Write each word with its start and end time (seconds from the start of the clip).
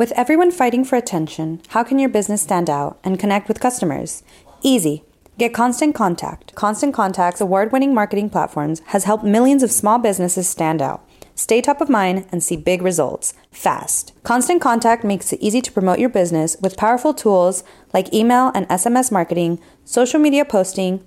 With 0.00 0.12
everyone 0.12 0.50
fighting 0.50 0.86
for 0.86 0.96
attention, 0.96 1.60
how 1.68 1.84
can 1.84 1.98
your 1.98 2.08
business 2.08 2.40
stand 2.40 2.70
out 2.70 2.98
and 3.04 3.18
connect 3.18 3.48
with 3.48 3.60
customers? 3.60 4.22
Easy. 4.62 5.04
Get 5.36 5.52
Constant 5.52 5.94
Contact. 5.94 6.54
Constant 6.54 6.94
Contact's 6.94 7.42
award 7.42 7.70
winning 7.70 7.92
marketing 7.92 8.30
platforms 8.30 8.80
has 8.86 9.04
helped 9.04 9.24
millions 9.24 9.62
of 9.62 9.70
small 9.70 9.98
businesses 9.98 10.48
stand 10.48 10.80
out. 10.80 11.06
Stay 11.34 11.60
top 11.60 11.82
of 11.82 11.90
mind 11.90 12.26
and 12.32 12.42
see 12.42 12.56
big 12.56 12.80
results 12.80 13.34
fast. 13.50 14.14
Constant 14.22 14.62
Contact 14.62 15.04
makes 15.04 15.34
it 15.34 15.42
easy 15.42 15.60
to 15.60 15.70
promote 15.70 15.98
your 15.98 16.08
business 16.08 16.56
with 16.62 16.78
powerful 16.78 17.12
tools 17.12 17.62
like 17.92 18.10
email 18.10 18.52
and 18.54 18.66
SMS 18.68 19.12
marketing, 19.12 19.60
social 19.84 20.18
media 20.18 20.46
posting, 20.46 21.06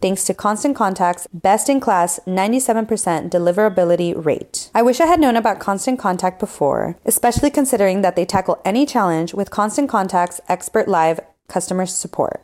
thanks 0.00 0.24
to 0.24 0.34
Constant 0.34 0.76
Contact's 0.76 1.26
best 1.32 1.68
in 1.68 1.80
class 1.80 2.20
97% 2.26 3.30
deliverability 3.30 4.14
rate. 4.24 4.70
I 4.74 4.82
wish 4.82 5.00
I 5.00 5.06
had 5.06 5.20
known 5.20 5.36
about 5.36 5.60
Constant 5.60 5.98
Contact 5.98 6.38
before, 6.38 6.96
especially 7.04 7.50
considering 7.50 8.02
that 8.02 8.16
they 8.16 8.24
tackle 8.24 8.60
any 8.64 8.86
challenge 8.86 9.34
with 9.34 9.50
Constant 9.50 9.88
Contact's 9.88 10.40
expert 10.48 10.88
live 10.88 11.20
customer 11.48 11.86
support. 11.86 12.42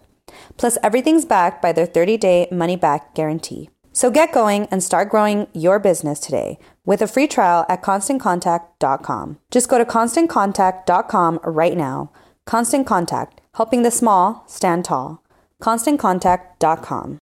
Plus, 0.56 0.78
everything's 0.82 1.24
backed 1.24 1.62
by 1.62 1.72
their 1.72 1.86
30 1.86 2.16
day 2.16 2.48
money 2.50 2.76
back 2.76 3.14
guarantee. 3.14 3.70
So 3.92 4.10
get 4.10 4.32
going 4.32 4.66
and 4.72 4.82
start 4.82 5.08
growing 5.08 5.46
your 5.52 5.78
business 5.78 6.18
today 6.18 6.58
with 6.84 7.00
a 7.00 7.06
free 7.06 7.28
trial 7.28 7.64
at 7.68 7.82
constantcontact.com. 7.82 9.38
Just 9.52 9.68
go 9.68 9.78
to 9.78 9.84
constantcontact.com 9.84 11.40
right 11.44 11.76
now. 11.76 12.10
Constant 12.44 12.86
Contact, 12.86 13.40
helping 13.54 13.82
the 13.82 13.92
small 13.92 14.44
stand 14.48 14.84
tall. 14.84 15.22
ConstantContact.com. 15.62 17.18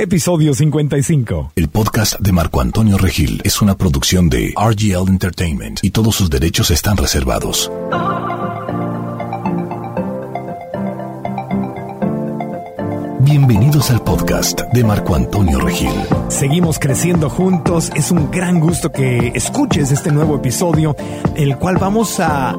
Episodio 0.00 0.54
55. 0.54 1.52
El 1.56 1.68
podcast 1.68 2.18
de 2.20 2.32
Marco 2.32 2.62
Antonio 2.62 2.96
Regil 2.96 3.42
es 3.44 3.60
una 3.60 3.76
producción 3.76 4.30
de 4.30 4.54
RGL 4.56 5.10
Entertainment 5.10 5.80
y 5.82 5.90
todos 5.90 6.16
sus 6.16 6.30
derechos 6.30 6.70
están 6.70 6.96
reservados. 6.96 7.70
Bienvenidos 13.20 13.90
al 13.90 14.02
podcast 14.02 14.62
de 14.72 14.84
Marco 14.84 15.16
Antonio 15.16 15.60
Regil. 15.60 15.92
Seguimos 16.30 16.78
creciendo 16.78 17.28
juntos. 17.28 17.92
Es 17.94 18.10
un 18.10 18.30
gran 18.30 18.58
gusto 18.58 18.90
que 18.90 19.32
escuches 19.34 19.92
este 19.92 20.10
nuevo 20.10 20.36
episodio, 20.36 20.96
el 21.36 21.58
cual 21.58 21.76
vamos 21.76 22.18
a 22.20 22.58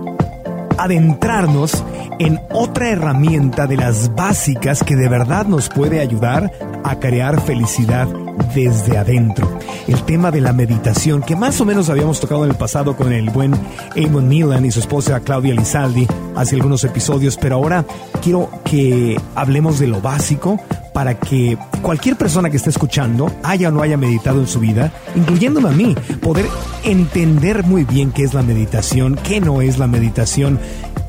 adentrarnos 0.82 1.84
en 2.18 2.40
otra 2.52 2.90
herramienta 2.90 3.68
de 3.68 3.78
las 3.78 4.16
básicas 4.16 4.84
que 4.84 4.96
de 4.96 5.08
verdad 5.08 5.46
nos 5.46 5.70
puede 5.70 6.00
ayudar 6.00 6.52
a 6.84 7.00
crear 7.00 7.40
felicidad 7.42 8.08
desde 8.56 8.98
adentro. 8.98 9.60
El 9.88 10.02
tema 10.04 10.32
de 10.32 10.42
la 10.42 10.54
meditación, 10.54 11.22
que 11.22 11.36
más 11.36 11.62
o 11.62 11.66
menos 11.66 11.90
habíamos 11.90 12.20
tocado 12.20 12.46
en 12.46 12.50
el 12.50 12.58
pasado 12.58 12.98
con 12.98 13.14
el 13.14 13.30
buen 13.30 13.54
Eamon 13.96 14.28
Milan 14.28 14.66
y 14.66 14.72
su 14.72 14.80
esposa 14.80 15.20
Claudia 15.20 15.54
Lizaldi 15.54 16.08
hace 16.36 16.56
algunos 16.56 16.84
episodios, 16.84 17.38
pero 17.38 17.58
ahora 17.58 17.86
quiero 18.24 18.50
que 18.66 19.22
hablemos 19.36 19.80
de 19.80 19.88
lo 19.88 20.02
básico 20.02 20.60
para 20.94 21.16
que 21.16 21.58
cualquier 21.82 22.16
persona 22.16 22.50
que 22.50 22.58
esté 22.58 22.70
escuchando, 22.70 23.32
haya 23.44 23.70
o 23.70 23.72
no 23.72 23.82
haya 23.82 23.98
meditado 23.98 24.40
en 24.40 24.48
su 24.48 24.60
vida, 24.60 24.92
incluyéndome 25.16 25.70
a 25.70 25.74
mí, 25.74 25.96
poder 26.22 26.46
entender 26.84 27.64
muy 27.64 27.84
bien 27.84 28.12
qué 28.12 28.24
es 28.24 28.34
la 28.34 28.44
meditación, 28.44 29.18
qué 29.24 29.40
no 29.40 29.62
es 29.62 29.78
la 29.78 29.88
meditación, 29.88 30.60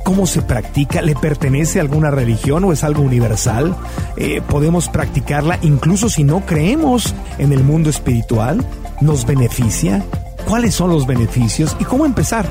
cómo 0.05 0.27
se 0.27 0.43
practica, 0.43 1.03
le 1.03 1.15
pertenece 1.15 1.79
a 1.79 1.83
alguna 1.83 2.11
religión 2.11 2.65
o 2.65 2.73
es 2.73 2.85
algo 2.85 3.03
universal, 3.03 3.77
eh, 4.17 4.41
podemos 4.49 4.89
practicarla 4.89 5.59
incluso 5.63 6.09
si 6.09 6.25
no 6.25 6.45
creemos 6.47 7.15
en 7.39 7.53
el 7.53 7.65
mundo 7.65 7.91
espiritual, 7.91 8.65
nos 9.01 9.27
beneficia, 9.27 10.05
cuáles 10.49 10.75
son 10.75 10.91
los 10.91 11.07
beneficios 11.07 11.77
y 11.81 11.85
cómo 11.85 12.07
empezar 12.07 12.47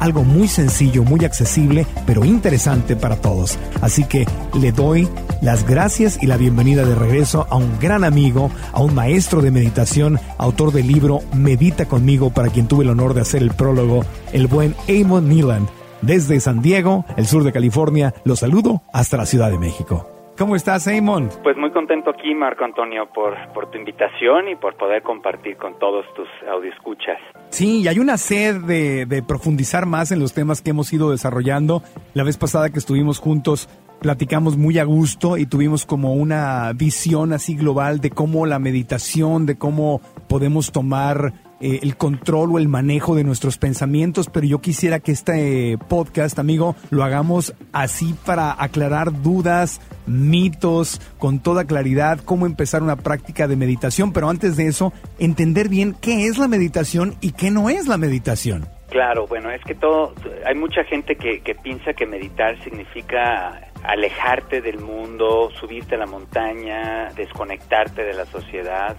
algo 0.00 0.24
muy 0.24 0.48
sencillo, 0.48 1.04
muy 1.04 1.24
accesible, 1.24 1.86
pero 2.06 2.24
interesante 2.24 2.96
para 2.96 3.16
todos. 3.16 3.58
Así 3.80 4.04
que 4.04 4.26
le 4.58 4.72
doy 4.72 5.08
las 5.40 5.66
gracias 5.66 6.18
y 6.22 6.26
la 6.26 6.36
bienvenida 6.36 6.84
de 6.84 6.94
regreso 6.94 7.46
a 7.50 7.56
un 7.56 7.78
gran 7.78 8.04
amigo, 8.04 8.50
a 8.72 8.80
un 8.80 8.94
maestro 8.94 9.42
de 9.42 9.50
meditación, 9.50 10.18
autor 10.36 10.72
del 10.72 10.88
libro 10.88 11.20
Medita 11.32 11.86
conmigo, 11.86 12.30
para 12.30 12.48
quien 12.48 12.68
tuve 12.68 12.84
el 12.84 12.90
honor 12.90 13.14
de 13.14 13.20
hacer 13.20 13.42
el 13.42 13.50
prólogo, 13.50 14.04
el 14.32 14.46
buen 14.46 14.74
Amon 14.88 15.28
Neelan. 15.28 15.68
Desde 16.02 16.40
San 16.40 16.62
Diego, 16.62 17.04
el 17.16 17.26
sur 17.26 17.42
de 17.42 17.52
California, 17.52 18.14
lo 18.24 18.36
saludo 18.36 18.82
hasta 18.92 19.16
la 19.16 19.26
Ciudad 19.26 19.50
de 19.50 19.58
México. 19.58 20.17
¿Cómo 20.38 20.54
estás, 20.54 20.86
Amon? 20.86 21.30
Pues 21.42 21.56
muy 21.56 21.72
contento 21.72 22.10
aquí, 22.10 22.32
Marco 22.32 22.64
Antonio, 22.64 23.08
por, 23.12 23.34
por 23.52 23.68
tu 23.72 23.76
invitación 23.76 24.48
y 24.48 24.54
por 24.54 24.76
poder 24.76 25.02
compartir 25.02 25.56
con 25.56 25.76
todos 25.80 26.06
tus 26.14 26.28
audioscuchas. 26.48 27.18
Sí, 27.50 27.80
y 27.80 27.88
hay 27.88 27.98
una 27.98 28.16
sed 28.16 28.60
de, 28.60 29.04
de 29.04 29.24
profundizar 29.24 29.86
más 29.86 30.12
en 30.12 30.20
los 30.20 30.34
temas 30.34 30.62
que 30.62 30.70
hemos 30.70 30.92
ido 30.92 31.10
desarrollando. 31.10 31.82
La 32.14 32.22
vez 32.22 32.38
pasada 32.38 32.70
que 32.70 32.78
estuvimos 32.78 33.18
juntos, 33.18 33.68
platicamos 34.00 34.56
muy 34.56 34.78
a 34.78 34.84
gusto 34.84 35.38
y 35.38 35.46
tuvimos 35.46 35.84
como 35.84 36.14
una 36.14 36.72
visión 36.72 37.32
así 37.32 37.56
global 37.56 38.00
de 38.00 38.10
cómo 38.10 38.46
la 38.46 38.60
meditación, 38.60 39.44
de 39.44 39.58
cómo 39.58 40.00
podemos 40.28 40.70
tomar 40.70 41.32
eh, 41.60 41.80
el 41.82 41.96
control 41.96 42.52
o 42.52 42.58
el 42.58 42.68
manejo 42.68 43.16
de 43.16 43.24
nuestros 43.24 43.58
pensamientos, 43.58 44.28
pero 44.32 44.46
yo 44.46 44.60
quisiera 44.60 45.00
que 45.00 45.12
este 45.12 45.76
podcast, 45.88 46.38
amigo, 46.38 46.76
lo 46.90 47.02
hagamos 47.02 47.52
así 47.72 48.14
para 48.24 48.54
aclarar 48.62 49.22
dudas, 49.22 49.80
mitos, 50.06 51.00
con 51.18 51.40
toda 51.40 51.64
claridad, 51.64 52.20
cómo 52.24 52.46
empezar 52.46 52.82
una 52.82 52.96
práctica 52.96 53.48
de 53.48 53.56
meditación, 53.56 54.12
pero 54.12 54.28
antes 54.28 54.56
de 54.56 54.68
eso, 54.68 54.92
entender 55.18 55.68
bien 55.68 55.96
qué 56.00 56.26
es 56.26 56.38
la 56.38 56.46
meditación 56.46 57.16
y 57.20 57.32
qué 57.32 57.50
no 57.50 57.70
es 57.70 57.88
la 57.88 57.98
meditación. 57.98 58.68
Claro, 58.90 59.26
bueno, 59.26 59.50
es 59.50 59.62
que 59.64 59.74
todo, 59.74 60.14
hay 60.46 60.54
mucha 60.54 60.84
gente 60.84 61.16
que, 61.16 61.40
que 61.40 61.54
piensa 61.56 61.92
que 61.92 62.06
meditar 62.06 62.56
significa 62.62 63.68
alejarte 63.82 64.60
del 64.60 64.78
mundo, 64.78 65.50
subirte 65.58 65.96
a 65.96 65.98
la 65.98 66.06
montaña, 66.06 67.10
desconectarte 67.14 68.02
de 68.04 68.14
la 68.14 68.26
sociedad 68.26 68.96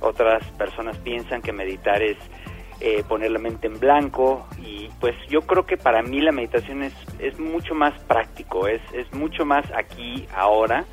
otras 0.00 0.44
personas 0.52 0.98
piensan 0.98 1.42
que 1.42 1.52
meditar 1.52 2.02
es 2.02 2.16
eh, 2.80 3.02
poner 3.08 3.32
la 3.32 3.38
mente 3.38 3.66
en 3.66 3.80
blanco 3.80 4.46
y 4.64 4.88
pues 5.00 5.16
yo 5.28 5.42
creo 5.42 5.66
que 5.66 5.76
para 5.76 6.02
mí 6.02 6.20
la 6.20 6.30
meditación 6.30 6.82
es, 6.84 6.94
es 7.18 7.38
mucho 7.38 7.74
más 7.74 7.98
práctico, 8.04 8.68
es, 8.68 8.80
es 8.92 9.12
mucho 9.12 9.44
más 9.44 9.68
aquí, 9.74 10.26
ahora 10.34 10.84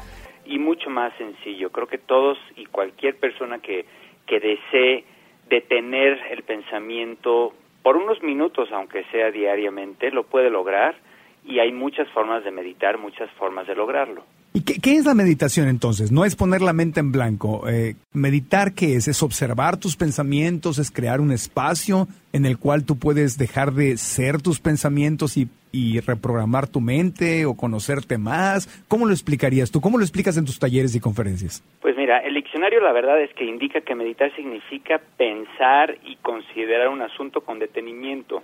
y 0.46 0.58
mucho 0.58 0.90
más 0.90 1.14
sencillo. 1.18 1.72
Creo 1.72 1.88
que 1.88 1.98
todos 1.98 2.38
y 2.56 2.66
cualquier 2.66 3.18
persona 3.20 3.60
que, 3.60 3.86
que 4.26 4.40
desee 4.40 5.06
detener 5.48 6.20
el 6.32 6.44
pensamiento 6.44 7.54
por 7.84 7.98
unos 7.98 8.22
minutos, 8.24 8.70
aunque 8.72 9.04
sea 9.12 9.30
diariamente, 9.30 10.10
lo 10.10 10.24
puede 10.24 10.50
lograr 10.50 10.96
y 11.44 11.60
hay 11.60 11.72
muchas 11.72 12.10
formas 12.10 12.44
de 12.44 12.50
meditar, 12.50 12.98
muchas 12.98 13.30
formas 13.34 13.68
de 13.68 13.76
lograrlo. 13.76 14.24
¿Y 14.56 14.62
qué, 14.62 14.94
es 14.94 15.06
la 15.06 15.14
meditación 15.14 15.68
entonces? 15.68 16.14
No 16.14 16.24
es 16.24 16.38
poner 16.38 16.62
la 16.62 16.72
mente 16.72 17.02
en 17.02 17.12
blanco. 17.12 17.68
Eh, 17.68 17.96
meditar, 18.14 18.74
¿qué 18.74 18.96
es? 18.96 19.10
Es 19.10 19.22
observar 19.22 19.76
tus 19.76 19.98
pensamientos, 19.98 20.80
es 20.80 20.92
crear 20.92 21.20
un 21.20 21.34
espacio 21.34 22.08
en 22.32 22.46
el 22.46 22.58
cual 22.58 22.86
tú 22.86 22.98
puedes 22.98 23.38
dejar 23.38 23.74
de 23.74 23.98
ser 23.98 24.42
tus 24.42 24.62
pensamientos 24.62 25.36
y, 25.36 25.50
y 25.74 26.00
reprogramar 26.00 26.68
tu 26.68 26.80
mente 26.80 27.46
o 27.46 27.58
conocerte 27.58 28.18
más. 28.18 28.70
¿Cómo 28.88 29.06
lo 29.06 29.12
explicarías 29.12 29.72
tú? 29.72 29.82
¿Cómo 29.82 29.98
lo 29.98 30.06
explicas 30.06 30.38
en 30.38 30.46
tus 30.46 30.58
talleres 30.58 30.96
y 30.96 31.02
conferencias? 31.02 31.62
Pues 31.82 31.98
mira, 31.98 32.20
el 32.20 32.34
diccionario 32.34 32.80
la 32.80 32.94
verdad 32.94 33.22
es 33.22 33.34
que 33.34 33.44
indica 33.44 33.82
que 33.82 33.94
meditar 33.94 34.34
significa 34.38 35.02
pensar 35.18 35.98
y 36.06 36.16
considerar 36.22 36.88
un 36.88 37.02
asunto 37.02 37.42
con 37.42 37.60
detenimiento, 37.60 38.42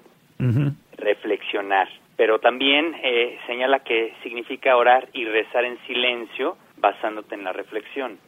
reflexionar 0.97 1.87
pero 2.21 2.37
también 2.37 2.95
eh, 3.01 3.39
señala 3.47 3.79
que 3.79 4.13
significa 4.21 4.77
orar 4.77 5.09
y 5.11 5.25
rezar 5.25 5.65
en 5.65 5.79
silencio 5.87 6.55
basándote 6.77 7.33
en 7.33 7.43
la 7.43 7.51
reflexión. 7.51 8.19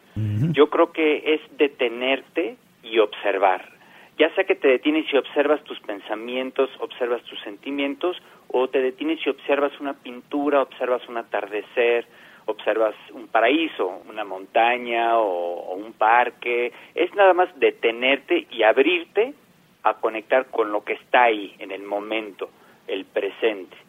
Yo 0.51 0.71
creo 0.71 0.91
que 0.91 1.35
es 1.35 1.41
detenerte 1.59 2.57
y 2.81 2.97
observar. 2.97 3.69
Ya 4.17 4.33
sea 4.33 4.45
que 4.45 4.55
te 4.55 4.67
detienes 4.67 5.05
y 5.13 5.17
observas 5.17 5.63
tus 5.63 5.79
pensamientos, 5.81 6.71
observas 6.79 7.21
tus 7.25 7.39
sentimientos, 7.41 8.17
o 8.47 8.67
te 8.67 8.81
detienes 8.81 9.19
y 9.27 9.29
observas 9.29 9.79
una 9.79 9.93
pintura, 9.93 10.63
observas 10.63 11.07
un 11.07 11.17
atardecer, 11.17 12.07
observas 12.47 12.95
un 13.11 13.27
paraíso, 13.27 14.01
una 14.09 14.23
montaña 14.23 15.19
o, 15.19 15.75
un 15.75 15.93
parque. 15.93 16.73
Es 16.95 17.13
nada 17.13 17.35
más 17.35 17.49
detenerte 17.59 18.47
y 18.49 18.63
abrirte 18.63 19.35
a 19.83 19.93
conectar 19.93 20.47
con 20.47 20.71
lo 20.71 20.83
que 20.83 20.93
está 20.93 21.25
ahí, 21.25 21.53
en 21.59 21.71
el 21.71 21.83
momento, 21.83 22.49
el 22.87 23.05
presente. 23.05 23.82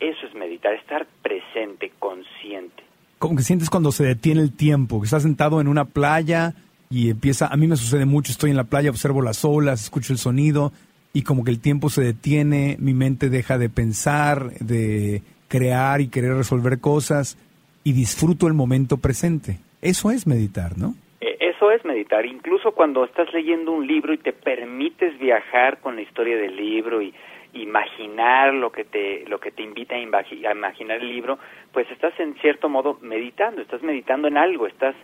Eso 0.00 0.26
es 0.26 0.34
meditar, 0.34 0.74
estar 0.74 1.06
presente, 1.22 1.92
consciente. 1.98 2.82
Como 3.18 3.36
que 3.36 3.42
sientes 3.42 3.68
cuando 3.68 3.92
se 3.92 4.04
detiene 4.04 4.40
el 4.40 4.56
tiempo, 4.56 5.00
que 5.00 5.04
estás 5.04 5.22
sentado 5.22 5.60
en 5.60 5.68
una 5.68 5.84
playa 5.84 6.54
y 6.88 7.10
empieza, 7.10 7.46
a 7.46 7.56
mí 7.56 7.66
me 7.66 7.76
sucede 7.76 8.06
mucho, 8.06 8.32
estoy 8.32 8.50
en 8.50 8.56
la 8.56 8.64
playa, 8.64 8.90
observo 8.90 9.20
las 9.20 9.44
olas, 9.44 9.82
escucho 9.82 10.12
el 10.14 10.18
sonido 10.18 10.72
y 11.12 11.22
como 11.22 11.44
que 11.44 11.50
el 11.50 11.60
tiempo 11.60 11.90
se 11.90 12.02
detiene, 12.02 12.76
mi 12.80 12.94
mente 12.94 13.28
deja 13.28 13.58
de 13.58 13.68
pensar, 13.68 14.52
de 14.60 15.22
crear 15.48 16.00
y 16.00 16.08
querer 16.08 16.34
resolver 16.34 16.80
cosas 16.80 17.36
y 17.84 17.92
disfruto 17.92 18.46
el 18.46 18.54
momento 18.54 18.96
presente. 18.96 19.58
Eso 19.82 20.10
es 20.10 20.26
meditar, 20.26 20.78
¿no? 20.78 20.94
E, 21.20 21.36
eso 21.40 21.70
es 21.72 21.84
meditar. 21.84 22.24
Incluso 22.24 22.72
cuando 22.72 23.04
estás 23.04 23.32
leyendo 23.32 23.72
un 23.72 23.86
libro 23.86 24.14
y 24.14 24.18
te 24.18 24.32
permites 24.32 25.18
viajar 25.18 25.80
con 25.80 25.96
la 25.96 26.02
historia 26.02 26.36
del 26.36 26.56
libro 26.56 27.02
y 27.02 27.12
imaginar 27.52 28.54
lo 28.54 28.70
que 28.70 28.84
te 28.84 29.24
lo 29.28 29.38
que 29.40 29.50
te 29.50 29.62
invita 29.62 29.94
a, 29.94 29.98
imaginar 29.98 30.98
el 30.98 31.08
libro, 31.08 31.38
pues 31.72 31.90
estás 31.90 32.12
en 32.18 32.34
cierto 32.40 32.68
modo 32.68 32.98
meditando, 33.00 33.60
estás 33.62 33.82
meditando 33.82 34.28
en 34.28 34.36
algo, 34.36 34.66
estás 34.66 34.94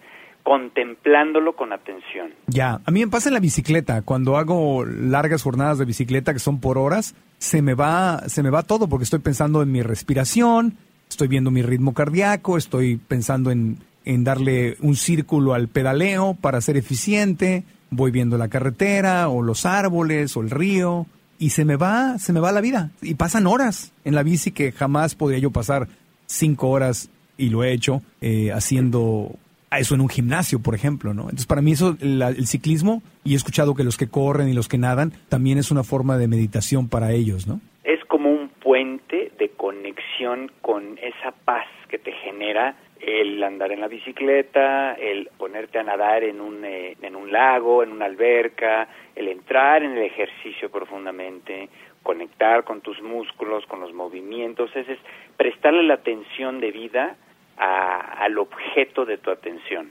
contemplándolo 0.43 1.57
con 1.57 1.73
atención. 1.73 2.31
Ya, 2.47 2.81
a 2.85 2.91
mí 2.93 3.05
me 3.05 3.11
pasa 3.11 3.29
en 3.29 3.35
la 3.35 3.41
bicicleta, 3.41 4.03
cuando 4.03 4.37
hago 4.37 4.85
largas 4.85 5.43
jornadas 5.43 5.79
de 5.79 5.85
bicicleta 5.85 6.33
que 6.33 6.39
son 6.39 6.61
por 6.61 6.79
horas, 6.79 7.17
se 7.39 7.63
me 7.63 7.75
va 7.75 8.21
se 8.29 8.43
me 8.43 8.51
va 8.51 8.63
todo 8.63 8.89
porque 8.89 9.05
estoy 9.05 9.21
pensando 9.21 9.63
en 9.63 9.73
mi 9.73 9.83
respiración, 9.83 10.77
estoy 11.09 11.29
viendo 11.29 11.51
mi 11.51 11.63
ritmo 11.63 11.95
cardíaco, 11.95 12.57
estoy 12.57 12.97
pensando 12.97 13.51
en, 13.51 13.79
en 14.05 14.23
darle 14.23 14.77
un 14.81 14.95
círculo 14.95 15.53
al 15.55 15.69
pedaleo 15.69 16.37
para 16.41 16.61
ser 16.61 16.77
eficiente, 16.77 17.65
voy 17.91 18.11
viendo 18.11 18.39
la 18.39 18.49
carretera 18.49 19.29
o 19.29 19.43
los 19.43 19.67
árboles 19.67 20.37
o 20.37 20.43
el 20.43 20.51
río 20.51 21.07
y 21.39 21.51
se 21.51 21.65
me 21.65 21.77
va, 21.77 22.19
se 22.19 22.33
me 22.33 22.41
va 22.41 22.53
la 22.53 22.61
vida. 22.61 22.91
Y 23.03 23.15
pasan 23.15 23.47
horas 23.47 23.93
en 24.05 24.15
la 24.15 24.23
bici 24.23 24.53
que 24.53 24.73
jamás 24.73 25.15
podría 25.15 25.39
yo 25.39 25.51
pasar 25.51 25.89
cinco 26.27 26.69
horas 26.69 27.11
y 27.39 27.51
lo 27.51 27.65
he 27.65 27.73
hecho 27.73 28.03
eh, 28.21 28.53
haciendo 28.53 29.37
eso 29.71 29.95
en 29.95 30.01
un 30.01 30.09
gimnasio, 30.09 30.61
por 30.61 30.75
ejemplo, 30.75 31.13
¿no? 31.15 31.25
Entonces, 31.25 31.47
para 31.47 31.61
mí 31.61 31.73
eso, 31.73 31.97
el 32.01 32.47
ciclismo, 32.47 33.03
y 33.25 33.35
he 33.35 33.37
escuchado 33.37 33.75
que 33.75 33.85
los 33.85 33.97
que 33.97 34.09
corren 34.09 34.49
y 34.49 34.53
los 34.53 34.69
que 34.69 34.79
nadan, 34.79 35.13
también 35.29 35.59
es 35.59 35.71
una 35.71 35.85
forma 35.85 36.19
de 36.19 36.29
meditación 36.29 36.89
para 36.89 37.13
ellos, 37.13 37.47
¿no? 37.47 37.61
Es 37.85 38.03
como 38.07 38.31
un 38.31 38.49
puente 38.49 39.33
de 39.39 39.51
conexión 39.51 40.51
con 40.63 40.99
esa 40.99 41.33
paz 41.45 41.67
que 41.89 41.99
te 41.99 42.13
genera 42.13 42.77
el 43.01 43.43
andar 43.43 43.73
en 43.73 43.81
la 43.81 43.89
bicicleta, 43.89 44.95
el 44.95 45.29
ponerte 45.37 45.79
a 45.79 45.83
nadar 45.83 46.25
en 46.25 46.41
un, 46.41 46.65
eh, 46.65 46.97
en 47.01 47.17
un 47.17 47.31
lago, 47.31 47.83
en 47.83 47.93
una 47.93 48.07
alberca, 48.07 48.89
el 49.15 49.29
entrar 49.29 49.83
en 49.83 49.93
el 49.93 50.05
ejercicio 50.05 50.71
profundamente, 50.71 51.69
conectar 52.03 52.65
con 52.65 52.81
tus 52.81 53.03
músculos, 53.03 53.67
con 53.67 53.81
los 53.81 53.93
movimientos, 53.93 54.75
es, 54.75 54.89
es 54.89 54.99
prestarle 55.37 55.83
la 55.83 55.95
atención 55.95 56.61
de 56.61 56.71
vida 56.71 57.17
al 57.57 58.39
objeto 58.39 59.05
de 59.05 59.19
tu 59.19 59.31
atención. 59.31 59.91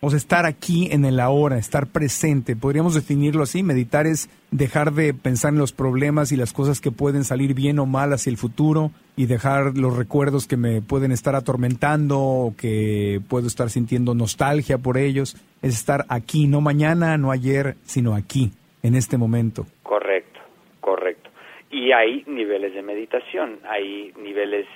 O 0.00 0.10
sea, 0.10 0.16
estar 0.16 0.46
aquí 0.46 0.88
en 0.90 1.04
el 1.04 1.20
ahora, 1.20 1.58
estar 1.58 1.86
presente, 1.86 2.56
podríamos 2.56 2.94
definirlo 2.94 3.42
así, 3.42 3.62
meditar 3.62 4.06
es 4.06 4.28
dejar 4.50 4.92
de 4.92 5.14
pensar 5.14 5.52
en 5.52 5.58
los 5.58 5.72
problemas 5.72 6.32
y 6.32 6.36
las 6.36 6.52
cosas 6.52 6.80
que 6.80 6.90
pueden 6.90 7.24
salir 7.24 7.54
bien 7.54 7.78
o 7.78 7.86
mal 7.86 8.12
hacia 8.12 8.30
el 8.30 8.36
futuro 8.36 8.90
y 9.16 9.26
dejar 9.26 9.76
los 9.76 9.96
recuerdos 9.96 10.46
que 10.46 10.56
me 10.56 10.82
pueden 10.82 11.12
estar 11.12 11.34
atormentando 11.34 12.18
o 12.18 12.54
que 12.56 13.20
puedo 13.28 13.46
estar 13.46 13.70
sintiendo 13.70 14.14
nostalgia 14.14 14.78
por 14.78 14.96
ellos, 14.98 15.36
es 15.62 15.74
estar 15.74 16.04
aquí, 16.08 16.46
no 16.46 16.60
mañana, 16.60 17.16
no 17.18 17.30
ayer, 17.30 17.76
sino 17.84 18.14
aquí, 18.14 18.52
en 18.82 18.94
este 18.94 19.18
momento. 19.18 19.66
Correcto, 19.82 20.40
correcto. 20.80 21.30
Y 21.70 21.92
hay 21.92 22.24
niveles 22.26 22.74
de 22.74 22.82
meditación, 22.82 23.58
hay 23.68 24.12
niveles 24.22 24.66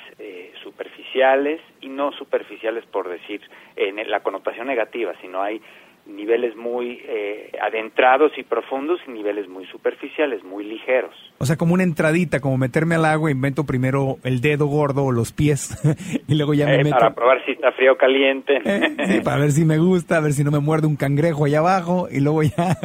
superficiales 1.12 1.60
y 1.80 1.88
no 1.88 2.12
superficiales 2.12 2.84
por 2.86 3.08
decir 3.08 3.40
en 3.76 4.10
la 4.10 4.20
connotación 4.20 4.66
negativa, 4.66 5.12
sino 5.20 5.42
hay 5.42 5.60
niveles 6.06 6.56
muy 6.56 7.00
eh, 7.04 7.50
adentrados 7.60 8.32
y 8.36 8.42
profundos 8.42 9.00
y 9.06 9.10
niveles 9.10 9.48
muy 9.48 9.66
superficiales, 9.66 10.42
muy 10.44 10.64
ligeros. 10.64 11.14
O 11.38 11.46
sea, 11.46 11.56
como 11.56 11.74
una 11.74 11.82
entradita, 11.82 12.40
como 12.40 12.56
meterme 12.56 12.94
al 12.94 13.04
agua, 13.04 13.30
invento 13.30 13.64
primero 13.64 14.18
el 14.24 14.40
dedo 14.40 14.66
gordo 14.66 15.04
o 15.04 15.12
los 15.12 15.32
pies 15.32 15.76
y 16.28 16.34
luego 16.34 16.54
ya 16.54 16.66
me 16.66 16.76
eh, 16.76 16.84
meto. 16.84 16.96
Para 16.96 17.14
probar 17.14 17.44
si 17.44 17.52
está 17.52 17.72
frío 17.72 17.92
o 17.92 17.96
caliente. 17.96 18.60
sí, 19.06 19.20
para 19.20 19.38
ver 19.38 19.52
si 19.52 19.64
me 19.64 19.78
gusta, 19.78 20.18
a 20.18 20.20
ver 20.20 20.32
si 20.32 20.44
no 20.44 20.50
me 20.50 20.60
muerde 20.60 20.86
un 20.86 20.96
cangrejo 20.96 21.44
allá 21.44 21.58
abajo 21.58 22.08
y 22.10 22.20
luego 22.20 22.42
ya, 22.42 22.76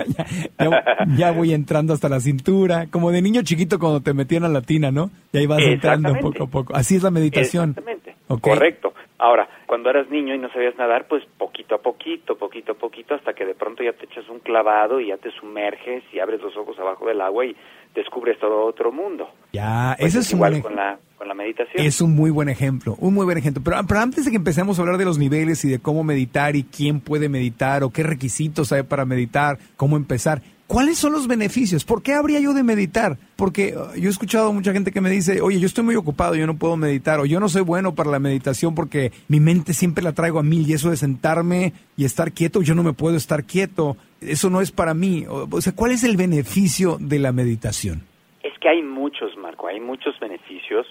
ya, 1.17 1.31
voy 1.31 1.53
entrando 1.53 1.94
hasta 1.94 2.09
la 2.09 2.19
cintura, 2.19 2.88
como 2.89 3.12
de 3.12 3.21
niño 3.21 3.41
chiquito 3.44 3.79
cuando 3.79 4.01
te 4.01 4.13
metían 4.13 4.44
a 4.44 4.50
la 4.50 4.62
tina, 4.62 4.91
¿no? 4.91 5.09
Y 5.31 5.38
ahí 5.38 5.47
vas 5.47 5.62
entrando 5.62 6.13
poco 6.19 6.44
a 6.45 6.47
poco. 6.47 6.75
Así 6.75 6.95
es 6.95 7.03
la 7.03 7.12
meditación. 7.12 7.69
Exactamente. 7.69 8.15
Correcto. 8.39 8.94
Ahora, 9.21 9.47
cuando 9.68 9.91
eras 9.91 10.09
niño 10.09 10.33
y 10.33 10.39
no 10.39 10.51
sabías 10.51 10.75
nadar, 10.77 11.06
pues 11.07 11.23
poquito 11.38 11.75
a 11.75 11.77
poquito, 11.77 12.35
poquito 12.35 12.71
a 12.71 12.75
poquito, 12.75 13.13
hasta 13.13 13.33
que 13.33 13.45
de 13.45 13.53
pronto 13.53 13.83
ya 13.83 13.94
te 13.94 14.06
echas 14.06 14.27
un 14.29 14.39
clavado 14.39 15.00
y 15.00 15.09
ya 15.09 15.18
te 15.18 15.29
sumerges 15.39 16.03
y 16.12 16.19
abres 16.19 16.41
los 16.41 16.57
ojos 16.57 16.77
abajo 16.79 17.06
del 17.06 17.21
agua 17.21 17.45
y 17.45 17.56
descubres 17.94 18.39
todo 18.39 18.65
otro 18.65 18.91
mundo. 18.91 19.29
Ya, 19.53 19.95
pues 20.00 20.15
eso 20.15 20.21
es 20.21 20.33
igual 20.33 20.59
con 20.63 20.75
la, 20.75 20.97
con 21.19 21.27
la 21.27 21.35
meditación. 21.35 21.85
Es 21.85 22.01
un 22.01 22.15
muy 22.15 22.31
buen 22.31 22.50
ejemplo, 22.50 22.95
un 23.00 23.13
muy 23.13 23.25
buen 23.25 23.38
ejemplo. 23.38 23.62
Pero, 23.63 23.77
pero 23.88 24.00
antes 24.00 24.25
de 24.25 24.31
que 24.31 24.38
empecemos 24.38 24.79
a 24.79 24.81
hablar 24.81 24.97
de 24.97 25.06
los 25.06 25.19
niveles 25.19 25.63
y 25.65 25.69
de 25.69 25.77
cómo 25.77 26.03
meditar 26.03 26.56
y 26.56 26.63
quién 26.63 27.00
puede 27.00 27.29
meditar 27.29 27.83
o 27.83 27.91
qué 27.91 28.01
requisitos 28.01 28.71
hay 28.71 28.81
para 28.81 29.06
meditar, 29.06 29.59
cómo 29.77 29.97
empezar, 29.97 30.41
¿Cuáles 30.71 31.00
son 31.00 31.12
los 31.12 31.27
beneficios? 31.27 31.83
¿Por 31.83 32.01
qué 32.01 32.13
habría 32.13 32.39
yo 32.39 32.53
de 32.53 32.63
meditar? 32.63 33.18
Porque 33.35 33.73
uh, 33.75 33.94
yo 34.00 34.07
he 34.07 34.09
escuchado 34.09 34.53
mucha 34.53 34.71
gente 34.71 34.94
que 34.94 35.01
me 35.01 35.09
dice, 35.09 35.41
oye, 35.41 35.59
yo 35.59 35.65
estoy 35.65 35.83
muy 35.83 35.97
ocupado, 35.97 36.33
yo 36.33 36.47
no 36.47 36.57
puedo 36.57 36.77
meditar, 36.77 37.19
o 37.19 37.25
yo 37.25 37.41
no 37.41 37.50
soy 37.50 37.62
bueno 37.62 37.94
para 37.94 38.09
la 38.09 38.19
meditación 38.19 38.73
porque 38.73 39.12
mi 39.27 39.41
mente 39.41 39.73
siempre 39.73 40.01
la 40.01 40.13
traigo 40.13 40.39
a 40.39 40.44
mil 40.44 40.65
y 40.65 40.71
eso 40.71 40.89
de 40.89 40.95
sentarme 40.95 41.73
y 41.97 42.06
estar 42.06 42.31
quieto, 42.31 42.62
yo 42.62 42.73
no 42.73 42.83
me 42.83 42.94
puedo 42.94 43.18
estar 43.18 43.44
quieto, 43.44 43.97
eso 44.21 44.50
no 44.50 44.62
es 44.62 44.71
para 44.71 44.93
mí. 44.93 45.25
O 45.27 45.60
sea, 45.60 45.75
¿cuál 45.75 45.91
es 45.91 46.05
el 46.05 46.15
beneficio 46.15 46.95
de 47.01 47.19
la 47.19 47.34
meditación? 47.34 48.03
Es 48.41 48.57
que 48.60 48.69
hay 48.69 48.81
muchos, 48.81 49.36
Marco, 49.36 49.67
hay 49.67 49.81
muchos 49.81 50.17
beneficios. 50.22 50.88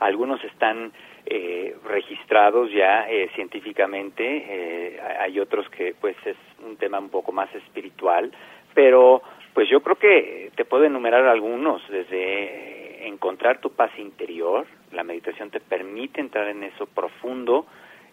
Algunos 0.00 0.44
están 0.44 0.92
eh, 1.24 1.74
registrados 1.88 2.70
ya 2.70 3.08
eh, 3.08 3.30
científicamente, 3.34 4.20
eh, 4.20 5.00
hay 5.18 5.40
otros 5.40 5.66
que 5.70 5.94
pues 5.98 6.14
es 6.26 6.36
un 6.62 6.76
tema 6.76 6.98
un 6.98 7.08
poco 7.08 7.32
más 7.32 7.48
espiritual 7.54 8.30
pero 8.74 9.22
pues 9.54 9.68
yo 9.68 9.80
creo 9.82 9.96
que 9.96 10.50
te 10.56 10.64
puedo 10.64 10.84
enumerar 10.84 11.26
algunos, 11.26 11.80
desde 11.88 13.06
encontrar 13.06 13.60
tu 13.60 13.70
paz 13.70 13.90
interior, 13.98 14.66
la 14.92 15.04
meditación 15.04 15.50
te 15.50 15.60
permite 15.60 16.20
entrar 16.20 16.48
en 16.48 16.64
eso 16.64 16.86
profundo 16.86 17.66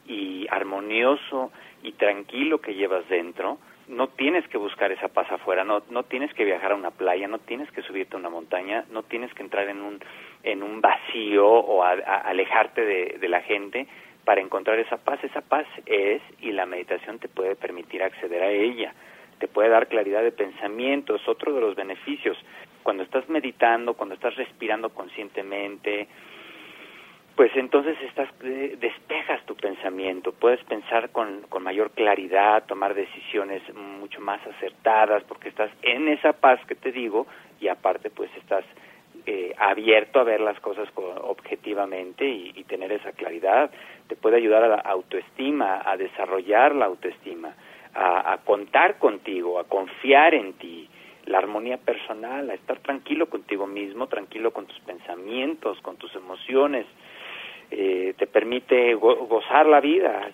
y 0.08 0.48
armonioso 0.50 1.52
y 1.84 1.94
tranquilo 1.94 2.62
que 2.62 2.76
llevas 2.76 3.08
dentro, 3.10 3.58
no 3.88 4.10
tienes 4.10 4.48
que 4.48 4.58
buscar 4.58 4.92
esa 4.92 5.08
paz 5.08 5.32
afuera, 5.32 5.64
no, 5.64 5.82
no 5.90 6.04
tienes 6.04 6.34
que 6.34 6.46
viajar 6.46 6.72
a 6.72 6.76
una 6.76 6.92
playa, 6.92 7.28
no 7.28 7.40
tienes 7.40 7.70
que 7.72 7.82
subirte 7.82 8.16
a 8.16 8.20
una 8.20 8.30
montaña, 8.30 8.86
no 8.92 9.04
tienes 9.04 9.34
que 9.34 9.44
entrar 9.44 9.68
en 9.68 9.82
un, 9.82 10.00
en 10.44 10.64
un 10.64 10.80
vacío 10.80 11.48
o 11.48 11.84
alejarte 11.84 12.86
de, 12.86 13.18
de 13.20 13.28
la 13.28 13.42
gente 13.42 13.88
para 14.24 14.42
encontrar 14.42 14.80
esa 14.80 14.98
paz. 14.98 15.24
Esa 15.24 15.42
paz 15.42 15.66
es 15.88 16.22
y 16.40 16.52
la 16.52 16.66
meditación 16.66 17.20
te 17.20 17.28
puede 17.28 17.56
permitir 17.56 18.04
acceder 18.04 18.44
a 18.44 18.52
ella 18.52 18.94
te 19.42 19.48
puede 19.48 19.70
dar 19.70 19.88
claridad 19.88 20.22
de 20.22 20.32
pensamiento, 20.32 21.16
es 21.16 21.28
otro 21.28 21.52
de 21.52 21.62
los 21.62 21.76
beneficios. 21.76 22.38
Cuando 22.84 23.02
estás 23.02 23.28
meditando, 23.28 23.96
cuando 23.96 24.14
estás 24.14 24.36
respirando 24.36 24.92
conscientemente, 24.92 26.08
pues 27.36 27.52
entonces 27.56 27.98
estás 28.04 28.30
despejas 28.40 29.44
tu 29.48 29.56
pensamiento, 29.56 30.32
puedes 30.32 30.64
pensar 30.66 31.10
con, 31.10 31.42
con 31.50 31.64
mayor 31.64 31.90
claridad, 31.90 32.66
tomar 32.68 32.94
decisiones 32.94 33.64
mucho 33.74 34.22
más 34.22 34.46
acertadas, 34.46 35.24
porque 35.24 35.50
estás 35.50 35.72
en 35.82 36.08
esa 36.08 36.34
paz 36.34 36.60
que 36.68 36.76
te 36.76 36.92
digo 36.92 37.26
y 37.60 37.68
aparte 37.68 38.12
pues 38.12 38.30
estás 38.38 38.64
eh, 39.26 39.56
abierto 39.58 40.20
a 40.20 40.24
ver 40.24 40.40
las 40.40 40.60
cosas 40.60 40.88
objetivamente 40.96 42.26
y, 42.26 42.54
y, 42.56 42.64
tener 42.66 42.92
esa 42.92 43.12
claridad. 43.12 43.72
Te 44.08 44.16
puede 44.16 44.38
ayudar 44.38 44.64
a 44.64 44.68
la 44.68 44.82
autoestima, 44.82 45.82
a 45.84 45.98
desarrollar 45.98 46.76
la 46.76 46.86
autoestima 46.86 47.56
a, 47.94 48.38
contar 48.46 48.98
contigo, 48.98 49.60
a 49.60 49.66
confiar 49.66 50.34
en 50.34 50.54
ti, 50.54 50.88
la 51.26 51.38
armonía 51.38 51.78
personal, 51.78 52.50
a 52.50 52.54
estar 52.54 52.80
tranquilo 52.80 53.28
contigo 53.28 53.68
mismo, 53.68 54.08
tranquilo 54.08 54.52
con 54.52 54.66
tus 54.66 54.80
pensamientos, 54.82 55.80
con 55.82 55.98
tus 55.98 56.14
emociones, 56.16 56.86
eh, 57.70 58.14
te 58.18 58.28
permite 58.28 58.94
gozar 58.96 59.66
la 59.66 59.80
vida, 59.80 60.30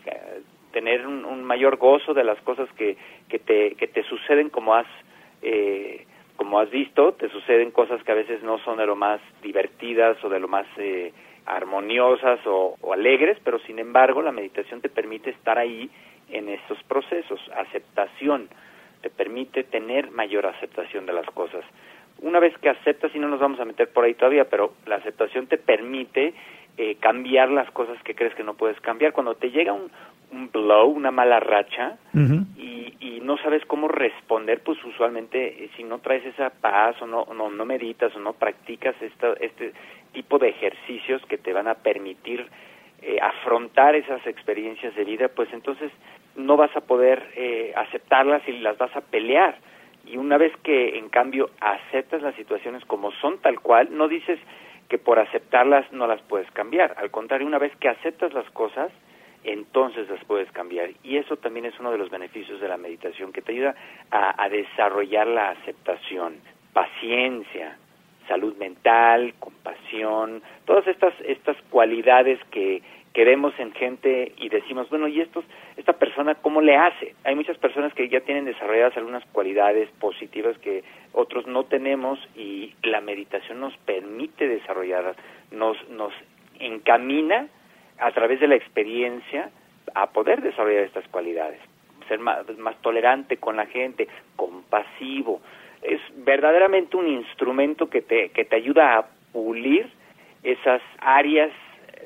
tener 0.71 1.05
un, 1.05 1.43
mayor 1.43 1.77
gozo 1.77 2.13
de 2.13 2.23
las 2.23 2.39
cosas 2.41 2.69
que, 2.73 2.97
que, 3.29 3.39
te, 3.39 3.75
que 3.75 3.87
te 3.87 4.03
suceden 4.03 4.49
como 4.49 4.75
has, 4.75 4.87
eh, 5.41 6.05
como 6.35 6.59
has 6.59 6.69
visto, 6.69 7.13
te 7.13 7.29
suceden 7.29 7.71
cosas 7.71 8.03
que 8.03 8.11
a 8.11 8.15
veces 8.15 8.43
no 8.43 8.57
son 8.59 8.77
de 8.77 8.85
lo 8.85 8.95
más 8.95 9.21
divertidas 9.41 10.23
o 10.23 10.29
de 10.29 10.39
lo 10.39 10.47
más 10.47 10.65
eh, 10.77 11.13
armoniosas 11.45 12.39
o, 12.45 12.75
o 12.81 12.93
alegres, 12.93 13.37
pero 13.43 13.59
sin 13.59 13.79
embargo 13.79 14.21
la 14.21 14.31
meditación 14.31 14.81
te 14.81 14.89
permite 14.89 15.29
estar 15.29 15.57
ahí 15.57 15.89
en 16.29 16.49
estos 16.49 16.81
procesos, 16.83 17.39
aceptación, 17.55 18.49
te 19.01 19.09
permite 19.09 19.63
tener 19.63 20.11
mayor 20.11 20.45
aceptación 20.45 21.05
de 21.05 21.13
las 21.13 21.25
cosas. 21.27 21.63
Una 22.19 22.39
vez 22.39 22.57
que 22.57 22.69
aceptas, 22.69 23.13
y 23.13 23.19
no 23.19 23.27
nos 23.27 23.39
vamos 23.39 23.59
a 23.59 23.65
meter 23.65 23.89
por 23.89 24.03
ahí 24.03 24.15
todavía, 24.15 24.45
pero 24.45 24.73
la 24.85 24.95
aceptación 24.95 25.47
te 25.47 25.57
permite 25.57 26.33
eh, 26.77 26.95
cambiar 26.99 27.49
las 27.49 27.69
cosas 27.71 28.01
que 28.03 28.15
crees 28.15 28.33
que 28.35 28.43
no 28.43 28.55
puedes 28.55 28.79
cambiar. 28.81 29.13
Cuando 29.13 29.35
te 29.35 29.51
llega 29.51 29.73
un, 29.73 29.91
un 30.31 30.51
blow, 30.51 30.87
una 30.87 31.11
mala 31.11 31.39
racha, 31.39 31.97
y, 32.57 32.95
y, 32.99 33.19
no 33.21 33.37
sabes 33.37 33.63
cómo 33.65 33.87
responder, 33.87 34.61
pues 34.63 34.83
usualmente 34.83 35.63
eh, 35.63 35.69
si 35.75 35.83
no 35.83 35.99
traes 35.99 36.25
esa 36.25 36.49
paz 36.49 36.99
o 37.01 37.07
no, 37.07 37.27
no, 37.33 37.49
no 37.49 37.65
meditas 37.65 38.15
o 38.15 38.19
no 38.19 38.33
practicas 38.33 38.95
esta, 39.01 39.33
este 39.39 39.73
tipo 40.13 40.39
de 40.39 40.49
ejercicios 40.49 41.21
que 41.27 41.37
te 41.37 41.53
van 41.53 41.67
a 41.67 41.75
permitir 41.75 42.47
eh, 43.01 43.19
afrontar 43.21 43.95
esas 43.95 44.25
experiencias 44.25 44.95
de 44.95 45.03
vida, 45.03 45.27
pues 45.29 45.51
entonces 45.53 45.91
no 46.35 46.57
vas 46.57 46.75
a 46.75 46.81
poder 46.81 47.23
eh, 47.35 47.73
aceptarlas 47.75 48.47
y 48.47 48.53
las 48.59 48.77
vas 48.77 48.95
a 48.95 49.01
pelear. 49.01 49.57
Y 50.05 50.17
una 50.17 50.37
vez 50.37 50.53
que 50.63 50.97
en 50.97 51.09
cambio 51.09 51.49
aceptas 51.59 52.21
las 52.21 52.35
situaciones 52.35 52.85
como 52.85 53.11
son 53.13 53.39
tal 53.39 53.59
cual, 53.59 53.89
no 53.91 54.07
dices 54.07 54.39
que 54.87 54.97
por 54.97 55.19
aceptarlas 55.19 55.91
no 55.91 56.07
las 56.07 56.21
puedes 56.21 56.49
cambiar. 56.51 56.95
Al 56.97 57.11
contrario, 57.11 57.45
una 57.45 57.59
vez 57.59 57.75
que 57.77 57.89
aceptas 57.89 58.33
las 58.33 58.49
cosas, 58.51 58.91
entonces 59.43 60.09
las 60.09 60.23
puedes 60.25 60.51
cambiar. 60.51 60.91
Y 61.03 61.17
eso 61.17 61.37
también 61.37 61.65
es 61.65 61.79
uno 61.79 61.91
de 61.91 61.97
los 61.97 62.09
beneficios 62.09 62.59
de 62.59 62.67
la 62.67 62.77
meditación, 62.77 63.31
que 63.31 63.41
te 63.41 63.51
ayuda 63.51 63.75
a, 64.11 64.47
desarrollar 64.49 65.27
la 65.27 65.49
aceptación, 65.49 66.35
paciencia, 66.73 67.77
salud 68.27 68.55
mental, 68.57 69.33
compasión, 69.39 70.41
todas 70.65 70.87
estas, 70.87 71.13
estas 71.21 71.57
cualidades 71.69 72.39
que, 72.51 72.81
que 73.17 73.25
vemos 73.25 73.51
en 73.57 73.71
gente 73.73 74.33
y 74.37 74.49
decimos, 74.49 74.89
bueno, 74.91 75.07
¿y 75.07 75.21
estos, 75.21 75.43
esta 75.75 75.93
persona 75.93 76.35
cómo 76.35 76.61
le 76.61 76.75
hace? 76.75 77.15
Hay 77.23 77.35
muchas 77.35 77.57
personas 77.57 77.91
que 77.95 78.09
ya 78.09 78.19
tienen 78.21 78.45
desarrolladas 78.45 78.95
algunas 78.95 79.25
cualidades 79.31 79.89
positivas 79.99 80.55
que 80.59 80.83
otros 81.13 81.47
no 81.47 81.63
tenemos 81.63 82.19
y 82.35 82.75
la 82.83 83.01
meditación 83.01 83.59
nos 83.59 83.75
permite 83.77 84.47
desarrollarlas, 84.47 85.17
nos, 85.49 85.77
nos 85.89 86.13
encamina 86.59 87.47
a 87.97 88.11
través 88.11 88.39
de 88.39 88.47
la 88.49 88.55
experiencia 88.55 89.49
a 89.95 90.11
poder 90.11 90.43
desarrollar 90.43 90.83
estas 90.83 91.07
cualidades, 91.07 91.59
ser 92.07 92.19
más, 92.19 92.45
más 92.59 92.79
tolerante 92.83 93.37
con 93.37 93.55
la 93.55 93.65
gente, 93.65 94.07
compasivo. 94.35 95.41
Es 95.81 96.01
verdaderamente 96.25 96.97
un 96.97 97.07
instrumento 97.07 97.89
que 97.89 98.01
te, 98.01 98.29
que 98.29 98.45
te 98.45 98.55
ayuda 98.55 98.97
a 98.97 99.07
pulir 99.31 99.89
esas 100.43 100.81
áreas 100.99 101.51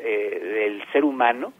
eh, 0.03 0.39
del 0.69 0.91
ser 0.91 1.03
humano 1.03 1.53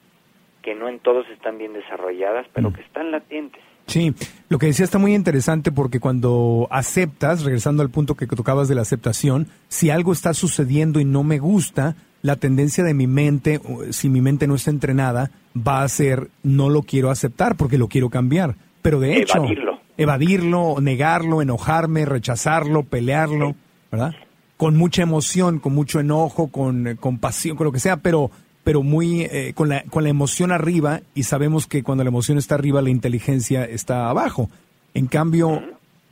que 0.61 0.75
no 0.75 0.87
en 0.89 0.99
todos 0.99 1.27
están 1.29 1.57
bien 1.57 1.73
desarrolladas, 1.73 2.45
pero 2.53 2.69
mm. 2.69 2.73
que 2.73 2.81
están 2.81 3.11
latentes. 3.11 3.61
Sí, 3.87 4.13
lo 4.47 4.59
que 4.59 4.67
decía 4.67 4.85
está 4.85 4.99
muy 4.99 5.15
interesante 5.15 5.71
porque 5.71 5.99
cuando 5.99 6.67
aceptas, 6.69 7.43
regresando 7.43 7.81
al 7.81 7.89
punto 7.89 8.15
que 8.15 8.27
tocabas 8.27 8.67
de 8.67 8.75
la 8.75 8.81
aceptación, 8.81 9.47
si 9.67 9.89
algo 9.89 10.13
está 10.13 10.33
sucediendo 10.33 10.99
y 10.99 11.05
no 11.05 11.23
me 11.23 11.39
gusta, 11.39 11.95
la 12.21 12.35
tendencia 12.35 12.83
de 12.83 12.93
mi 12.93 13.07
mente, 13.07 13.59
si 13.89 14.09
mi 14.09 14.21
mente 14.21 14.47
no 14.47 14.55
está 14.55 14.69
entrenada, 14.69 15.31
va 15.55 15.83
a 15.83 15.87
ser 15.89 16.27
no 16.43 16.69
lo 16.69 16.83
quiero 16.83 17.09
aceptar 17.09 17.57
porque 17.57 17.77
lo 17.77 17.87
quiero 17.87 18.09
cambiar. 18.09 18.55
Pero 18.81 18.99
de 18.99 19.17
hecho, 19.17 19.39
evadirlo, 19.39 19.70
evadirlo 19.97 20.79
negarlo, 20.81 21.41
enojarme, 21.41 22.05
rechazarlo, 22.05 22.83
pelearlo, 22.83 23.55
¿verdad? 23.91 24.13
con 24.57 24.77
mucha 24.77 25.01
emoción, 25.01 25.59
con 25.59 25.73
mucho 25.73 25.99
enojo, 25.99 26.49
con, 26.49 26.87
eh, 26.87 26.95
compasión, 26.95 27.57
con 27.57 27.65
lo 27.65 27.71
que 27.71 27.79
sea, 27.79 27.97
pero, 27.97 28.29
pero 28.63 28.83
muy 28.83 29.21
eh, 29.23 29.53
con, 29.55 29.69
la, 29.69 29.83
con 29.85 30.03
la 30.03 30.09
emoción 30.09 30.51
arriba 30.51 31.01
y 31.15 31.23
sabemos 31.23 31.65
que 31.65 31.81
cuando 31.81 32.03
la 32.03 32.09
emoción 32.09 32.37
está 32.37 32.55
arriba 32.55 32.81
la 32.81 32.91
inteligencia 32.91 33.65
está 33.65 34.07
abajo. 34.07 34.49
En 34.93 35.07
cambio, 35.07 35.63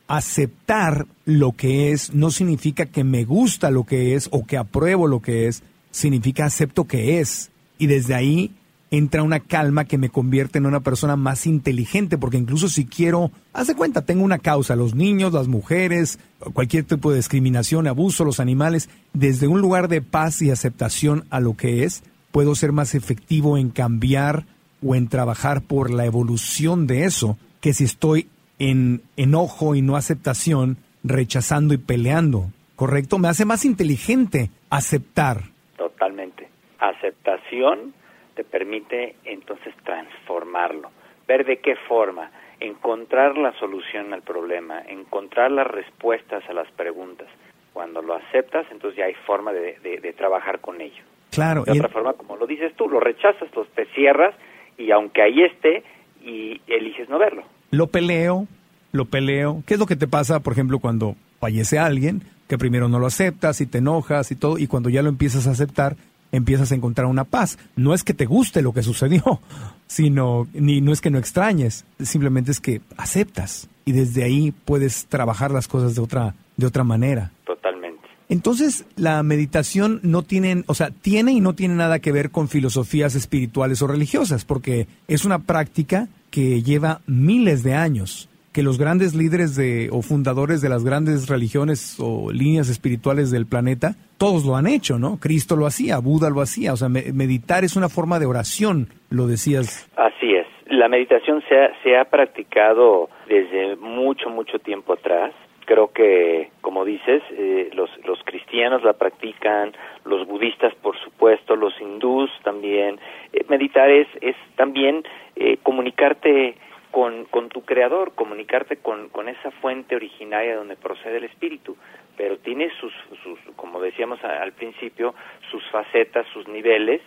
aceptar 0.07 1.05
lo 1.25 1.51
que 1.51 1.91
es 1.91 2.13
no 2.15 2.31
significa 2.31 2.87
que 2.87 3.03
me 3.03 3.23
gusta 3.23 3.69
lo 3.69 3.83
que 3.83 4.15
es 4.15 4.27
o 4.31 4.45
que 4.45 4.57
apruebo 4.57 5.05
lo 5.05 5.21
que 5.21 5.47
es, 5.47 5.61
significa 5.91 6.45
acepto 6.45 6.85
que 6.85 7.19
es. 7.19 7.51
Y 7.77 7.85
desde 7.85 8.15
ahí 8.15 8.51
entra 8.91 9.23
una 9.23 9.39
calma 9.39 9.85
que 9.85 9.97
me 9.97 10.09
convierte 10.09 10.57
en 10.57 10.65
una 10.65 10.79
persona 10.79 11.15
más 11.15 11.45
inteligente, 11.45 12.17
porque 12.17 12.37
incluso 12.37 12.69
si 12.69 12.85
quiero, 12.85 13.31
haz 13.53 13.67
de 13.67 13.75
cuenta, 13.75 14.05
tengo 14.05 14.23
una 14.23 14.39
causa, 14.39 14.75
los 14.75 14.95
niños, 14.95 15.33
las 15.33 15.47
mujeres, 15.47 16.19
cualquier 16.53 16.85
tipo 16.85 17.11
de 17.11 17.17
discriminación, 17.17 17.87
abuso, 17.87 18.25
los 18.25 18.39
animales, 18.39 18.89
desde 19.13 19.47
un 19.47 19.61
lugar 19.61 19.87
de 19.87 20.01
paz 20.01 20.41
y 20.41 20.49
aceptación 20.49 21.25
a 21.29 21.39
lo 21.39 21.55
que 21.55 21.83
es, 21.83 22.03
puedo 22.31 22.55
ser 22.55 22.71
más 22.71 22.95
efectivo 22.95 23.57
en 23.57 23.69
cambiar 23.69 24.45
o 24.83 24.95
en 24.95 25.07
trabajar 25.07 25.61
por 25.61 25.91
la 25.91 26.05
evolución 26.05 26.87
de 26.87 27.05
eso, 27.05 27.37
que 27.61 27.73
si 27.73 27.83
estoy 27.83 28.27
en 28.57 29.01
enojo 29.17 29.75
y 29.75 29.81
no 29.81 29.95
aceptación, 29.95 30.77
rechazando 31.03 31.73
y 31.73 31.77
peleando, 31.77 32.51
¿correcto? 32.75 33.19
Me 33.19 33.27
hace 33.27 33.45
más 33.45 33.65
inteligente 33.65 34.49
aceptar. 34.69 35.43
Totalmente. 35.77 36.49
Aceptación 36.79 37.93
te 38.39 38.45
permite 38.45 39.17
entonces 39.25 39.73
transformarlo, 39.83 40.89
ver 41.27 41.45
de 41.45 41.57
qué 41.57 41.75
forma, 41.89 42.31
encontrar 42.61 43.37
la 43.37 43.51
solución 43.59 44.13
al 44.13 44.21
problema, 44.21 44.81
encontrar 44.87 45.51
las 45.51 45.67
respuestas 45.67 46.41
a 46.49 46.53
las 46.53 46.71
preguntas. 46.71 47.27
Cuando 47.73 48.01
lo 48.01 48.13
aceptas, 48.13 48.65
entonces 48.71 48.97
ya 48.97 49.07
hay 49.07 49.13
forma 49.25 49.51
de, 49.51 50.13
trabajar 50.17 50.61
con 50.61 50.79
ello. 50.79 51.03
Claro. 51.31 51.65
De 51.65 51.73
otra 51.73 51.89
forma, 51.89 52.13
como 52.13 52.37
lo 52.37 52.47
dices 52.47 52.73
tú, 52.77 52.87
lo 52.87 53.01
rechazas, 53.01 53.53
los 53.53 53.67
te 53.71 53.87
cierras 53.87 54.33
y 54.77 54.89
aunque 54.91 55.21
ahí 55.21 55.43
esté, 55.43 55.83
y 56.23 56.61
eliges 56.67 57.09
no 57.09 57.19
verlo. 57.19 57.43
Lo 57.71 57.87
peleo, 57.87 58.47
lo 58.93 59.03
peleo. 59.03 59.63
¿Qué 59.67 59.73
es 59.73 59.79
lo 59.81 59.85
que 59.85 59.97
te 59.97 60.07
pasa, 60.07 60.39
por 60.39 60.53
ejemplo, 60.53 60.79
cuando 60.79 61.17
fallece 61.41 61.77
alguien? 61.77 62.21
Que 62.47 62.57
primero 62.57 62.87
no 62.87 62.99
lo 62.99 63.07
aceptas 63.07 63.59
y 63.59 63.65
te 63.65 63.79
enojas 63.79 64.31
y 64.31 64.37
todo, 64.37 64.57
y 64.57 64.67
cuando 64.67 64.87
ya 64.87 65.01
lo 65.01 65.09
empiezas 65.09 65.45
a 65.45 65.51
aceptar, 65.51 65.97
empiezas 66.31 66.71
a 66.71 66.75
encontrar 66.75 67.07
una 67.07 67.23
paz. 67.23 67.57
No 67.75 67.93
es 67.93 68.03
que 68.03 68.13
te 68.13 68.25
guste 68.25 68.61
lo 68.61 68.73
que 68.73 68.83
sucedió, 68.83 69.41
sino 69.87 70.47
ni 70.53 70.81
no 70.81 70.91
es 70.91 71.01
que 71.01 71.11
no 71.11 71.17
extrañes, 71.17 71.85
simplemente 71.99 72.51
es 72.51 72.59
que 72.59 72.81
aceptas 72.97 73.69
y 73.85 73.91
desde 73.91 74.23
ahí 74.23 74.51
puedes 74.65 75.05
trabajar 75.05 75.51
las 75.51 75.67
cosas 75.67 75.95
de 75.95 76.01
otra 76.01 76.35
de 76.57 76.67
otra 76.67 76.83
manera. 76.83 77.31
Totalmente. 77.45 78.07
Entonces, 78.27 78.85
la 78.95 79.23
meditación 79.23 79.99
no 80.03 80.21
tiene, 80.21 80.63
o 80.67 80.75
sea, 80.75 80.91
tiene 80.91 81.31
y 81.31 81.39
no 81.39 81.55
tiene 81.55 81.75
nada 81.75 81.99
que 81.99 82.11
ver 82.11 82.29
con 82.29 82.47
filosofías 82.47 83.15
espirituales 83.15 83.81
o 83.81 83.87
religiosas, 83.87 84.45
porque 84.45 84.87
es 85.07 85.25
una 85.25 85.39
práctica 85.39 86.09
que 86.29 86.61
lleva 86.61 87.01
miles 87.07 87.63
de 87.63 87.73
años 87.73 88.28
que 88.53 88.63
los 88.63 88.77
grandes 88.77 89.15
líderes 89.15 89.55
de, 89.55 89.89
o 89.91 90.01
fundadores 90.01 90.61
de 90.61 90.69
las 90.69 90.83
grandes 90.83 91.29
religiones 91.29 91.97
o 91.99 92.31
líneas 92.31 92.69
espirituales 92.69 93.31
del 93.31 93.45
planeta, 93.45 93.95
todos 94.17 94.45
lo 94.45 94.55
han 94.55 94.67
hecho, 94.67 94.97
¿no? 94.97 95.17
Cristo 95.19 95.55
lo 95.55 95.65
hacía, 95.65 95.99
Buda 95.99 96.29
lo 96.29 96.41
hacía, 96.41 96.73
o 96.73 96.77
sea, 96.77 96.89
meditar 96.89 97.63
es 97.63 97.75
una 97.75 97.89
forma 97.89 98.19
de 98.19 98.25
oración, 98.25 98.87
lo 99.09 99.27
decías. 99.27 99.89
Así 99.95 100.33
es, 100.33 100.47
la 100.65 100.87
meditación 100.87 101.43
se 101.47 101.57
ha, 101.57 101.71
se 101.83 101.97
ha 101.97 102.05
practicado 102.05 103.09
desde 103.27 103.75
mucho, 103.75 104.29
mucho 104.29 104.59
tiempo 104.59 104.93
atrás. 104.93 105.33
Creo 105.65 105.91
que, 105.93 106.49
como 106.61 106.83
dices, 106.83 107.21
eh, 107.31 107.69
los, 107.73 107.91
los 108.03 108.19
cristianos 108.23 108.83
la 108.83 108.93
practican, 108.93 109.71
los 110.03 110.27
budistas, 110.27 110.73
por 110.81 110.97
supuesto, 110.99 111.55
los 111.55 111.79
hindús 111.79 112.31
también. 112.43 112.99
Eh, 113.33 113.45
meditar 113.49 113.87
es, 113.91 114.07
es 114.21 114.35
también 114.55 115.03
eh, 115.35 115.57
comunicarte 115.61 116.55
con, 116.91 117.25
con 117.25 117.49
tu 117.49 117.63
creador, 117.63 118.13
comunicarte 118.15 118.77
con, 118.77 119.09
con 119.09 119.29
esa 119.29 119.51
fuente 119.51 119.95
originaria 119.95 120.55
donde 120.55 120.75
procede 120.75 121.17
el 121.17 121.25
espíritu, 121.25 121.77
pero 122.17 122.37
tiene 122.39 122.69
sus, 122.79 122.93
sus 123.23 123.39
como 123.55 123.79
decíamos 123.79 124.23
al 124.23 124.53
principio, 124.53 125.13
sus 125.51 125.63
facetas, 125.71 126.25
sus 126.33 126.47
niveles, 126.47 127.01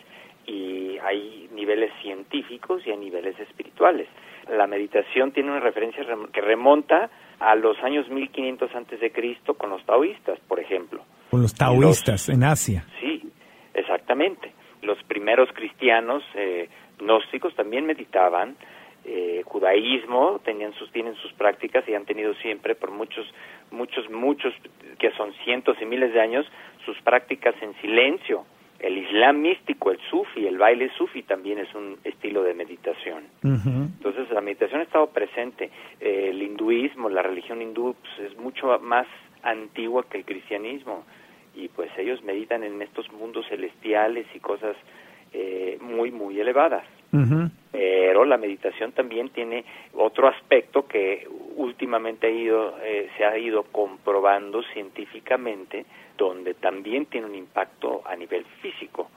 y 0.46 0.98
hay 0.98 1.48
niveles 1.52 1.92
científicos 2.02 2.82
y 2.86 2.90
hay 2.90 2.96
niveles 2.96 3.38
espirituales. 3.38 4.08
La 4.50 4.66
meditación 4.66 5.32
tiene 5.32 5.50
una 5.50 5.60
referencia 5.60 6.04
que 6.32 6.40
remonta 6.40 7.10
a 7.38 7.54
los 7.54 7.78
años 7.82 8.08
1500 8.08 8.74
antes 8.74 9.00
de 9.00 9.12
Cristo 9.12 9.54
con 9.54 9.70
los 9.70 9.84
taoístas, 9.84 10.38
por 10.48 10.60
ejemplo. 10.60 11.02
Con 11.30 11.42
los 11.42 11.54
taoístas 11.54 12.28
en 12.28 12.44
Asia. 12.44 12.84
Sí, 13.00 13.22
exactamente. 13.74 14.52
Los 14.82 15.02
primeros 15.04 15.48
cristianos 15.52 16.24
eh, 16.34 16.68
gnósticos 16.98 17.54
también 17.54 17.86
meditaban, 17.86 18.56
eh, 19.04 19.42
judaísmo 19.44 20.40
tenían 20.44 20.72
sus 20.74 20.90
tienen 20.92 21.14
sus 21.16 21.32
prácticas 21.32 21.88
y 21.88 21.94
han 21.94 22.04
tenido 22.04 22.34
siempre 22.34 22.74
por 22.74 22.90
muchos 22.90 23.26
muchos 23.70 24.08
muchos 24.10 24.54
que 24.98 25.10
son 25.12 25.32
cientos 25.44 25.76
y 25.80 25.86
miles 25.86 26.12
de 26.12 26.20
años 26.20 26.46
sus 26.84 27.00
prácticas 27.02 27.54
en 27.62 27.74
silencio 27.80 28.44
El 28.78 28.98
Islam 28.98 29.40
místico, 29.40 29.90
el 29.92 29.98
sufi, 30.10 30.46
el 30.46 30.58
baile 30.58 30.90
sufi 30.98 31.22
también 31.22 31.58
es 31.58 31.72
un 31.74 31.98
estilo 32.02 32.42
de 32.42 32.52
meditación. 32.52 33.24
Entonces 33.42 34.28
la 34.30 34.40
meditación 34.40 34.80
ha 34.80 34.84
estado 34.84 35.06
presente. 35.06 35.70
Eh, 36.00 36.30
el 36.30 36.42
hinduismo, 36.42 37.08
la 37.08 37.22
religión 37.22 37.62
hindú 37.62 37.94
pues, 37.94 38.30
es 38.30 38.36
mucho 38.38 38.78
más 38.80 39.06
antigua 39.42 40.04
que 40.08 40.18
el 40.18 40.24
cristianismo 40.24 41.04
y 41.54 41.68
pues 41.68 41.90
ellos 41.96 42.22
meditan 42.24 42.64
en 42.64 42.80
estos 42.82 43.10
mundos 43.12 43.46
celestiales 43.48 44.26
y 44.34 44.40
cosas 44.40 44.76
eh, 45.32 45.78
muy, 45.80 46.10
muy 46.10 46.40
elevadas. 46.40 46.84
Pero 48.22 48.30
la 48.30 48.38
meditación 48.38 48.92
también 48.92 49.30
tiene 49.30 49.64
otro 49.94 50.28
aspecto 50.28 50.86
que 50.86 51.26
últimamente 51.56 52.28
ha 52.28 52.30
ido, 52.30 52.78
eh, 52.80 53.10
se 53.16 53.24
ha 53.24 53.36
ido 53.36 53.64
comprobando 53.64 54.62
científicamente, 54.72 55.84
donde 56.16 56.54
también 56.54 57.06
tiene 57.06 57.26
un 57.26 57.34
impacto 57.34 58.00
a 58.06 58.14
nivel 58.14 58.44
físico, 58.60 59.10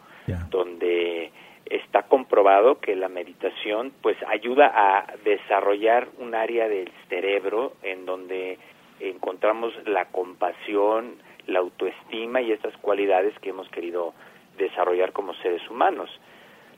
donde 0.50 1.30
está 1.68 2.08
comprobado 2.08 2.80
que 2.80 2.96
la 2.96 3.08
meditación 3.08 3.94
pues 4.02 4.18
ayuda 4.28 4.72
a 4.74 5.06
desarrollar 5.24 6.08
un 6.18 6.34
área 6.34 6.68
del 6.68 6.92
cerebro 7.08 7.74
en 7.84 8.08
donde 8.08 8.58
encontramos 9.00 9.72
la 9.86 10.06
compasión, 10.06 11.18
la 11.46 11.60
autoestima 11.60 12.42
y 12.42 12.52
estas 12.52 12.76
cualidades 12.78 13.38
que 13.38 13.50
hemos 13.50 13.70
querido 13.70 14.16
desarrollar 14.58 15.12
como 15.12 15.36
seres 15.36 15.62
humanos. 15.70 16.10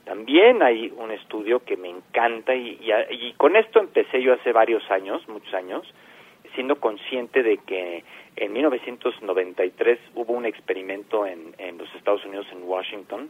También 0.08 0.62
hay 0.62 0.90
un 0.96 1.10
estudio 1.10 1.60
que 1.60 1.76
me 1.76 1.90
encanta 1.90 2.54
y, 2.54 2.80
y, 3.10 3.34
con 3.34 3.56
esto 3.56 3.78
empecé 3.78 4.22
yo 4.22 4.32
hace 4.32 4.52
varios 4.52 4.82
años, 4.90 5.20
muchos 5.28 5.52
años, 5.52 5.86
siendo 6.54 6.80
consciente 6.80 7.42
de 7.42 7.58
que 7.58 8.04
en 8.36 8.52
1993 8.54 9.98
hubo 10.14 10.32
un 10.32 10.46
experimento 10.46 11.26
en, 11.26 11.54
en 11.58 11.76
los 11.76 11.94
Estados 11.94 12.24
Unidos, 12.24 12.46
en 12.52 12.62
Washington, 12.62 13.28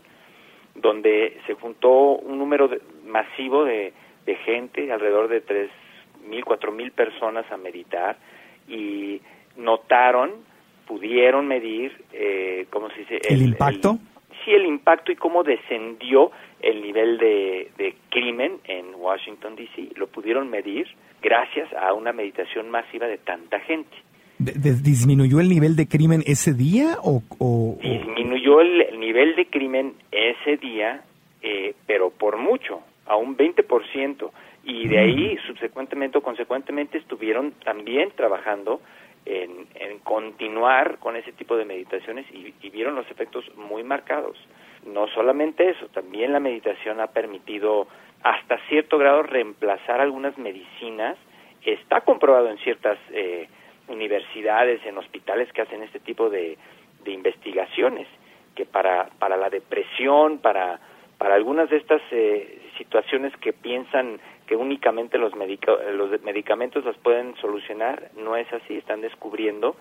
donde 0.76 1.40
se 1.48 1.54
juntó 1.54 1.90
un 1.90 2.38
número 2.38 2.70
masivo 3.04 3.64
de, 3.64 3.92
de 4.24 4.36
gente, 4.36 4.92
alrededor 4.92 5.26
de 5.26 5.44
3.000, 5.44 6.44
4.000 6.44 6.92
personas 6.92 7.50
a 7.50 7.56
meditar 7.56 8.18
y 8.68 9.20
notaron, 9.56 10.30
pudieron 10.86 11.48
medir, 11.48 12.04
eh, 12.12 12.66
¿cómo 12.70 12.88
se 12.90 13.00
dice? 13.00 13.18
¿El, 13.28 13.42
impacto? 13.42 13.98
sí, 14.44 14.52
el 14.52 14.64
impacto 14.64 15.12
y 15.12 15.16
cómo 15.16 15.42
descendió 15.42 16.30
el 16.60 16.82
nivel 16.82 17.18
de, 17.18 17.94
crimen 18.10 18.58
en 18.64 18.94
Washington, 18.94 19.56
D.C. 19.56 19.90
Lo 19.96 20.06
pudieron 20.08 20.50
medir 20.50 20.86
gracias 21.22 21.72
a 21.74 21.92
una 21.92 22.12
meditación 22.12 22.70
masiva 22.70 23.06
de 23.06 23.18
tanta 23.18 23.60
gente. 23.60 23.96
¿Disminuyó 24.38 25.40
el 25.40 25.48
nivel 25.48 25.74
de 25.76 25.88
crimen 25.88 26.22
ese 26.26 26.54
día 26.54 26.96
o...? 27.02 27.76
Disminuyó 27.82 28.60
el, 28.60 28.98
nivel 28.98 29.34
de 29.36 29.46
crimen 29.46 29.94
ese 30.12 30.56
día, 30.56 31.02
eh, 31.42 31.74
pero 31.86 32.10
por 32.10 32.36
mucho, 32.36 32.80
a 33.06 33.16
un 33.16 33.36
20%. 33.36 34.30
Y 34.64 34.86
de 34.86 34.98
ahí, 34.98 35.34
mm. 35.34 35.46
subsecuentemente 35.46 36.18
o 36.18 36.22
consecuentemente, 36.22 36.98
estuvieron 36.98 37.52
también 37.64 38.10
trabajando 38.14 38.80
en, 39.24 39.66
continuar 40.04 40.98
con 40.98 41.16
ese 41.16 41.32
tipo 41.32 41.56
de 41.56 41.64
meditaciones 41.64 42.24
y 42.32 42.70
vieron 42.70 42.94
los 42.94 43.10
efectos 43.10 43.44
muy 43.56 43.82
marcados. 43.82 44.38
No 44.92 45.06
solamente 45.08 45.68
eso, 45.68 45.88
también 45.88 46.32
la 46.32 46.40
meditación 46.40 47.00
ha 47.00 47.08
permitido 47.08 47.86
hasta 48.22 48.58
cierto 48.68 48.98
grado 48.98 49.22
reemplazar 49.22 50.00
algunas 50.00 50.36
medicinas. 50.38 51.16
Está 51.64 52.00
comprobado 52.02 52.48
en 52.48 52.58
ciertas 52.58 52.98
eh, 53.10 53.48
universidades, 53.88 54.84
en 54.86 54.98
hospitales 54.98 55.52
que 55.52 55.62
hacen 55.62 55.82
este 55.82 56.00
tipo 56.00 56.30
de, 56.30 56.56
investigaciones, 57.06 58.06
que 58.54 58.66
para, 58.66 59.08
para 59.18 59.38
la 59.38 59.48
depresión, 59.48 60.40
para, 60.40 60.78
para 61.16 61.36
algunas 61.36 61.70
de 61.70 61.78
estas 61.78 62.02
eh, 62.10 62.60
situaciones 62.76 63.34
que 63.38 63.54
piensan 63.54 64.20
que 64.46 64.56
únicamente 64.56 65.16
los, 65.16 65.32
los 65.34 66.22
medicamentos 66.22 66.84
las 66.84 66.98
pueden 66.98 67.34
solucionar, 67.36 68.10
no 68.14 68.36
es 68.36 68.52
así, 68.52 68.76
están 68.76 69.00
descubriendo 69.00 69.74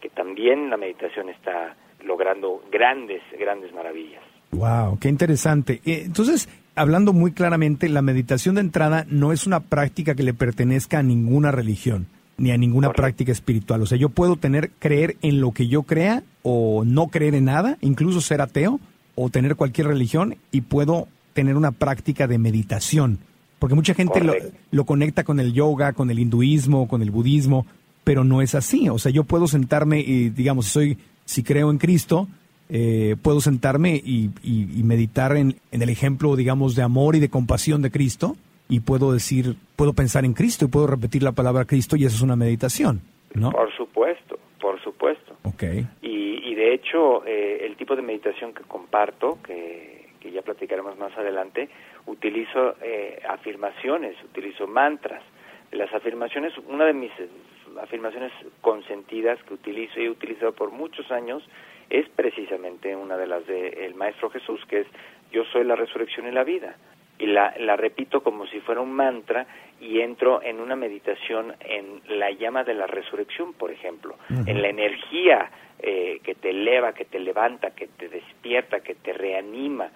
que 0.00 0.08
también 0.08 0.70
la 0.70 0.76
meditación 0.76 1.28
está 1.28 1.76
logrando 2.00 2.62
grandes, 2.70 3.22
grandes 3.38 3.72
maravillas. 3.72 4.22
Wow, 4.52 4.98
qué 4.98 5.08
interesante. 5.08 5.80
Eh, 5.84 6.02
entonces, 6.06 6.48
hablando 6.74 7.12
muy 7.12 7.32
claramente, 7.32 7.88
la 7.88 8.02
meditación 8.02 8.54
de 8.54 8.60
entrada 8.60 9.06
no 9.08 9.32
es 9.32 9.46
una 9.46 9.60
práctica 9.60 10.14
que 10.14 10.22
le 10.22 10.34
pertenezca 10.34 10.98
a 10.98 11.02
ninguna 11.02 11.50
religión 11.50 12.06
ni 12.38 12.50
a 12.50 12.56
ninguna 12.56 12.92
práctica 12.92 13.30
espiritual. 13.30 13.82
O 13.82 13.86
sea, 13.86 13.98
yo 13.98 14.08
puedo 14.08 14.36
tener 14.36 14.70
creer 14.78 15.16
en 15.22 15.40
lo 15.40 15.52
que 15.52 15.68
yo 15.68 15.84
crea 15.84 16.22
o 16.42 16.82
no 16.84 17.08
creer 17.08 17.34
en 17.34 17.44
nada, 17.44 17.78
incluso 17.80 18.20
ser 18.20 18.40
ateo 18.40 18.80
o 19.14 19.30
tener 19.30 19.54
cualquier 19.54 19.88
religión 19.88 20.36
y 20.50 20.62
puedo 20.62 21.08
tener 21.34 21.56
una 21.56 21.72
práctica 21.72 22.26
de 22.26 22.38
meditación. 22.38 23.18
Porque 23.58 23.74
mucha 23.74 23.94
gente 23.94 24.22
lo, 24.24 24.34
lo, 24.70 24.84
conecta 24.84 25.24
con 25.24 25.38
el 25.38 25.52
yoga, 25.52 25.92
con 25.92 26.10
el 26.10 26.18
hinduismo, 26.18 26.88
con 26.88 27.02
el 27.02 27.12
budismo, 27.12 27.64
pero 28.02 28.24
no 28.24 28.42
es 28.42 28.54
así. 28.56 28.88
O 28.88 28.98
sea, 28.98 29.12
yo 29.12 29.24
puedo 29.24 29.46
sentarme 29.46 30.00
y, 30.00 30.30
digamos, 30.30 30.66
si 30.66 30.72
soy, 30.72 30.98
si 31.24 31.42
creo 31.44 31.70
en 31.70 31.78
Cristo, 31.78 32.28
eh, 32.74 33.16
puedo 33.22 33.40
sentarme 33.40 34.00
y, 34.02 34.30
meditar 34.82 35.36
en, 35.36 35.56
el 35.70 35.88
ejemplo, 35.90 36.36
digamos, 36.36 36.74
de 36.74 36.82
amor 36.82 37.14
y 37.14 37.20
de 37.20 37.28
compasión 37.28 37.82
de 37.82 37.90
Cristo 37.90 38.34
y 38.66 38.80
puedo 38.80 39.12
decir, 39.12 39.56
puedo 39.76 39.92
pensar 39.92 40.24
en 40.24 40.32
Cristo 40.32 40.64
y 40.64 40.68
puedo 40.68 40.86
repetir 40.86 41.22
la 41.22 41.32
palabra 41.32 41.66
Cristo 41.66 41.96
y 41.96 42.06
eso 42.06 42.16
es 42.16 42.22
una 42.22 42.34
meditación, 42.34 43.02
¿no? 43.34 43.50
Por 43.50 43.70
supuesto, 43.76 44.38
por 44.58 44.82
supuesto. 44.82 45.36
Okay. 45.42 45.86
Y, 46.00 46.54
de 46.54 46.72
hecho, 46.72 47.26
eh, 47.26 47.66
el 47.66 47.76
tipo 47.76 47.94
de 47.94 48.00
meditación 48.00 48.54
que 48.54 48.62
comparto, 48.62 49.38
que, 49.42 50.08
que 50.20 50.30
ya 50.32 50.40
platicaremos 50.40 50.96
más 50.96 51.14
adelante, 51.18 51.68
utilizo 52.06 52.76
eh, 52.80 53.20
afirmaciones, 53.28 54.16
utilizo 54.24 54.66
mantras. 54.66 55.22
Las 55.72 55.92
afirmaciones, 55.92 56.54
una 56.68 56.86
de 56.86 56.94
mis 56.94 57.12
afirmaciones 57.82 58.32
consentidas 58.62 59.42
que 59.42 59.54
utilizo 59.54 60.00
y 60.00 60.04
he 60.04 60.10
utilizado 60.10 60.52
por 60.52 60.70
muchos 60.70 61.10
años 61.10 61.42
es 61.90 62.08
precisamente 62.10 62.94
una 62.96 63.16
de 63.16 63.26
las 63.26 63.46
del 63.46 63.94
Maestro 63.94 64.30
Jesús, 64.30 64.60
que 64.66 64.80
es 64.80 64.86
yo 65.32 65.44
soy 65.46 65.64
la 65.64 65.76
resurrección 65.76 66.28
y 66.28 66.32
la 66.32 66.44
vida. 66.44 66.76
Y 67.18 67.26
la, 67.26 67.54
la 67.58 67.76
repito 67.76 68.22
como 68.22 68.46
si 68.46 68.60
fuera 68.60 68.80
un 68.80 68.92
mantra 68.92 69.46
y 69.80 70.00
entro 70.00 70.42
en 70.42 70.60
una 70.60 70.76
meditación 70.76 71.54
en 71.60 72.00
la 72.18 72.30
llama 72.30 72.64
de 72.64 72.74
la 72.74 72.86
resurrección, 72.86 73.52
por 73.52 73.70
ejemplo, 73.70 74.16
en 74.46 74.60
la 74.60 74.68
energía 74.68 75.50
eh, 75.78 76.20
que 76.22 76.34
te 76.34 76.50
eleva, 76.50 76.94
que 76.94 77.04
te 77.04 77.18
levanta, 77.18 77.70
que 77.72 77.88
te 77.88 78.08
despierta, 78.08 78.80
que 78.80 78.94
te 78.94 79.12
reanima. 79.12 79.90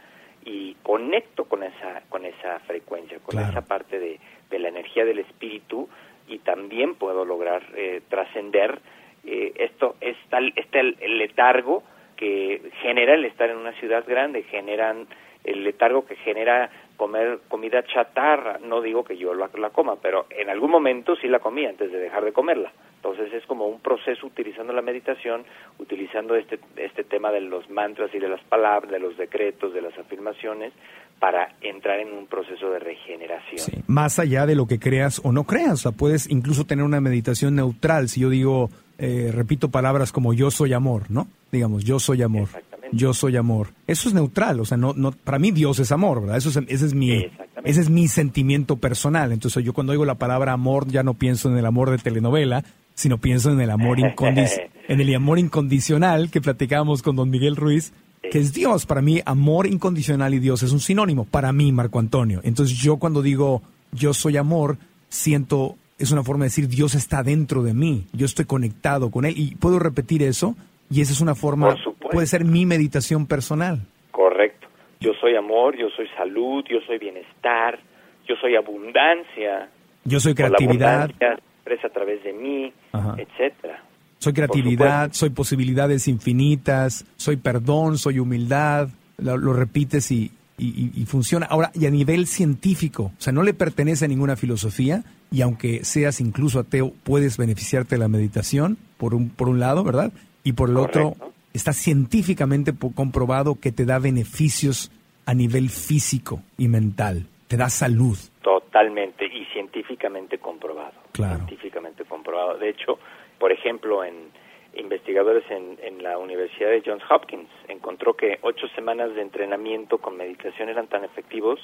Y 0.44 0.74
conecto 0.82 1.44
con 1.44 1.62
esa, 1.62 2.02
con 2.08 2.24
esa 2.24 2.60
frecuencia, 2.60 3.18
con 3.20 3.38
esa 3.38 3.62
parte 3.62 3.98
de, 3.98 4.20
de, 4.48 4.58
la 4.58 4.68
energía 4.68 5.04
del 5.04 5.18
espíritu 5.18 5.88
y 6.28 6.38
también 6.38 6.94
puedo 6.94 7.24
lograr 7.24 7.62
eh, 7.74 8.02
trascender 8.08 8.80
eh, 9.26 9.52
esto 9.56 9.96
es 10.00 10.16
tal, 10.30 10.52
este 10.54 10.80
el, 10.80 11.18
letargo 11.18 11.82
que 12.16 12.62
genera 12.80 13.14
el 13.14 13.24
estar 13.24 13.50
en 13.50 13.56
una 13.56 13.72
ciudad 13.72 14.04
grande, 14.06 14.44
generan 14.44 15.06
el 15.44 15.64
letargo 15.64 16.06
que 16.06 16.16
genera 16.16 16.70
comer 16.96 17.40
comida 17.48 17.84
chatarra. 17.84 18.58
No 18.58 18.80
digo 18.80 19.04
que 19.04 19.16
yo 19.16 19.34
la, 19.34 19.48
coma, 19.70 19.96
pero 20.00 20.26
en 20.30 20.48
algún 20.48 20.70
momento 20.70 21.16
sí 21.16 21.28
la 21.28 21.40
comí 21.40 21.66
antes 21.66 21.90
de 21.90 21.98
dejar 21.98 22.24
de 22.24 22.32
comerla. 22.32 22.72
Entonces 22.96 23.32
es 23.32 23.44
como 23.46 23.66
un 23.66 23.80
proceso 23.80 24.26
utilizando 24.26 24.72
la 24.72 24.82
meditación, 24.82 25.44
utilizando 25.78 26.34
este, 26.34 26.58
este 26.76 27.04
tema 27.04 27.30
de 27.30 27.40
los 27.40 27.68
mantras 27.68 28.12
y 28.14 28.18
de 28.18 28.28
las 28.28 28.42
palabras, 28.44 28.90
de 28.90 28.98
los 28.98 29.16
decretos, 29.16 29.74
de 29.74 29.82
las 29.82 29.96
afirmaciones, 29.98 30.72
para 31.18 31.48
entrar 31.60 32.00
en 32.00 32.12
un 32.12 32.26
proceso 32.26 32.70
de 32.70 32.78
regeneración. 32.78 33.84
Más 33.86 34.18
allá 34.18 34.46
de 34.46 34.54
lo 34.54 34.66
que 34.66 34.78
creas 34.78 35.20
o 35.24 35.32
no 35.32 35.44
creas, 35.44 35.86
o 35.86 35.92
puedes 35.92 36.28
incluso 36.30 36.64
tener 36.64 36.84
una 36.84 37.00
meditación 37.00 37.54
neutral. 37.54 38.08
Si 38.08 38.20
yo 38.20 38.30
digo, 38.30 38.70
eh, 38.98 39.30
repito 39.32 39.70
palabras 39.70 40.12
como 40.12 40.32
yo 40.32 40.50
soy 40.50 40.72
amor, 40.72 41.10
¿no? 41.10 41.28
Digamos, 41.52 41.84
yo 41.84 41.98
soy 41.98 42.22
amor. 42.22 42.48
Yo 42.92 43.14
soy 43.14 43.36
amor. 43.36 43.68
Eso 43.86 44.08
es 44.08 44.14
neutral, 44.14 44.60
o 44.60 44.64
sea, 44.64 44.76
no, 44.76 44.92
no, 44.94 45.10
para 45.10 45.38
mí 45.38 45.50
Dios 45.50 45.80
es 45.80 45.90
amor, 45.90 46.20
¿verdad? 46.20 46.36
Eso 46.36 46.50
es, 46.50 46.56
ese 46.68 46.86
es 46.86 46.94
mi, 46.94 47.26
ese 47.64 47.80
es 47.80 47.90
mi 47.90 48.06
sentimiento 48.06 48.76
personal. 48.76 49.32
Entonces 49.32 49.64
yo 49.64 49.72
cuando 49.72 49.92
oigo 49.92 50.04
la 50.04 50.14
palabra 50.14 50.52
amor 50.52 50.86
ya 50.86 51.02
no 51.02 51.14
pienso 51.14 51.50
en 51.50 51.58
el 51.58 51.66
amor 51.66 51.90
de 51.90 51.98
telenovela, 51.98 52.64
sino 52.94 53.18
pienso 53.18 53.50
en 53.50 53.60
el 53.60 53.70
amor 53.70 53.98
incondicional, 53.98 54.70
en 54.88 55.00
el 55.00 55.14
amor 55.14 55.38
incondicional 55.38 56.30
que 56.30 56.40
platicábamos 56.40 57.02
con 57.02 57.16
don 57.16 57.28
Miguel 57.28 57.56
Ruiz, 57.56 57.92
que 58.30 58.38
es 58.38 58.52
Dios. 58.52 58.86
Para 58.86 59.02
mí, 59.02 59.20
amor 59.26 59.66
incondicional 59.66 60.32
y 60.34 60.38
Dios 60.38 60.62
es 60.62 60.72
un 60.72 60.80
sinónimo. 60.80 61.24
Para 61.24 61.52
mí, 61.52 61.72
Marco 61.72 61.98
Antonio. 61.98 62.40
Entonces 62.44 62.78
yo 62.78 62.98
cuando 62.98 63.20
digo 63.20 63.62
yo 63.92 64.14
soy 64.14 64.36
amor, 64.36 64.78
siento 65.08 65.76
es 65.98 66.12
una 66.12 66.22
forma 66.22 66.44
de 66.44 66.48
decir 66.48 66.68
Dios 66.68 66.94
está 66.94 67.22
dentro 67.22 67.62
de 67.62 67.74
mí, 67.74 68.06
yo 68.12 68.26
estoy 68.26 68.44
conectado 68.44 69.10
con 69.10 69.24
Él 69.24 69.34
y 69.36 69.54
puedo 69.54 69.78
repetir 69.78 70.22
eso 70.22 70.56
y 70.90 71.00
esa 71.00 71.12
es 71.12 71.20
una 71.20 71.34
forma, 71.34 71.76
puede 72.12 72.26
ser 72.26 72.44
mi 72.44 72.66
meditación 72.66 73.26
personal. 73.26 73.80
Correcto. 74.10 74.68
Yo 75.00 75.12
soy 75.20 75.34
amor, 75.34 75.76
yo 75.76 75.88
soy 75.96 76.06
salud, 76.16 76.64
yo 76.68 76.78
soy 76.86 76.98
bienestar, 76.98 77.78
yo 78.26 78.34
soy 78.40 78.56
abundancia. 78.56 79.68
Yo 80.04 80.20
soy 80.20 80.34
creatividad. 80.34 81.10
La 81.20 81.38
a 81.84 81.88
través 81.88 82.22
de 82.22 82.32
mí, 82.32 82.72
etcétera. 83.18 83.82
Soy 84.18 84.32
creatividad, 84.32 85.12
soy 85.12 85.30
posibilidades 85.30 86.06
infinitas, 86.06 87.04
soy 87.16 87.36
perdón, 87.36 87.98
soy 87.98 88.20
humildad, 88.20 88.88
lo, 89.18 89.52
repites 89.52 90.12
y, 90.12 90.30
y, 90.58 91.04
funciona. 91.06 91.46
Ahora, 91.46 91.72
y 91.74 91.86
a 91.86 91.90
nivel 91.90 92.26
científico, 92.28 93.12
o 93.18 93.20
sea, 93.20 93.32
no 93.32 93.42
le 93.42 93.52
pertenece 93.52 94.04
a 94.04 94.08
ninguna 94.08 94.36
filosofía 94.36 95.02
y 95.30 95.42
aunque 95.42 95.84
seas 95.84 96.20
incluso 96.20 96.58
ateo, 96.60 96.92
puedes 97.04 97.36
beneficiarte 97.36 97.96
de 97.96 98.00
la 98.00 98.08
meditación, 98.08 98.78
por 98.96 99.14
un, 99.14 99.30
por 99.30 99.48
un 99.48 99.60
lado, 99.60 99.84
¿verdad? 99.84 100.12
Y 100.44 100.52
por 100.52 100.70
el 100.70 100.76
otro, 100.76 101.14
está 101.52 101.72
científicamente 101.72 102.72
comprobado 102.94 103.58
que 103.60 103.72
te 103.72 103.84
da 103.84 103.98
beneficios 103.98 104.90
a 105.26 105.34
nivel 105.34 105.70
físico 105.70 106.42
y 106.56 106.68
mental, 106.68 107.26
te 107.48 107.56
da 107.56 107.68
salud. 107.68 108.16
Totalmente, 108.42 109.26
y 109.26 109.44
científicamente 109.46 110.38
comprobado. 110.38 110.94
Claro. 111.12 111.36
Científicamente 111.36 112.04
comprobado. 112.04 112.58
De 112.58 112.68
hecho, 112.68 112.98
por 113.38 113.50
ejemplo, 113.50 114.04
en 114.04 114.30
investigadores 114.74 115.44
en, 115.50 115.78
en, 115.82 116.02
la 116.02 116.18
Universidad 116.18 116.70
de 116.70 116.82
Johns 116.84 117.02
Hopkins 117.10 117.48
encontró 117.68 118.14
que 118.14 118.38
ocho 118.42 118.68
semanas 118.74 119.14
de 119.14 119.22
entrenamiento 119.22 119.98
con 119.98 120.16
meditación 120.16 120.68
eran 120.68 120.86
tan 120.86 121.02
efectivos 121.04 121.58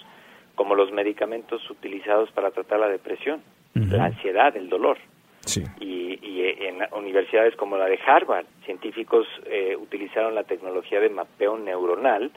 como 0.55 0.75
los 0.75 0.93
medicamentos 0.93 1.69
utilizados 1.71 2.31
para 2.33 2.51
tratar 2.51 2.81
la 2.81 2.89
depresión, 2.89 3.43
la 3.75 4.07
ansiedad, 4.07 4.57
el 4.57 4.69
dolor. 4.69 4.99
Sí. 5.41 5.65
Y, 5.81 6.03
en 6.43 6.79
universidades 6.93 7.55
como 7.57 7.77
la 7.77 7.87
de 7.87 7.99
Harvard, 8.05 8.47
científicos 8.65 9.27
eh, 9.47 9.77
utilizaron 9.77 10.35
la 10.35 10.45
tecnología 10.45 11.01
de 11.01 11.09
mapeo 11.09 11.57
neuronal 11.57 12.31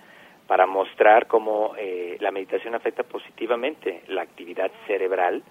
para 0.48 0.68
mostrar 0.68 1.28
cómo 1.28 1.74
eh, 1.78 2.18
la 2.20 2.32
meditación 2.32 2.76
afecta 2.76 3.04
positivamente 3.04 4.04
la 4.08 4.22
actividad 4.22 4.72
cerebral 4.88 5.44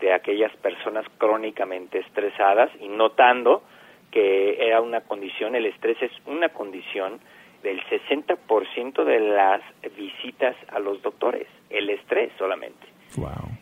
de 0.00 0.12
aquellas 0.12 0.54
personas 0.56 1.04
crónicamente 1.18 1.98
estresadas 1.98 2.70
y 2.80 2.88
notando 2.88 3.62
que 4.10 4.66
era 4.66 4.80
una 4.80 5.00
condición, 5.02 5.56
el 5.56 5.66
estrés 5.66 6.00
es 6.00 6.12
una 6.26 6.48
condición 6.50 7.20
del 7.62 7.80
60% 7.84 9.04
de 9.04 9.20
las 9.20 9.60
visitas 9.96 10.56
a 10.68 10.78
los 10.78 11.02
doctores, 11.02 11.46
el 11.70 11.90
estrés 11.90 12.30
solamente. 12.38 12.86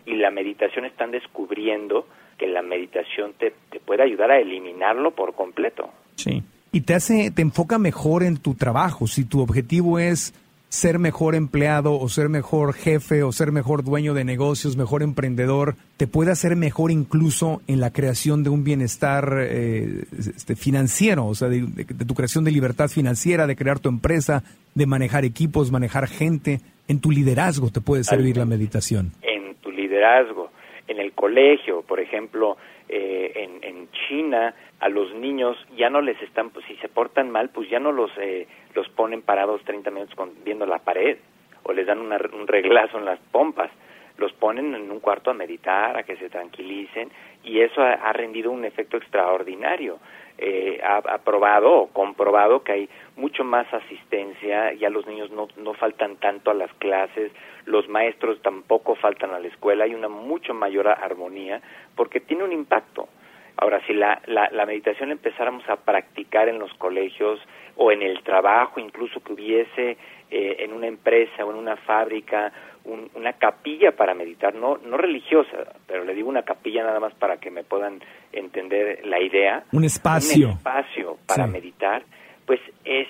Y 0.06 0.16
la 0.16 0.30
meditación 0.30 0.84
están 0.84 1.10
descubriendo 1.10 2.06
que 2.38 2.46
la 2.46 2.62
meditación 2.62 3.34
te, 3.38 3.54
te 3.70 3.78
puede 3.78 4.02
ayudar 4.02 4.30
a 4.30 4.38
eliminarlo 4.38 5.12
por 5.12 5.34
completo. 5.34 5.90
Sí. 6.16 6.42
Y 6.72 6.80
te 6.80 6.94
hace, 6.94 7.30
te 7.30 7.42
enfoca 7.42 7.78
mejor 7.78 8.24
en 8.24 8.36
tu 8.36 8.54
trabajo. 8.54 9.06
Si 9.06 9.24
tu 9.24 9.40
objetivo 9.40 10.00
es 10.00 10.34
ser 10.74 10.98
mejor 10.98 11.36
empleado 11.36 11.98
o 11.98 12.08
ser 12.08 12.28
mejor 12.28 12.74
jefe 12.74 13.22
o 13.22 13.30
ser 13.30 13.52
mejor 13.52 13.84
dueño 13.84 14.12
de 14.12 14.24
negocios, 14.24 14.76
mejor 14.76 15.04
emprendedor, 15.04 15.76
te 15.96 16.08
puede 16.08 16.32
hacer 16.32 16.56
mejor 16.56 16.90
incluso 16.90 17.62
en 17.68 17.78
la 17.78 17.92
creación 17.92 18.42
de 18.42 18.50
un 18.50 18.64
bienestar 18.64 19.38
eh, 19.38 20.02
este, 20.18 20.56
financiero, 20.56 21.26
o 21.26 21.34
sea, 21.36 21.48
de, 21.48 21.62
tu 21.84 22.14
creación 22.14 22.42
de 22.42 22.50
libertad 22.50 22.88
financiera, 22.88 23.46
de 23.46 23.54
crear 23.54 23.78
tu 23.78 23.88
empresa, 23.88 24.42
de 24.74 24.86
manejar 24.86 25.24
equipos, 25.24 25.70
manejar 25.70 26.08
gente. 26.08 26.58
En 26.88 27.00
tu 27.00 27.12
liderazgo 27.12 27.70
te 27.70 27.80
puede 27.80 28.02
servir 28.02 28.36
la 28.36 28.44
meditación. 28.44 29.12
En 29.22 29.54
tu 29.62 29.70
liderazgo, 29.70 30.50
en 30.88 30.98
el 30.98 31.12
colegio, 31.12 31.82
por 31.82 32.00
ejemplo, 32.00 32.56
eh, 32.96 33.48
en, 33.62 33.88
China 34.08 34.54
a 34.80 34.88
los 34.88 35.14
niños 35.14 35.56
ya 35.76 35.88
no 35.88 36.00
les 36.00 36.20
están, 36.20 36.50
pues 36.50 36.64
si 36.66 36.76
se 36.76 36.88
portan 36.88 37.30
mal, 37.30 37.48
pues 37.48 37.68
ya 37.70 37.80
no 37.80 37.90
los, 37.90 38.10
eh, 38.18 38.46
los 38.74 38.88
ponen 38.90 39.22
parados 39.22 39.62
30 39.64 39.90
minutos 39.90 40.14
con, 40.14 40.32
viendo 40.44 40.66
la 40.66 40.78
pared 40.78 41.16
o 41.64 41.72
les 41.72 41.86
dan 41.86 42.00
un 42.00 42.46
reglazo 42.46 42.98
en 42.98 43.04
las 43.04 43.18
pompas. 43.32 43.70
Los 44.18 44.32
ponen 44.34 44.74
en 44.74 44.90
un 44.90 45.00
cuarto 45.00 45.30
a 45.30 45.34
meditar, 45.34 45.96
a 45.96 46.04
que 46.04 46.16
se 46.16 46.28
tranquilicen 46.28 47.10
y 47.42 47.60
eso 47.60 47.82
ha, 47.82 48.12
rendido 48.12 48.52
un 48.52 48.64
efecto 48.64 48.96
extraordinario. 48.96 49.98
Eh, 50.36 50.80
ha, 50.82 50.96
ha, 50.96 51.18
probado 51.18 51.72
o 51.72 51.86
comprobado 51.86 52.64
que 52.64 52.72
hay 52.72 52.88
mucho 53.16 53.44
más 53.44 53.72
asistencia, 53.72 54.72
ya 54.72 54.90
los 54.90 55.06
niños 55.06 55.30
no, 55.30 55.46
no 55.56 55.74
faltan 55.74 56.16
tanto 56.16 56.50
a 56.50 56.54
las 56.54 56.72
clases, 56.74 57.30
los 57.66 57.88
maestros 57.88 58.42
tampoco 58.42 58.96
faltan 58.96 59.30
a 59.30 59.38
la 59.38 59.46
escuela, 59.46 59.84
hay 59.84 59.94
una 59.94 60.08
mucho 60.08 60.52
mayor 60.52 60.88
armonía 60.88 61.62
porque 61.94 62.18
tiene 62.18 62.42
un 62.42 62.52
impacto. 62.52 63.08
Ahora, 63.56 63.80
si 63.86 63.92
la, 63.92 64.20
la, 64.26 64.66
meditación 64.66 65.12
empezáramos 65.12 65.68
a 65.68 65.76
practicar 65.76 66.48
en 66.48 66.58
los 66.58 66.74
colegios 66.74 67.38
o 67.76 67.92
en 67.92 68.02
el 68.02 68.20
trabajo, 68.24 68.80
incluso 68.80 69.22
que 69.22 69.32
hubiese 69.32 69.96
eh, 70.30 70.56
en 70.58 70.72
una 70.72 70.88
empresa 70.88 71.44
o 71.44 71.52
en 71.52 71.58
una 71.58 71.76
fábrica 71.76 72.52
una 72.84 73.32
capilla 73.34 73.92
para 73.92 74.14
meditar, 74.14 74.54
no, 74.54 74.78
no 74.78 74.96
religiosa, 74.96 75.74
pero 75.86 76.04
le 76.04 76.14
digo 76.14 76.28
una 76.28 76.42
capilla 76.42 76.84
nada 76.84 77.00
más 77.00 77.14
para 77.14 77.38
que 77.38 77.50
me 77.50 77.64
puedan 77.64 78.00
entender 78.32 79.04
la 79.06 79.20
idea. 79.20 79.64
Un 79.72 79.84
espacio. 79.84 80.48
Un 80.48 80.52
espacio 80.52 81.18
para 81.26 81.46
meditar, 81.46 82.02
pues 82.46 82.60
es 82.84 83.08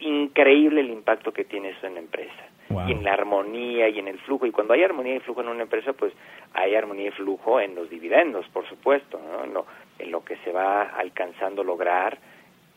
increíble 0.00 0.80
el 0.80 0.90
impacto 0.90 1.32
que 1.32 1.44
tiene 1.44 1.70
eso 1.70 1.86
en 1.86 1.94
la 1.94 2.00
empresa 2.00 2.42
y 2.86 2.92
en 2.92 3.04
la 3.04 3.12
armonía 3.12 3.88
y 3.88 3.98
en 3.98 4.08
el 4.08 4.18
flujo. 4.20 4.46
Y 4.46 4.50
cuando 4.50 4.72
hay 4.74 4.82
armonía 4.82 5.16
y 5.16 5.20
flujo 5.20 5.42
en 5.42 5.48
una 5.48 5.62
empresa, 5.62 5.92
pues 5.92 6.12
hay 6.54 6.74
armonía 6.74 7.08
y 7.08 7.12
flujo 7.12 7.60
en 7.60 7.74
los 7.74 7.90
dividendos, 7.90 8.46
por 8.48 8.68
supuesto, 8.68 9.20
¿no? 9.20 9.44
en, 9.44 9.54
lo, 9.54 9.66
en 9.98 10.10
lo 10.10 10.24
que 10.24 10.36
se 10.38 10.52
va 10.52 10.82
alcanzando 10.82 11.62
lograr 11.62 12.18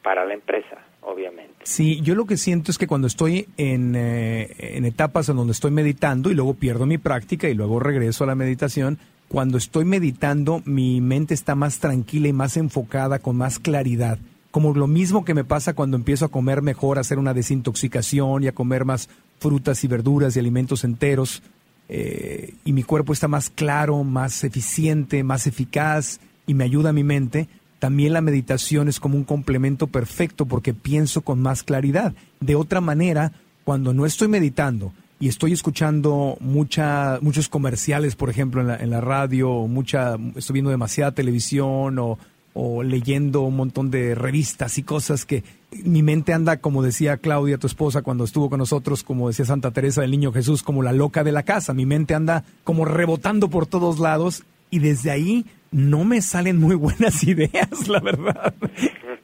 para 0.06 0.24
la 0.24 0.36
empresa, 0.36 0.78
obviamente. 1.02 1.56
Sí, 1.63 2.00
yo 2.02 2.13
lo 2.13 2.26
que 2.26 2.38
siento 2.38 2.70
es 2.70 2.78
que 2.78 2.86
cuando 2.86 3.08
estoy 3.08 3.48
en, 3.58 3.96
eh, 3.96 4.56
en 4.78 4.86
etapas 4.86 5.30
en 5.30 5.36
donde 5.36 5.54
estoy 5.54 5.72
meditando 5.72 6.30
y 6.30 6.36
luego 6.36 6.54
pierdo 6.54 6.86
mi 6.86 7.00
práctica 7.00 7.50
y 7.50 7.56
luego 7.56 7.80
regreso 7.80 8.24
a 8.24 8.28
la 8.28 8.36
meditación, 8.36 9.00
cuando 9.28 9.58
estoy 9.58 9.84
meditando 9.84 10.62
mi 10.65 11.02
mente 11.02 11.34
está 11.34 11.56
más 11.56 11.80
tranquila 11.80 12.28
y 12.28 12.34
más 12.34 12.56
enfocada, 12.56 13.18
con 13.18 13.36
más 13.36 13.58
claridad 13.58 14.20
como 14.52 14.74
lo 14.74 14.88
mismo 14.88 15.26
que 15.26 15.34
me 15.34 15.44
pasa 15.44 15.74
cuando 15.74 15.98
empiezo 15.98 16.24
a 16.24 16.30
comer 16.30 16.62
mejor, 16.62 16.98
a 16.98 17.02
hacer 17.02 17.20
una 17.20 17.34
desintoxicación 17.34 18.41
y 18.41 18.48
a 18.48 18.54
comer 18.54 18.86
más 18.86 19.10
frutas 19.38 19.84
y 19.84 19.89
verduras 19.89 20.34
y 20.34 20.39
alimentos 20.39 20.86
enteros, 20.86 21.44
eh, 21.89 22.54
y 22.63 22.72
mi 22.72 22.84
cuerpo 22.84 23.12
está 23.12 23.28
más 23.28 23.50
claro, 23.50 24.02
más 24.06 24.46
eficiente, 24.46 25.26
más 25.26 25.46
eficaz 25.46 26.22
y 26.48 26.54
me 26.54 26.63
ayuda 26.63 26.91
a 26.91 26.94
mi 26.94 27.04
mente, 27.04 27.50
también 27.80 28.14
la 28.14 28.22
meditación 28.22 28.88
es 28.88 29.00
como 29.00 29.18
un 29.18 29.24
complemento 29.24 29.88
perfecto 29.88 30.46
porque 30.46 30.74
pienso 30.74 31.22
con 31.22 31.42
más 31.42 31.64
claridad. 31.64 32.14
De 32.40 32.56
otra 32.56 32.82
manera, 32.82 33.32
cuando 33.64 33.94
no 33.94 34.06
estoy 34.06 34.28
meditando 34.28 34.94
y 35.20 35.28
estoy 35.28 35.54
escuchando 35.54 36.38
mucha, 36.40 37.20
muchos 37.22 37.50
comerciales, 37.50 38.16
por 38.16 38.30
ejemplo, 38.30 38.62
en 38.62 38.68
la, 38.68 38.78
en 38.78 38.90
la 38.90 39.02
radio, 39.02 39.52
o 39.52 39.68
mucha, 39.68 40.18
estoy 40.36 40.56
viendo 40.56 40.72
demasiada 40.72 41.12
televisión 41.12 42.00
o 42.00 42.18
o 42.58 42.84
leyendo 42.84 43.42
un 43.42 43.58
montón 43.58 43.92
de 43.92 44.16
revistas 44.16 44.78
y 44.78 44.84
cosas 44.84 45.26
que 45.26 45.44
mi 45.84 46.02
mente 46.04 46.32
anda, 46.32 46.62
como 46.62 46.82
decía 46.82 47.18
Claudia, 47.18 47.58
tu 47.58 47.68
esposa, 47.68 48.02
cuando 48.02 48.24
estuvo 48.24 48.50
con 48.50 48.60
nosotros, 48.60 49.04
como 49.04 49.28
decía 49.28 49.44
Santa 49.44 49.72
Teresa 49.72 50.00
del 50.00 50.12
Niño 50.12 50.32
Jesús, 50.32 50.64
como 50.64 50.82
la 50.82 50.94
loca 50.94 51.26
de 51.26 51.34
la 51.34 51.44
casa. 51.44 51.74
Mi 51.74 51.86
mente 51.86 52.16
anda 52.16 52.46
como 52.64 52.86
rebotando 52.86 53.50
por 53.50 53.68
todos 53.68 54.00
lados 54.00 54.44
y 54.72 54.80
desde 54.80 55.12
ahí 55.12 55.46
no 55.71 56.04
me 56.04 56.21
salen 56.21 56.58
muy 56.58 56.75
buenas 56.75 57.23
ideas, 57.28 57.88
la 57.88 57.99
verdad. 57.99 58.54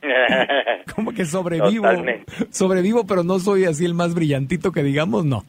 como 0.95 1.13
que 1.13 1.25
sobrevivo. 1.25 1.87
Sobrevivo, 2.49 3.05
pero 3.05 3.23
no 3.23 3.39
soy 3.39 3.65
así 3.65 3.85
el 3.85 3.93
más 3.93 4.13
brillantito 4.13 4.71
que 4.71 4.83
digamos, 4.83 5.25
no. 5.25 5.43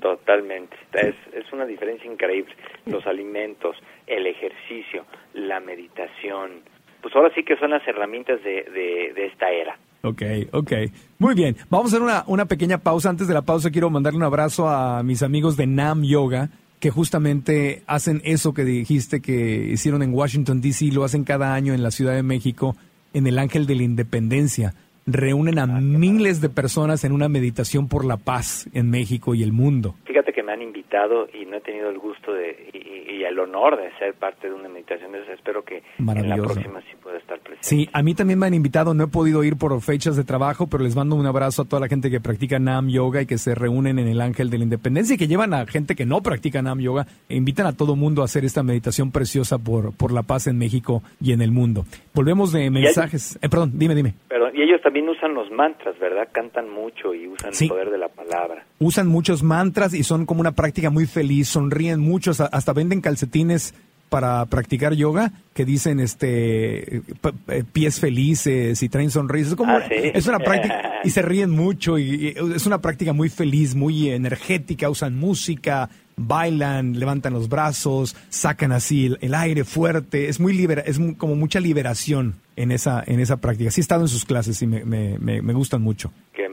Totalmente. 0.00 0.76
Es, 0.92 1.14
es 1.32 1.52
una 1.52 1.66
diferencia 1.66 2.10
increíble. 2.10 2.54
Los 2.86 3.06
alimentos, 3.06 3.76
el 4.06 4.26
ejercicio, 4.26 5.04
la 5.34 5.60
meditación. 5.60 6.62
Pues 7.02 7.14
ahora 7.14 7.30
sí 7.34 7.42
que 7.42 7.56
son 7.56 7.70
las 7.70 7.86
herramientas 7.86 8.42
de, 8.42 9.12
de, 9.14 9.26
esta 9.26 9.50
era. 9.50 9.76
Ok, 10.02 10.22
ok. 10.52 10.72
Muy 11.18 11.34
bien. 11.34 11.56
Vamos 11.68 11.92
a 11.92 11.96
hacer 11.96 12.02
una, 12.02 12.24
una 12.26 12.46
pequeña 12.46 12.78
pausa. 12.78 13.10
Antes 13.10 13.28
de 13.28 13.34
la 13.34 13.42
pausa 13.42 13.70
quiero 13.70 13.90
mandarle 13.90 14.18
un 14.18 14.24
abrazo 14.24 14.68
a 14.68 15.02
mis 15.02 15.22
amigos 15.22 15.56
de 15.56 15.66
Nam 15.66 16.02
Yoga 16.02 16.48
que 16.84 16.90
justamente 16.90 17.82
hacen 17.86 18.20
eso 18.26 18.52
que 18.52 18.62
dijiste 18.62 19.22
que 19.22 19.32
hicieron 19.72 20.02
en 20.02 20.12
Washington, 20.12 20.60
D.C., 20.60 20.92
lo 20.92 21.02
hacen 21.04 21.24
cada 21.24 21.54
año 21.54 21.72
en 21.72 21.82
la 21.82 21.90
Ciudad 21.90 22.14
de 22.14 22.22
México, 22.22 22.76
en 23.14 23.26
el 23.26 23.38
Ángel 23.38 23.64
de 23.66 23.74
la 23.74 23.84
Independencia 23.84 24.74
reúnen 25.06 25.58
a 25.58 25.66
miles 25.66 26.40
de 26.40 26.48
personas 26.48 27.04
en 27.04 27.12
una 27.12 27.28
meditación 27.28 27.88
por 27.88 28.04
la 28.04 28.16
paz 28.16 28.68
en 28.72 28.90
México 28.90 29.34
y 29.34 29.42
el 29.42 29.52
mundo. 29.52 29.94
Fíjate 30.04 30.32
que 30.32 30.42
me 30.42 30.52
han 30.52 30.62
invitado 30.62 31.28
y 31.32 31.44
no 31.44 31.56
he 31.56 31.60
tenido 31.60 31.90
el 31.90 31.98
gusto 31.98 32.32
de, 32.32 32.70
y, 32.72 33.22
el 33.22 33.38
honor 33.38 33.76
de 33.78 33.90
ser 33.98 34.14
parte 34.14 34.48
de 34.48 34.54
una 34.54 34.68
meditación 34.68 35.12
de 35.12 35.20
esas. 35.20 35.34
Espero 35.34 35.64
que 35.64 35.82
en 35.98 36.28
la 36.28 36.36
próxima 36.36 36.80
sí 36.82 36.96
pueda 37.02 37.18
estar. 37.18 37.40
Sí, 37.64 37.88
a 37.94 38.02
mí 38.02 38.12
también 38.12 38.38
me 38.38 38.44
han 38.44 38.52
invitado, 38.52 38.92
no 38.92 39.04
he 39.04 39.06
podido 39.06 39.42
ir 39.42 39.56
por 39.56 39.80
fechas 39.80 40.16
de 40.16 40.24
trabajo, 40.24 40.66
pero 40.66 40.84
les 40.84 40.94
mando 40.94 41.16
un 41.16 41.24
abrazo 41.24 41.62
a 41.62 41.64
toda 41.64 41.80
la 41.80 41.88
gente 41.88 42.10
que 42.10 42.20
practica 42.20 42.58
Nam 42.58 42.90
Yoga 42.90 43.22
y 43.22 43.26
que 43.26 43.38
se 43.38 43.54
reúnen 43.54 43.98
en 43.98 44.06
el 44.06 44.20
Ángel 44.20 44.50
de 44.50 44.58
la 44.58 44.64
Independencia 44.64 45.14
y 45.14 45.16
que 45.16 45.28
llevan 45.28 45.54
a 45.54 45.64
gente 45.64 45.94
que 45.94 46.04
no 46.04 46.20
practica 46.20 46.60
Nam 46.60 46.78
Yoga 46.80 47.06
e 47.26 47.36
invitan 47.36 47.64
a 47.64 47.72
todo 47.72 47.96
mundo 47.96 48.20
a 48.20 48.26
hacer 48.26 48.44
esta 48.44 48.62
meditación 48.62 49.10
preciosa 49.12 49.56
por, 49.56 49.96
por 49.96 50.12
la 50.12 50.24
paz 50.24 50.46
en 50.46 50.58
México 50.58 51.02
y 51.22 51.32
en 51.32 51.40
el 51.40 51.52
mundo. 51.52 51.86
Volvemos 52.12 52.52
de 52.52 52.68
mensajes. 52.68 53.38
Eh, 53.40 53.48
perdón, 53.48 53.72
dime, 53.76 53.94
dime. 53.94 54.12
Perdón, 54.28 54.50
y 54.54 54.60
ellos 54.60 54.82
también 54.82 55.08
usan 55.08 55.32
los 55.32 55.50
mantras, 55.50 55.98
¿verdad? 55.98 56.28
Cantan 56.32 56.68
mucho 56.68 57.14
y 57.14 57.28
usan 57.28 57.50
el 57.58 57.68
poder 57.68 57.88
de 57.88 57.96
la 57.96 58.08
palabra. 58.08 58.66
Usan 58.78 59.08
muchos 59.08 59.42
mantras 59.42 59.94
y 59.94 60.02
son 60.02 60.26
como 60.26 60.42
una 60.42 60.52
práctica 60.52 60.90
muy 60.90 61.06
feliz, 61.06 61.48
sonríen 61.48 61.98
muchos, 61.98 62.42
hasta 62.42 62.74
venden 62.74 63.00
calcetines 63.00 63.74
para 64.14 64.46
practicar 64.46 64.94
yoga 64.94 65.32
que 65.54 65.64
dicen 65.64 65.98
este 65.98 66.98
eh, 66.98 67.64
pies 67.72 67.98
felices 67.98 68.80
y 68.80 68.88
traen 68.88 69.10
sonrisas. 69.10 69.56
Como, 69.56 69.72
ah, 69.72 69.82
Es 69.88 70.28
una 70.28 70.38
práctica 70.38 71.00
y 71.02 71.10
se 71.10 71.20
ríen 71.20 71.50
mucho 71.50 71.98
y, 71.98 72.32
es 72.54 72.64
una 72.64 72.80
práctica 72.80 73.12
muy 73.12 73.28
feliz, 73.28 73.74
muy 73.74 74.10
energética, 74.10 74.88
usan 74.88 75.18
música, 75.18 75.90
bailan, 76.16 76.96
levantan 76.96 77.32
los 77.32 77.48
brazos, 77.48 78.14
sacan 78.28 78.70
así 78.70 79.16
el, 79.20 79.34
aire 79.34 79.64
fuerte, 79.64 80.28
es 80.28 80.38
muy 80.38 80.52
libera, 80.52 80.82
es 80.82 81.00
como 81.18 81.34
mucha 81.34 81.58
liberación 81.58 82.36
en 82.54 82.70
esa, 82.70 83.02
en 83.04 83.18
esa 83.18 83.38
práctica. 83.38 83.72
Sí 83.72 83.80
he 83.80 83.82
estado 83.82 84.02
en 84.02 84.08
sus 84.08 84.24
clases 84.24 84.62
y 84.62 84.68
me, 84.68 84.84
me, 84.84 85.18
me, 85.18 85.52
gustan 85.54 85.82
mucho. 85.82 86.12
Qué. 86.32 86.44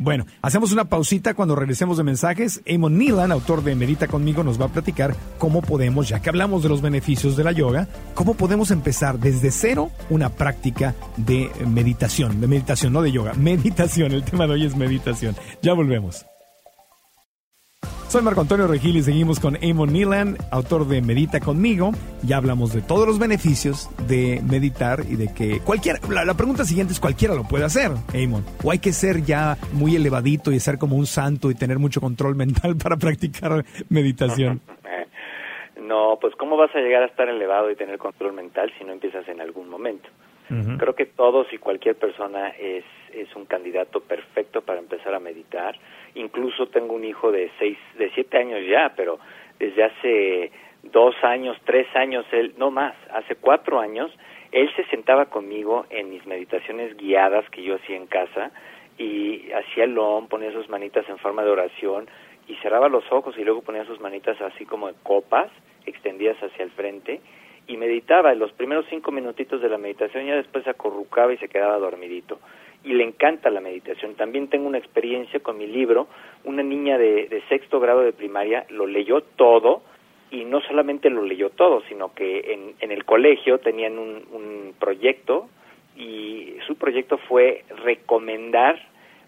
Bueno, 0.00 0.24
hacemos 0.40 0.72
una 0.72 0.86
pausita 0.86 1.34
cuando 1.34 1.54
regresemos 1.54 1.98
de 1.98 2.04
mensajes. 2.04 2.62
Eamon 2.64 2.96
Neelan, 2.96 3.32
autor 3.32 3.62
de 3.62 3.74
Medita 3.74 4.08
conmigo, 4.08 4.42
nos 4.42 4.58
va 4.58 4.64
a 4.64 4.72
platicar 4.72 5.14
cómo 5.38 5.60
podemos, 5.60 6.08
ya 6.08 6.20
que 6.20 6.30
hablamos 6.30 6.62
de 6.62 6.70
los 6.70 6.80
beneficios 6.80 7.36
de 7.36 7.44
la 7.44 7.52
yoga, 7.52 7.86
cómo 8.14 8.32
podemos 8.32 8.70
empezar 8.70 9.18
desde 9.18 9.50
cero 9.50 9.90
una 10.08 10.30
práctica 10.30 10.94
de 11.18 11.50
meditación, 11.66 12.40
de 12.40 12.46
meditación, 12.46 12.94
no 12.94 13.02
de 13.02 13.12
yoga, 13.12 13.34
meditación. 13.38 14.12
El 14.12 14.24
tema 14.24 14.46
de 14.46 14.54
hoy 14.54 14.64
es 14.64 14.74
meditación. 14.74 15.36
Ya 15.60 15.74
volvemos. 15.74 16.29
Soy 18.10 18.22
Marco 18.22 18.40
Antonio 18.40 18.66
Regil 18.66 18.96
y 18.96 19.02
seguimos 19.02 19.38
con 19.38 19.56
Amon 19.62 19.92
Neelan, 19.92 20.36
autor 20.50 20.88
de 20.88 21.00
Medita 21.00 21.38
conmigo. 21.38 21.92
Ya 22.24 22.38
hablamos 22.38 22.74
de 22.74 22.82
todos 22.82 23.06
los 23.06 23.20
beneficios 23.20 23.88
de 24.08 24.42
meditar 24.50 25.02
y 25.08 25.14
de 25.14 25.32
que 25.32 25.60
cualquiera, 25.60 26.00
la, 26.10 26.34
pregunta 26.34 26.64
siguiente 26.64 26.92
es 26.92 26.98
cualquiera 26.98 27.36
lo 27.36 27.44
puede 27.44 27.66
hacer, 27.66 27.92
Amon. 28.12 28.44
O 28.64 28.72
hay 28.72 28.80
que 28.80 28.90
ser 28.90 29.22
ya 29.22 29.56
muy 29.74 29.94
elevadito 29.94 30.50
y 30.50 30.58
ser 30.58 30.76
como 30.76 30.96
un 30.96 31.06
santo 31.06 31.52
y 31.52 31.54
tener 31.54 31.78
mucho 31.78 32.00
control 32.00 32.34
mental 32.44 32.74
para 32.82 32.96
practicar 32.96 33.64
meditación. 33.88 34.60
No, 35.80 36.18
pues 36.20 36.36
¿cómo 36.36 36.56
vas 36.56 36.70
a 36.76 36.78
llegar 36.78 37.02
a 37.02 37.06
estar 37.06 37.28
elevado 37.28 37.68
y 37.68 37.74
tener 37.74 37.98
control 37.98 38.32
mental 38.32 38.72
si 38.78 38.84
no 38.84 38.92
empiezas 38.92 39.26
en 39.28 39.40
algún 39.40 39.68
momento? 39.68 40.08
Creo 40.78 40.96
que 40.96 41.06
todos 41.06 41.52
y 41.52 41.58
cualquier 41.58 41.94
persona 41.94 42.48
es, 42.48 42.84
es 43.12 43.34
un 43.36 43.44
candidato 43.44 44.00
perfecto 44.00 44.62
para 44.62 44.80
empezar 44.80 45.14
a 45.14 45.20
meditar. 45.20 45.76
Incluso 46.14 46.66
tengo 46.66 46.94
un 46.94 47.04
hijo 47.04 47.30
de 47.30 47.52
seis, 47.58 47.78
de 47.96 48.10
siete 48.10 48.38
años 48.38 48.60
ya, 48.66 48.92
pero 48.96 49.20
desde 49.60 49.84
hace 49.84 50.50
dos 50.82 51.14
años, 51.22 51.56
tres 51.64 51.86
años, 51.94 52.26
él, 52.32 52.54
no 52.56 52.72
más, 52.72 52.96
hace 53.12 53.36
cuatro 53.36 53.78
años, 53.78 54.10
él 54.50 54.68
se 54.74 54.84
sentaba 54.86 55.26
conmigo 55.26 55.86
en 55.90 56.10
mis 56.10 56.26
meditaciones 56.26 56.96
guiadas 56.96 57.48
que 57.50 57.62
yo 57.62 57.76
hacía 57.76 57.96
en 57.96 58.06
casa 58.06 58.50
y 58.98 59.52
hacía 59.52 59.84
el 59.84 59.94
long, 59.94 60.26
ponía 60.26 60.52
sus 60.52 60.68
manitas 60.68 61.08
en 61.08 61.18
forma 61.18 61.44
de 61.44 61.50
oración 61.50 62.08
y 62.48 62.56
cerraba 62.56 62.88
los 62.88 63.04
ojos 63.12 63.38
y 63.38 63.44
luego 63.44 63.62
ponía 63.62 63.84
sus 63.84 64.00
manitas 64.00 64.40
así 64.40 64.66
como 64.66 64.88
en 64.88 64.96
copas, 65.04 65.48
extendidas 65.86 66.36
hacia 66.42 66.64
el 66.64 66.70
frente 66.72 67.20
y 67.70 67.76
meditaba. 67.76 68.32
En 68.32 68.40
los 68.40 68.52
primeros 68.52 68.84
cinco 68.90 69.12
minutitos 69.12 69.62
de 69.62 69.68
la 69.68 69.78
meditación 69.78 70.26
ya 70.26 70.34
después 70.34 70.64
se 70.64 70.70
acurrucaba 70.70 71.32
y 71.32 71.36
se 71.38 71.48
quedaba 71.48 71.78
dormidito 71.78 72.40
y 72.82 72.94
le 72.94 73.04
encanta 73.04 73.48
la 73.50 73.60
meditación. 73.60 74.14
También 74.14 74.48
tengo 74.48 74.66
una 74.66 74.78
experiencia 74.78 75.38
con 75.40 75.56
mi 75.56 75.66
libro, 75.66 76.08
una 76.44 76.62
niña 76.62 76.98
de, 76.98 77.42
sexto 77.48 77.78
grado 77.78 78.00
de 78.00 78.12
primaria 78.12 78.66
lo 78.70 78.86
leyó 78.86 79.20
todo 79.20 79.82
y 80.30 80.44
no 80.44 80.60
solamente 80.62 81.10
lo 81.10 81.22
leyó 81.22 81.50
todo, 81.50 81.82
sino 81.88 82.12
que 82.14 82.52
en, 82.52 82.74
en 82.80 82.90
el 82.90 83.04
colegio 83.04 83.58
tenían 83.58 83.98
un, 83.98 84.74
proyecto 84.80 85.48
y 85.96 86.54
su 86.66 86.76
proyecto 86.76 87.18
fue 87.18 87.64
recomendar 87.84 88.80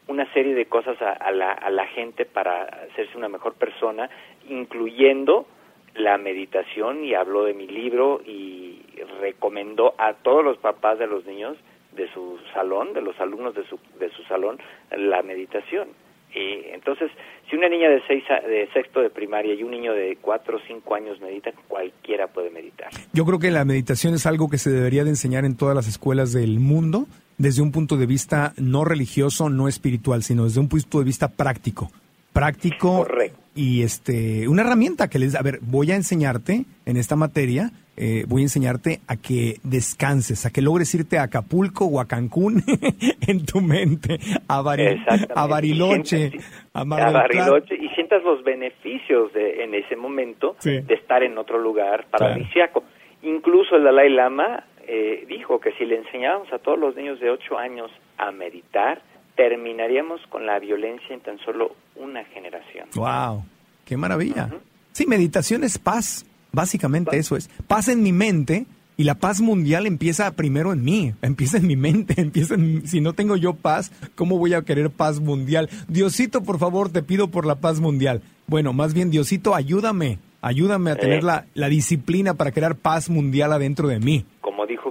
una 0.09 0.33
serie 0.33 0.55
de 0.55 0.65
cosas 0.65 0.97
a, 1.03 1.31
la, 1.31 1.53
a 1.53 1.69
la 1.69 1.87
gente 1.89 2.25
para 2.25 2.63
hacerse 2.63 3.19
una 3.19 3.29
mejor 3.29 3.53
persona, 3.55 4.09
incluyendo 4.49 5.47
la 5.95 6.19
meditación 6.19 7.05
y 7.05 7.15
habló 7.15 7.45
de 7.45 7.55
mi 7.55 7.67
libro 7.67 8.21
y 8.25 8.83
recomendó 9.21 9.95
a 9.99 10.15
todos 10.15 10.45
los 10.45 10.59
papás 10.59 10.99
de 10.99 11.07
los 11.07 11.25
niños 11.27 11.57
de 11.95 12.11
su 12.13 12.39
salón, 12.55 12.95
de 12.95 13.03
los 13.03 13.19
alumnos 13.21 13.55
de 13.55 13.65
su, 13.67 13.79
de 13.99 14.11
su 14.11 14.23
salón, 14.25 14.59
la 14.97 15.23
meditación. 15.23 15.89
Y 16.35 16.71
entonces, 16.73 17.11
si 17.51 17.57
una 17.57 17.69
niña 17.69 17.91
de, 17.91 18.01
seis, 18.07 18.25
de 18.49 18.67
sexto 18.73 19.01
de 19.01 19.11
primaria 19.11 19.53
y 19.53 19.63
un 19.63 19.71
niño 19.71 19.93
de 19.93 20.17
cuatro 20.21 20.57
o 20.57 20.61
cinco 20.67 20.95
años 20.95 21.21
meditan, 21.21 21.53
cualquiera 21.69 22.27
puede 22.27 22.51
meditar. 22.51 22.89
Yo 23.13 23.27
creo 23.27 23.39
que 23.39 23.51
la 23.51 23.67
meditación 23.67 24.15
es 24.15 24.25
algo 24.25 24.49
que 24.49 24.57
se 24.57 24.71
debería 24.71 25.05
de 25.05 25.11
enseñar 25.11 25.45
en 25.45 25.57
todas 25.57 25.77
las 25.77 25.87
escuelas 25.87 26.33
del 26.33 26.59
mundo, 26.59 27.07
desde 27.37 27.61
un 27.61 27.71
punto 27.71 27.99
de 27.99 28.07
vista 28.07 28.55
no 28.57 28.85
religioso, 28.87 29.51
no 29.51 29.69
espiritual, 29.69 30.23
sino 30.23 30.45
desde 30.45 30.61
un 30.61 30.69
punto 30.69 31.01
de 31.01 31.05
vista 31.05 31.29
práctico. 31.29 31.91
Práctico 32.33 33.05
Correcto. 33.05 33.42
Y 33.55 33.83
este, 33.83 34.49
una 34.49 34.63
herramienta 34.63 35.09
que 35.09 35.19
les, 35.19 35.35
a 35.35 35.43
ver, 35.43 35.59
voy 35.61 35.91
a 35.93 35.97
enseñarte 35.97 36.65
en 36.87 36.97
esta 36.97 37.17
materia 37.17 37.71
eh, 37.95 38.25
voy 38.27 38.41
a 38.41 38.45
enseñarte 38.45 39.01
a 39.07 39.17
que 39.17 39.57
descanses, 39.65 40.47
a 40.47 40.51
que 40.51 40.63
logres 40.63 40.95
irte 40.95 41.19
a 41.19 41.25
Acapulco 41.25 41.85
o 41.85 42.01
a 42.01 42.09
Cancún 42.09 42.63
en 43.29 43.45
tu 43.45 43.61
mente, 43.61 44.19
a, 44.49 44.61
a 44.61 44.63
Bariloche, 44.63 46.33
a, 46.73 46.85
Bariloche 46.85 47.75
y 47.75 47.89
sientas 47.91 48.23
los 48.25 48.43
beneficios 48.45 49.31
de, 49.35 49.63
en 49.63 49.75
ese 49.75 49.97
momento 49.97 50.57
de 50.65 50.95
estar 50.95 51.23
en 51.23 51.37
otro 51.37 51.59
lugar 51.59 52.07
paradisiaco. 52.11 52.83
Incluso 53.23 53.77
el 53.77 53.85
Dalai 53.85 54.09
Lama 54.09 54.65
eh, 54.89 55.27
dijo 55.29 55.61
que 55.61 55.73
si 55.73 55.85
le 55.85 55.99
enseñábamos 55.99 56.51
a 56.51 56.61
todos 56.61 56.79
los 56.79 56.97
niños 56.97 57.21
de 57.21 57.29
8 57.29 57.59
años 57.59 57.91
a 58.17 58.33
meditar, 58.33 59.03
terminaríamos 59.37 60.21
con 60.29 60.47
la 60.47 60.59
violencia 60.59 61.15
en 61.15 61.21
tan 61.21 61.39
solo 61.39 61.75
una 61.97 62.25
generación. 62.27 62.89
¡Wow! 62.95 63.45
¡Qué 63.85 63.97
maravilla! 63.97 64.51
Sí, 64.93 65.07
meditación 65.07 65.65
es 65.65 65.79
paz 65.79 66.27
Básicamente 66.53 67.17
eso 67.17 67.37
es. 67.37 67.49
Paz 67.67 67.89
en 67.89 68.03
mi 68.03 68.13
mente 68.13 68.67
y 68.99 69.05
la 69.05 69.15
paz 69.15 69.41
mundial 69.41 69.87
empieza 69.87 70.31
primero 70.33 70.73
en 70.73 70.85
mí, 70.85 71.15
empieza 71.23 71.57
en 71.57 71.67
mi 71.67 71.77
mente, 71.77 72.15
empieza 72.19 72.55
en, 72.55 72.87
si 72.87 73.01
no 73.01 73.15
tengo 73.15 73.37
yo 73.37 73.55
paz, 73.55 73.91
¿cómo 74.15 74.39
voy 74.39 74.55
a 74.55 74.63
querer 74.63 74.91
paz 74.91 75.19
mundial? 75.19 75.71
Diosito, 75.89 76.43
por 76.43 76.59
favor, 76.59 76.91
te 76.91 77.03
pido 77.03 77.29
por 77.29 77.47
la 77.47 77.57
paz 77.57 77.81
mundial. 77.81 78.21
Bueno, 78.47 78.75
más 78.75 78.93
bien, 78.93 79.11
Diosito, 79.11 79.55
ayúdame, 79.55 80.19
ayúdame 80.43 80.91
a 80.91 80.97
tener 80.97 81.25
la, 81.25 81.47
la 81.55 81.69
disciplina 81.69 82.35
para 82.35 82.53
crear 82.53 82.77
paz 82.77 83.09
mundial 83.09 83.53
adentro 83.53 83.89
de 83.89 83.99
mí. 83.99 84.27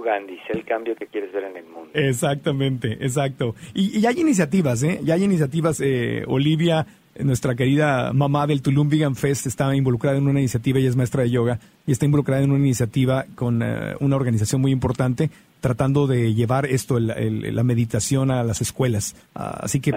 Gandhi, 0.02 0.36
sé 0.46 0.58
el 0.58 0.64
cambio 0.64 0.94
que 0.96 1.06
quieres 1.06 1.32
ver 1.32 1.44
en 1.44 1.56
el 1.56 1.64
mundo. 1.64 1.90
Exactamente, 1.94 2.98
exacto. 3.00 3.54
Y, 3.74 3.98
y 3.98 4.06
hay 4.06 4.20
iniciativas, 4.20 4.82
¿eh? 4.82 5.00
Ya 5.02 5.14
hay 5.14 5.24
iniciativas, 5.24 5.80
eh, 5.80 6.24
Olivia, 6.26 6.86
nuestra 7.18 7.54
querida 7.54 8.12
mamá 8.12 8.46
del 8.46 8.62
Tulum 8.62 8.88
Vegan 8.88 9.14
Fest 9.14 9.46
está 9.46 9.74
involucrada 9.74 10.16
en 10.16 10.28
una 10.28 10.40
iniciativa, 10.40 10.78
ella 10.78 10.88
es 10.88 10.96
maestra 10.96 11.22
de 11.22 11.30
yoga, 11.30 11.58
y 11.86 11.92
está 11.92 12.04
involucrada 12.04 12.42
en 12.42 12.50
una 12.50 12.60
iniciativa 12.60 13.26
con 13.34 13.62
eh, 13.62 13.94
una 14.00 14.16
organización 14.16 14.60
muy 14.60 14.72
importante 14.72 15.30
tratando 15.60 16.08
de 16.08 16.34
llevar 16.34 16.66
esto, 16.66 16.98
la 16.98 17.62
meditación 17.62 18.32
a 18.32 18.42
las 18.42 18.60
escuelas. 18.60 19.14
Ah, 19.32 19.60
así 19.62 19.78
que... 19.80 19.92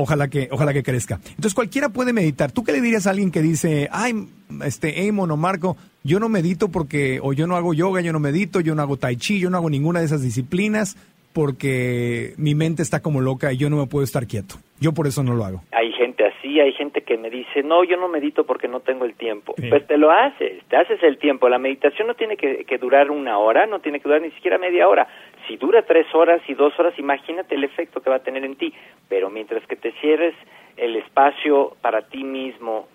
Ojalá 0.00 0.28
que, 0.28 0.48
ojalá 0.50 0.72
que 0.72 0.82
crezca. 0.82 1.20
Entonces 1.30 1.54
cualquiera 1.54 1.90
puede 1.90 2.12
meditar. 2.12 2.52
¿Tú 2.52 2.64
qué 2.64 2.72
le 2.72 2.80
dirías 2.80 3.06
a 3.06 3.10
alguien 3.10 3.30
que 3.30 3.42
dice, 3.42 3.88
ay, 3.92 4.26
este, 4.64 5.08
Amon 5.08 5.30
o 5.30 5.36
Marco, 5.36 5.76
yo 6.02 6.18
no 6.18 6.28
medito 6.28 6.68
porque, 6.70 7.20
o 7.22 7.32
yo 7.32 7.46
no 7.46 7.56
hago 7.56 7.74
yoga, 7.74 8.00
yo 8.00 8.12
no 8.12 8.20
medito, 8.20 8.60
yo 8.60 8.74
no 8.74 8.82
hago 8.82 8.96
tai 8.96 9.16
chi, 9.16 9.38
yo 9.38 9.50
no 9.50 9.58
hago 9.58 9.70
ninguna 9.70 10.00
de 10.00 10.06
esas 10.06 10.22
disciplinas 10.22 10.96
porque 11.32 12.32
mi 12.38 12.54
mente 12.54 12.82
está 12.82 13.00
como 13.00 13.20
loca 13.20 13.52
y 13.52 13.56
yo 13.56 13.70
no 13.70 13.76
me 13.76 13.86
puedo 13.86 14.04
estar 14.04 14.26
quieto. 14.26 14.56
Yo 14.80 14.92
por 14.92 15.06
eso 15.06 15.22
no 15.22 15.34
lo 15.34 15.44
hago. 15.44 15.60
Hay 15.72 15.92
gente 15.92 16.24
así, 16.24 16.58
hay 16.58 16.72
gente 16.72 17.02
que 17.02 17.18
me 17.18 17.28
dice, 17.28 17.62
no, 17.62 17.84
yo 17.84 17.96
no 17.98 18.08
medito 18.08 18.44
porque 18.44 18.66
no 18.66 18.80
tengo 18.80 19.04
el 19.04 19.14
tiempo. 19.14 19.54
Pues 19.54 19.86
te 19.86 19.98
lo 19.98 20.10
haces, 20.10 20.64
te 20.68 20.76
haces 20.76 21.02
el 21.02 21.18
tiempo. 21.18 21.48
La 21.48 21.58
meditación 21.58 22.08
no 22.08 22.14
tiene 22.14 22.36
que, 22.36 22.78
durar 22.78 23.10
una 23.10 23.38
hora, 23.38 23.66
no 23.66 23.80
tiene 23.80 24.00
que 24.00 24.08
durar 24.08 24.22
ni 24.22 24.30
siquiera 24.30 24.56
media 24.56 24.88
hora. 24.88 25.06
Si 25.50 25.56
dura 25.56 25.82
tres 25.84 26.06
horas 26.14 26.40
y 26.46 26.54
dos 26.54 26.78
horas, 26.78 26.96
imagínate 26.96 27.56
el 27.56 27.64
efecto 27.64 28.00
que 28.00 28.08
va 28.08 28.16
a 28.16 28.22
tener 28.22 28.44
en 28.44 28.54
ti. 28.54 28.72
Pero 29.08 29.30
mientras 29.30 29.66
que 29.66 29.74
te 29.74 29.90
cierres 30.00 30.32
el 30.76 30.94
espacio 30.94 31.76
para 31.80 32.02
ti 32.02 32.22
mismo, 32.22 32.86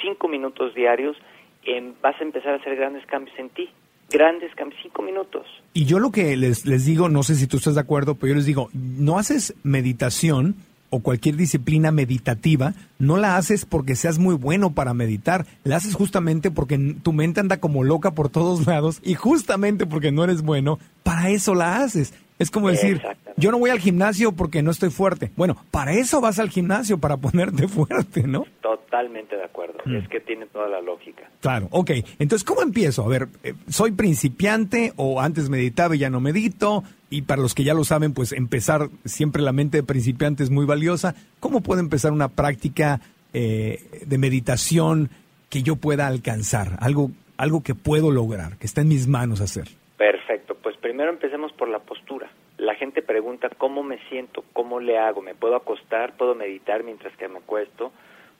cinco 0.00 0.28
minutos 0.28 0.76
diarios, 0.76 1.16
em, 1.64 1.92
vas 2.00 2.14
a 2.20 2.22
empezar 2.22 2.52
a 2.52 2.56
hacer 2.58 2.76
grandes 2.76 3.04
cambios 3.06 3.36
en 3.36 3.48
ti 3.50 3.68
grandes 4.10 4.54
cambios, 4.54 4.80
cinco 4.82 5.02
minutos. 5.02 5.46
Y 5.72 5.86
yo 5.86 5.98
lo 5.98 6.12
que 6.12 6.36
les, 6.36 6.66
les 6.66 6.84
digo, 6.84 7.08
no 7.08 7.22
sé 7.24 7.34
si 7.34 7.48
tú 7.48 7.56
estás 7.56 7.74
de 7.74 7.80
acuerdo, 7.80 8.14
pero 8.14 8.28
yo 8.28 8.34
les 8.36 8.46
digo, 8.46 8.68
no 8.72 9.18
haces 9.18 9.54
meditación 9.64 10.54
o 10.94 11.00
cualquier 11.00 11.36
disciplina 11.36 11.90
meditativa, 11.90 12.74
no 12.98 13.16
la 13.16 13.36
haces 13.36 13.64
porque 13.66 13.96
seas 13.96 14.18
muy 14.18 14.34
bueno 14.34 14.74
para 14.74 14.94
meditar, 14.94 15.46
la 15.64 15.76
haces 15.76 15.94
justamente 15.94 16.50
porque 16.50 16.78
tu 17.02 17.12
mente 17.12 17.40
anda 17.40 17.58
como 17.58 17.84
loca 17.84 18.12
por 18.12 18.28
todos 18.28 18.66
lados 18.66 19.00
y 19.02 19.14
justamente 19.14 19.86
porque 19.86 20.12
no 20.12 20.24
eres 20.24 20.42
bueno, 20.42 20.78
para 21.02 21.30
eso 21.30 21.54
la 21.54 21.82
haces. 21.82 22.14
Es 22.38 22.50
como 22.50 22.68
decir, 22.68 23.00
yo 23.36 23.52
no 23.52 23.58
voy 23.58 23.70
al 23.70 23.78
gimnasio 23.78 24.32
porque 24.32 24.62
no 24.62 24.72
estoy 24.72 24.90
fuerte. 24.90 25.30
Bueno, 25.36 25.56
para 25.70 25.92
eso 25.92 26.20
vas 26.20 26.40
al 26.40 26.50
gimnasio, 26.50 26.98
para 26.98 27.16
ponerte 27.16 27.68
fuerte, 27.68 28.24
¿no? 28.24 28.44
Totalmente 28.60 29.36
de 29.36 29.44
acuerdo. 29.44 29.78
Mm. 29.84 29.96
Es 29.96 30.08
que 30.08 30.20
tiene 30.20 30.46
toda 30.46 30.68
la 30.68 30.80
lógica. 30.80 31.30
Claro, 31.40 31.68
ok. 31.70 31.90
Entonces, 32.18 32.44
¿cómo 32.44 32.62
empiezo? 32.62 33.04
A 33.04 33.08
ver, 33.08 33.28
eh, 33.44 33.54
¿soy 33.68 33.92
principiante 33.92 34.92
o 34.96 35.20
antes 35.20 35.48
meditaba 35.48 35.94
y 35.94 36.00
ya 36.00 36.10
no 36.10 36.20
medito? 36.20 36.82
Y 37.14 37.22
para 37.22 37.40
los 37.40 37.54
que 37.54 37.64
ya 37.64 37.74
lo 37.74 37.84
saben, 37.84 38.12
pues 38.12 38.32
empezar, 38.32 38.88
siempre 39.04 39.42
la 39.42 39.52
mente 39.52 39.78
de 39.78 39.82
principiante 39.84 40.42
es 40.42 40.50
muy 40.50 40.66
valiosa. 40.66 41.14
¿Cómo 41.38 41.60
puedo 41.60 41.80
empezar 41.80 42.12
una 42.12 42.28
práctica 42.28 43.00
eh, 43.32 44.02
de 44.04 44.18
meditación 44.18 45.10
que 45.48 45.62
yo 45.62 45.76
pueda 45.76 46.06
alcanzar? 46.08 46.76
Algo 46.80 47.10
algo 47.36 47.62
que 47.62 47.74
puedo 47.74 48.10
lograr, 48.10 48.58
que 48.58 48.66
está 48.66 48.80
en 48.80 48.88
mis 48.88 49.08
manos 49.08 49.40
hacer? 49.40 49.64
Perfecto, 49.96 50.56
pues 50.56 50.76
primero 50.76 51.10
empecemos 51.10 51.52
por 51.52 51.68
la 51.68 51.80
postura. 51.80 52.30
La 52.58 52.74
gente 52.74 53.02
pregunta 53.02 53.48
cómo 53.56 53.82
me 53.82 53.98
siento, 54.08 54.44
cómo 54.52 54.80
le 54.80 54.98
hago, 54.98 55.22
me 55.22 55.34
puedo 55.34 55.56
acostar, 55.56 56.16
puedo 56.16 56.34
meditar 56.34 56.84
mientras 56.84 57.16
que 57.16 57.28
me 57.28 57.38
acuesto. 57.38 57.92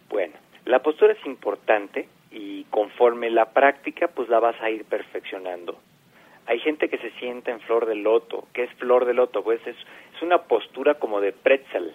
Bueno, 0.09 0.35
la 0.65 0.83
postura 0.83 1.13
es 1.13 1.27
importante 1.27 2.09
y 2.31 2.65
conforme 2.65 3.31
la 3.31 3.47
práctica 3.47 4.09
pues 4.09 4.29
la 4.29 4.41
vas 4.41 4.61
a 4.61 4.71
ir 4.71 4.85
perfeccionando. 4.85 5.79
Hay 6.47 6.59
gente 6.61 6.89
que 6.89 6.99
se 6.99 7.11
sienta 7.13 7.51
en 7.51 7.61
flor 7.61 7.87
de 7.87 7.95
loto. 7.95 8.47
¿Qué 8.53 8.65
es 8.65 8.71
flor 8.75 9.07
de 9.07 9.15
loto? 9.15 9.43
Pues 9.43 9.61
es, 9.67 9.77
es 10.15 10.23
una 10.23 10.39
postura 10.43 10.95
como 10.95 11.21
de 11.21 11.33
pretzel. 11.33 11.93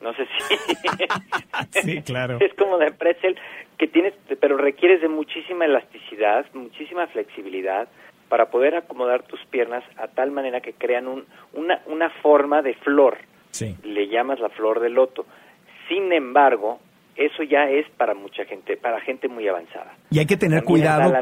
No 0.00 0.12
sé 0.14 0.26
si... 0.26 1.80
sí, 1.80 2.02
claro. 2.02 2.38
Es 2.40 2.52
como 2.54 2.78
de 2.78 2.90
pretzel 2.90 3.38
que 3.78 3.86
tienes, 3.86 4.14
pero 4.40 4.56
requieres 4.56 5.00
de 5.00 5.08
muchísima 5.08 5.64
elasticidad, 5.64 6.46
muchísima 6.54 7.06
flexibilidad 7.06 7.88
para 8.28 8.46
poder 8.46 8.74
acomodar 8.74 9.22
tus 9.22 9.44
piernas 9.46 9.84
a 9.96 10.08
tal 10.08 10.30
manera 10.30 10.60
que 10.60 10.72
crean 10.72 11.06
un, 11.06 11.24
una, 11.52 11.82
una 11.86 12.10
forma 12.10 12.62
de 12.62 12.74
flor. 12.74 13.18
Sí. 13.50 13.76
Le 13.84 14.08
llamas 14.08 14.40
la 14.40 14.48
flor 14.48 14.80
de 14.80 14.88
loto. 14.88 15.26
Sin 15.88 16.12
embargo, 16.12 16.80
eso 17.16 17.42
ya 17.42 17.68
es 17.68 17.86
para 17.96 18.14
mucha 18.14 18.44
gente, 18.44 18.76
para 18.76 19.00
gente 19.00 19.28
muy 19.28 19.46
avanzada. 19.46 19.96
Y 20.10 20.18
hay 20.18 20.26
que 20.26 20.36
tener 20.36 20.64
cuidado, 20.64 21.12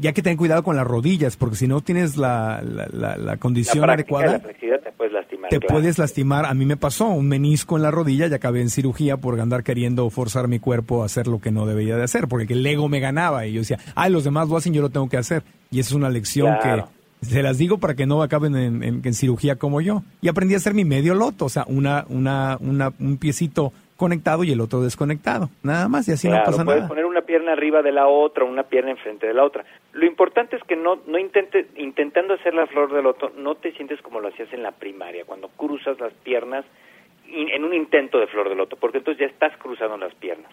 y 0.00 0.06
hay 0.06 0.12
que 0.12 0.22
tener 0.22 0.38
cuidado 0.38 0.62
con 0.62 0.76
las 0.76 0.86
rodillas, 0.86 1.36
porque 1.36 1.56
si 1.56 1.66
no 1.66 1.80
tienes 1.80 2.16
la, 2.16 2.62
la, 2.62 3.16
la, 3.16 3.36
condición 3.36 3.88
adecuada, 3.88 4.38
te 4.38 4.92
puedes 4.92 5.12
lastimar. 5.12 5.50
Te 5.50 5.60
puedes 5.60 5.98
lastimar. 5.98 6.46
A 6.46 6.54
mí 6.54 6.64
me 6.64 6.76
pasó 6.76 7.06
un 7.08 7.28
menisco 7.28 7.76
en 7.76 7.82
la 7.82 7.90
rodilla 7.90 8.26
y 8.26 8.34
acabé 8.34 8.60
en 8.60 8.70
cirugía 8.70 9.16
por 9.16 9.38
andar 9.40 9.62
queriendo 9.62 10.08
forzar 10.10 10.48
mi 10.48 10.58
cuerpo 10.58 11.02
a 11.02 11.06
hacer 11.06 11.26
lo 11.26 11.40
que 11.40 11.50
no 11.50 11.66
debía 11.66 11.96
de 11.96 12.04
hacer, 12.04 12.26
porque 12.28 12.54
el 12.54 12.66
ego 12.66 12.88
me 12.88 13.00
ganaba 13.00 13.46
y 13.46 13.52
yo 13.52 13.60
decía, 13.60 13.78
ay, 13.94 14.10
los 14.10 14.24
demás 14.24 14.48
lo 14.48 14.56
hacen, 14.56 14.72
yo 14.72 14.82
lo 14.82 14.90
tengo 14.90 15.08
que 15.08 15.16
hacer. 15.16 15.42
Y 15.70 15.80
esa 15.80 15.90
es 15.90 15.94
una 15.94 16.10
lección 16.10 16.56
que 16.62 16.84
se 17.24 17.42
las 17.42 17.58
digo 17.58 17.78
para 17.78 17.94
que 17.94 18.06
no 18.06 18.22
acaben 18.22 18.54
en, 18.56 18.82
en, 18.82 19.14
cirugía 19.14 19.56
como 19.56 19.80
yo. 19.80 20.02
Y 20.20 20.28
aprendí 20.28 20.54
a 20.54 20.58
hacer 20.58 20.74
mi 20.74 20.84
medio 20.84 21.14
loto, 21.14 21.46
o 21.46 21.48
sea, 21.48 21.64
una, 21.66 22.04
una, 22.08 22.58
una, 22.60 22.92
un 22.98 23.16
piecito 23.16 23.72
conectado 23.96 24.44
y 24.44 24.52
el 24.52 24.60
otro 24.60 24.80
desconectado. 24.80 25.50
Nada 25.62 25.88
más 25.88 26.08
y 26.08 26.12
así 26.12 26.28
no 26.28 26.42
pasa 26.44 26.64
puedes 26.64 26.84
poner 26.84 27.04
una 27.04 27.22
pierna 27.22 27.52
arriba 27.52 27.82
de 27.82 27.92
la 27.92 28.06
otra, 28.08 28.44
una 28.44 28.64
pierna 28.64 28.90
enfrente 28.90 29.26
de 29.26 29.34
la 29.34 29.44
otra. 29.44 29.64
Lo 29.92 30.06
importante 30.06 30.56
es 30.56 30.62
que 30.64 30.76
no 30.76 30.98
no 31.06 31.18
intente 31.18 31.66
intentando 31.76 32.34
hacer 32.34 32.54
la 32.54 32.66
flor 32.66 32.92
del 32.92 33.04
loto, 33.04 33.32
no 33.36 33.54
te 33.54 33.72
sientes 33.72 34.00
como 34.02 34.20
lo 34.20 34.28
hacías 34.28 34.52
en 34.52 34.62
la 34.62 34.72
primaria, 34.72 35.24
cuando 35.24 35.48
cruzas 35.48 35.98
las 36.00 36.12
piernas 36.12 36.64
en 37.26 37.64
un 37.64 37.72
intento 37.72 38.18
de 38.18 38.26
flor 38.26 38.48
de 38.48 38.54
loto, 38.54 38.76
porque 38.76 38.98
entonces 38.98 39.20
ya 39.20 39.26
estás 39.26 39.56
cruzando 39.58 39.96
las 39.96 40.14
piernas. 40.14 40.52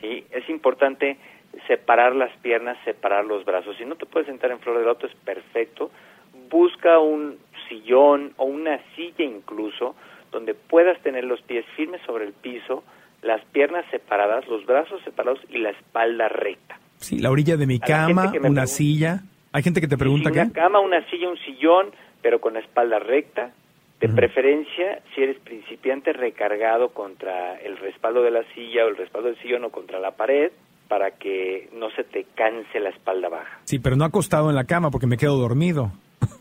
¿sí? 0.00 0.24
Es 0.30 0.48
importante 0.48 1.16
separar 1.66 2.14
las 2.14 2.34
piernas, 2.38 2.76
separar 2.84 3.24
los 3.24 3.44
brazos. 3.44 3.76
Si 3.76 3.84
no 3.84 3.94
te 3.96 4.06
puedes 4.06 4.26
sentar 4.26 4.50
en 4.50 4.58
flor 4.60 4.78
de 4.78 4.84
loto 4.84 5.06
es 5.06 5.14
perfecto. 5.24 5.90
Busca 6.50 6.98
un 6.98 7.38
sillón 7.68 8.32
o 8.36 8.44
una 8.44 8.80
silla 8.94 9.24
incluso 9.24 9.94
donde 10.32 10.54
puedas 10.54 11.00
tener 11.02 11.24
los 11.24 11.40
pies 11.42 11.64
firmes 11.76 12.00
sobre 12.04 12.24
el 12.24 12.32
piso, 12.32 12.82
las 13.22 13.44
piernas 13.52 13.84
separadas, 13.90 14.48
los 14.48 14.66
brazos 14.66 15.00
separados 15.04 15.38
y 15.48 15.58
la 15.58 15.70
espalda 15.70 16.28
recta. 16.28 16.78
Sí, 16.96 17.18
la 17.18 17.30
orilla 17.30 17.56
de 17.56 17.66
mi 17.66 17.78
cama, 17.78 18.32
una 18.42 18.66
silla. 18.66 19.20
Hay 19.52 19.62
gente 19.62 19.80
que 19.80 19.88
te 19.88 19.98
pregunta 19.98 20.30
qué. 20.32 20.40
Una 20.40 20.52
cama, 20.52 20.80
una 20.80 21.08
silla, 21.08 21.28
un 21.28 21.38
sillón, 21.38 21.90
pero 22.22 22.40
con 22.40 22.54
la 22.54 22.60
espalda 22.60 22.98
recta. 22.98 23.52
De 24.00 24.08
preferencia, 24.08 25.00
si 25.14 25.22
eres 25.22 25.38
principiante, 25.38 26.12
recargado 26.12 26.88
contra 26.88 27.54
el 27.60 27.76
respaldo 27.76 28.22
de 28.22 28.32
la 28.32 28.42
silla 28.52 28.84
o 28.84 28.88
el 28.88 28.96
respaldo 28.96 29.28
del 29.28 29.38
sillón 29.38 29.64
o 29.64 29.70
contra 29.70 30.00
la 30.00 30.10
pared 30.10 30.50
para 30.88 31.12
que 31.12 31.68
no 31.72 31.88
se 31.92 32.02
te 32.02 32.26
canse 32.34 32.80
la 32.80 32.88
espalda 32.88 33.28
baja. 33.28 33.60
Sí, 33.62 33.78
pero 33.78 33.94
no 33.94 34.04
acostado 34.04 34.50
en 34.50 34.56
la 34.56 34.64
cama 34.64 34.90
porque 34.90 35.06
me 35.06 35.16
quedo 35.16 35.36
dormido. 35.36 35.92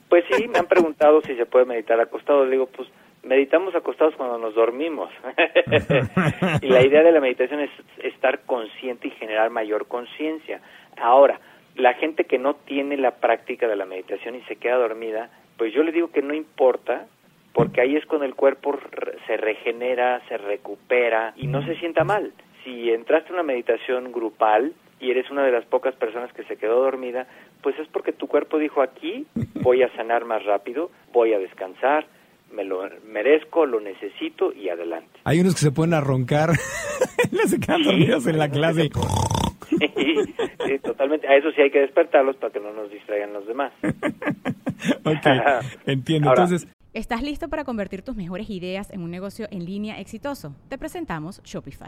Pues 0.10 0.26
sí, 0.32 0.48
me 0.48 0.58
han 0.58 0.66
preguntado 0.66 1.22
si 1.22 1.36
se 1.36 1.46
puede 1.46 1.66
meditar 1.66 2.00
acostado. 2.02 2.46
Le 2.46 2.52
digo, 2.52 2.66
pues 2.66 2.90
meditamos 3.24 3.76
acostados 3.76 4.16
cuando 4.16 4.38
nos 4.38 4.56
dormimos. 4.56 5.10
y 6.62 6.68
la 6.68 6.86
idea 6.86 7.04
de 7.04 7.12
la 7.12 7.20
meditación 7.20 7.62
es 7.62 7.72
estar 8.04 8.42
consciente 8.42 9.08
y 9.08 9.12
generar 9.12 9.50
mayor 9.50 9.88
conciencia. 9.88 10.62
Ahora, 10.98 11.40
la 11.76 11.94
gente 11.94 12.26
que 12.26 12.38
no 12.38 12.56
tiene 12.56 12.98
la 12.98 13.12
práctica 13.12 13.68
de 13.68 13.76
la 13.76 13.86
meditación 13.86 14.36
y 14.36 14.42
se 14.42 14.56
queda 14.56 14.76
dormida, 14.76 15.30
pues 15.58 15.74
yo 15.74 15.84
le 15.84 15.92
digo 15.92 16.12
que 16.12 16.22
no 16.22 16.34
importa, 16.34 17.08
porque 17.54 17.82
ahí 17.82 17.96
es 17.96 18.06
cuando 18.06 18.26
el 18.26 18.36
cuerpo 18.36 18.78
se 19.28 19.38
regenera, 19.38 20.22
se 20.28 20.38
recupera 20.38 21.34
y 21.36 21.48
no 21.48 21.64
se 21.66 21.76
sienta 21.76 22.04
mal. 22.04 22.34
Si 22.64 22.92
entraste 22.92 23.30
en 23.30 23.36
una 23.36 23.44
meditación 23.44 24.12
grupal 24.12 24.74
y 25.00 25.12
eres 25.12 25.30
una 25.32 25.44
de 25.44 25.52
las 25.52 25.66
pocas 25.66 25.96
personas 25.96 26.32
que 26.34 26.44
se 26.44 26.58
quedó 26.58 26.82
dormida, 26.82 27.28
pues 27.62 27.78
es 27.80 27.88
porque 27.88 28.14
tu 28.14 28.28
cuerpo 28.28 28.58
dijo 28.58 28.82
aquí 28.82 29.26
voy 29.62 29.84
a 29.84 29.94
sanar 29.96 30.26
más 30.26 30.44
rápido, 30.46 30.92
voy 31.12 31.34
a 31.34 31.40
descansar, 31.40 32.06
me 32.54 32.64
lo 32.64 32.82
merezco, 33.08 33.66
lo 33.66 33.80
necesito 33.80 34.54
y 34.54 34.70
adelante. 34.70 35.20
Hay 35.24 35.40
unos 35.40 35.56
que 35.56 35.62
se 35.62 35.72
pueden 35.72 35.94
a 35.94 36.02
roncar, 36.02 36.52
se 37.48 37.60
quedan 37.60 37.84
dormidos 37.84 38.28
en 38.28 38.38
la 38.38 38.50
clase. 38.52 38.90
sí, 39.70 40.80
totalmente. 40.84 41.28
A 41.28 41.36
eso 41.36 41.52
sí 41.52 41.62
hay 41.62 41.72
que 41.72 41.80
despertarlos 41.80 42.36
para 42.38 42.52
que 42.54 42.60
no 42.60 42.74
nos 42.74 42.92
distraigan 42.92 43.34
los 43.34 43.48
demás. 43.48 43.72
ok, 45.04 45.66
entiendo. 45.86 46.30
Entonces, 46.30 46.68
¿Estás 46.94 47.24
listo 47.24 47.48
para 47.48 47.64
convertir 47.64 48.02
tus 48.02 48.18
mejores 48.18 48.50
ideas 48.50 48.92
en 48.92 49.02
un 49.02 49.12
negocio 49.12 49.48
en 49.50 49.64
línea 49.64 50.02
exitoso? 50.02 50.58
Te 50.68 50.78
presentamos 50.78 51.42
Shopify. 51.44 51.88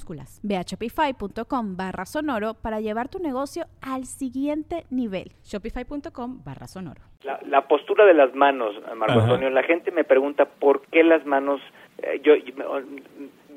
Ve 0.43 0.57
a 0.57 0.61
shopify.com 0.61 1.77
barra 1.77 2.05
sonoro 2.05 2.53
para 2.55 2.79
llevar 2.79 3.09
tu 3.09 3.19
negocio 3.19 3.65
al 3.81 4.05
siguiente 4.05 4.85
nivel. 4.89 5.31
Shopify.com 5.43 6.43
barra 6.43 6.67
sonoro. 6.67 7.01
La, 7.23 7.67
postura 7.67 8.05
de 8.05 8.15
las 8.15 8.33
manos, 8.33 8.75
Marco 8.95 9.19
Antonio, 9.19 9.49
la 9.51 9.63
gente 9.63 9.91
me 9.91 10.03
pregunta 10.03 10.45
por 10.45 10.81
qué 10.87 11.03
las 11.03 11.23
manos, 11.25 11.61
eh, 11.99 12.19
yo, 12.23 12.33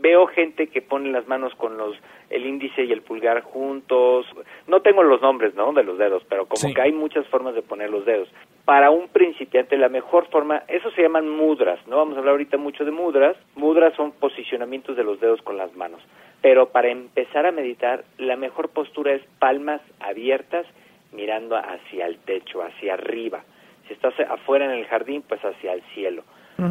veo 0.04 0.26
gente 0.26 0.66
que 0.66 0.82
pone 0.82 1.10
las 1.10 1.26
manos 1.26 1.54
con 1.54 1.78
los 1.78 1.96
el 2.28 2.44
índice 2.44 2.84
y 2.84 2.92
el 2.92 3.00
pulgar 3.00 3.40
juntos. 3.40 4.26
No 4.66 4.82
tengo 4.82 5.02
los 5.02 5.22
nombres, 5.22 5.54
¿no? 5.54 5.72
De 5.72 5.82
los 5.82 5.96
dedos, 5.96 6.22
pero 6.28 6.46
como 6.46 6.74
que 6.74 6.80
hay 6.80 6.92
muchas 6.92 7.26
formas 7.28 7.54
de 7.54 7.62
poner 7.62 7.88
los 7.88 8.04
dedos. 8.04 8.28
Para 8.66 8.90
un 8.90 9.08
principiante 9.08 9.78
la 9.78 9.88
mejor 9.88 10.28
forma, 10.28 10.62
eso 10.68 10.90
se 10.90 11.02
llaman 11.02 11.30
mudras, 11.30 11.78
¿no? 11.86 11.96
Vamos 11.96 12.16
a 12.16 12.18
hablar 12.18 12.32
ahorita 12.32 12.58
mucho 12.58 12.84
de 12.84 12.90
mudras. 12.90 13.34
Mudras 13.54 13.94
son 13.94 14.12
posicionamientos 14.12 14.94
de 14.94 15.04
los 15.04 15.20
dedos 15.20 15.40
con 15.40 15.56
las 15.56 15.74
manos. 15.74 16.02
Pero 16.44 16.68
para 16.68 16.90
empezar 16.90 17.46
a 17.46 17.52
meditar, 17.52 18.04
la 18.18 18.36
mejor 18.36 18.68
postura 18.68 19.14
es 19.14 19.22
palmas 19.38 19.80
abiertas 19.98 20.66
mirando 21.10 21.56
hacia 21.56 22.04
el 22.04 22.18
techo, 22.18 22.62
hacia 22.62 22.92
arriba. 22.92 23.42
Si 23.88 23.94
estás 23.94 24.12
afuera 24.20 24.66
en 24.66 24.72
el 24.72 24.84
jardín, 24.84 25.24
pues 25.26 25.40
hacia 25.42 25.72
el 25.72 25.80
cielo. 25.94 26.22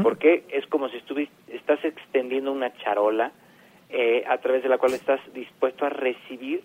Porque 0.03 0.43
es 0.49 0.67
como 0.67 0.89
si 0.89 1.01
estás 1.47 1.83
extendiendo 1.83 2.51
una 2.51 2.71
charola 2.77 3.31
eh, 3.89 4.24
a 4.28 4.38
través 4.38 4.61
de 4.61 4.69
la 4.69 4.78
cual 4.78 4.93
estás 4.93 5.19
dispuesto 5.34 5.88
a 5.88 5.89
recibir 5.89 6.61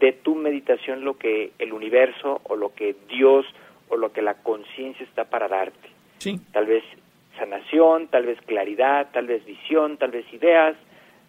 de 0.00 0.10
tu 0.10 0.34
meditación 0.34 1.04
lo 1.04 1.18
que 1.18 1.52
el 1.60 1.72
universo 1.72 2.40
o 2.42 2.56
lo 2.56 2.74
que 2.74 2.96
Dios 3.08 3.46
o 3.88 3.96
lo 3.96 4.12
que 4.12 4.20
la 4.20 4.34
conciencia 4.42 5.06
está 5.06 5.26
para 5.26 5.46
darte. 5.46 5.88
Sí. 6.18 6.40
Tal 6.50 6.66
vez 6.66 6.82
sanación, 7.38 8.08
tal 8.08 8.26
vez 8.26 8.40
claridad, 8.40 9.10
tal 9.12 9.28
vez 9.28 9.44
visión, 9.44 9.96
tal 9.96 10.10
vez 10.10 10.26
ideas, 10.32 10.74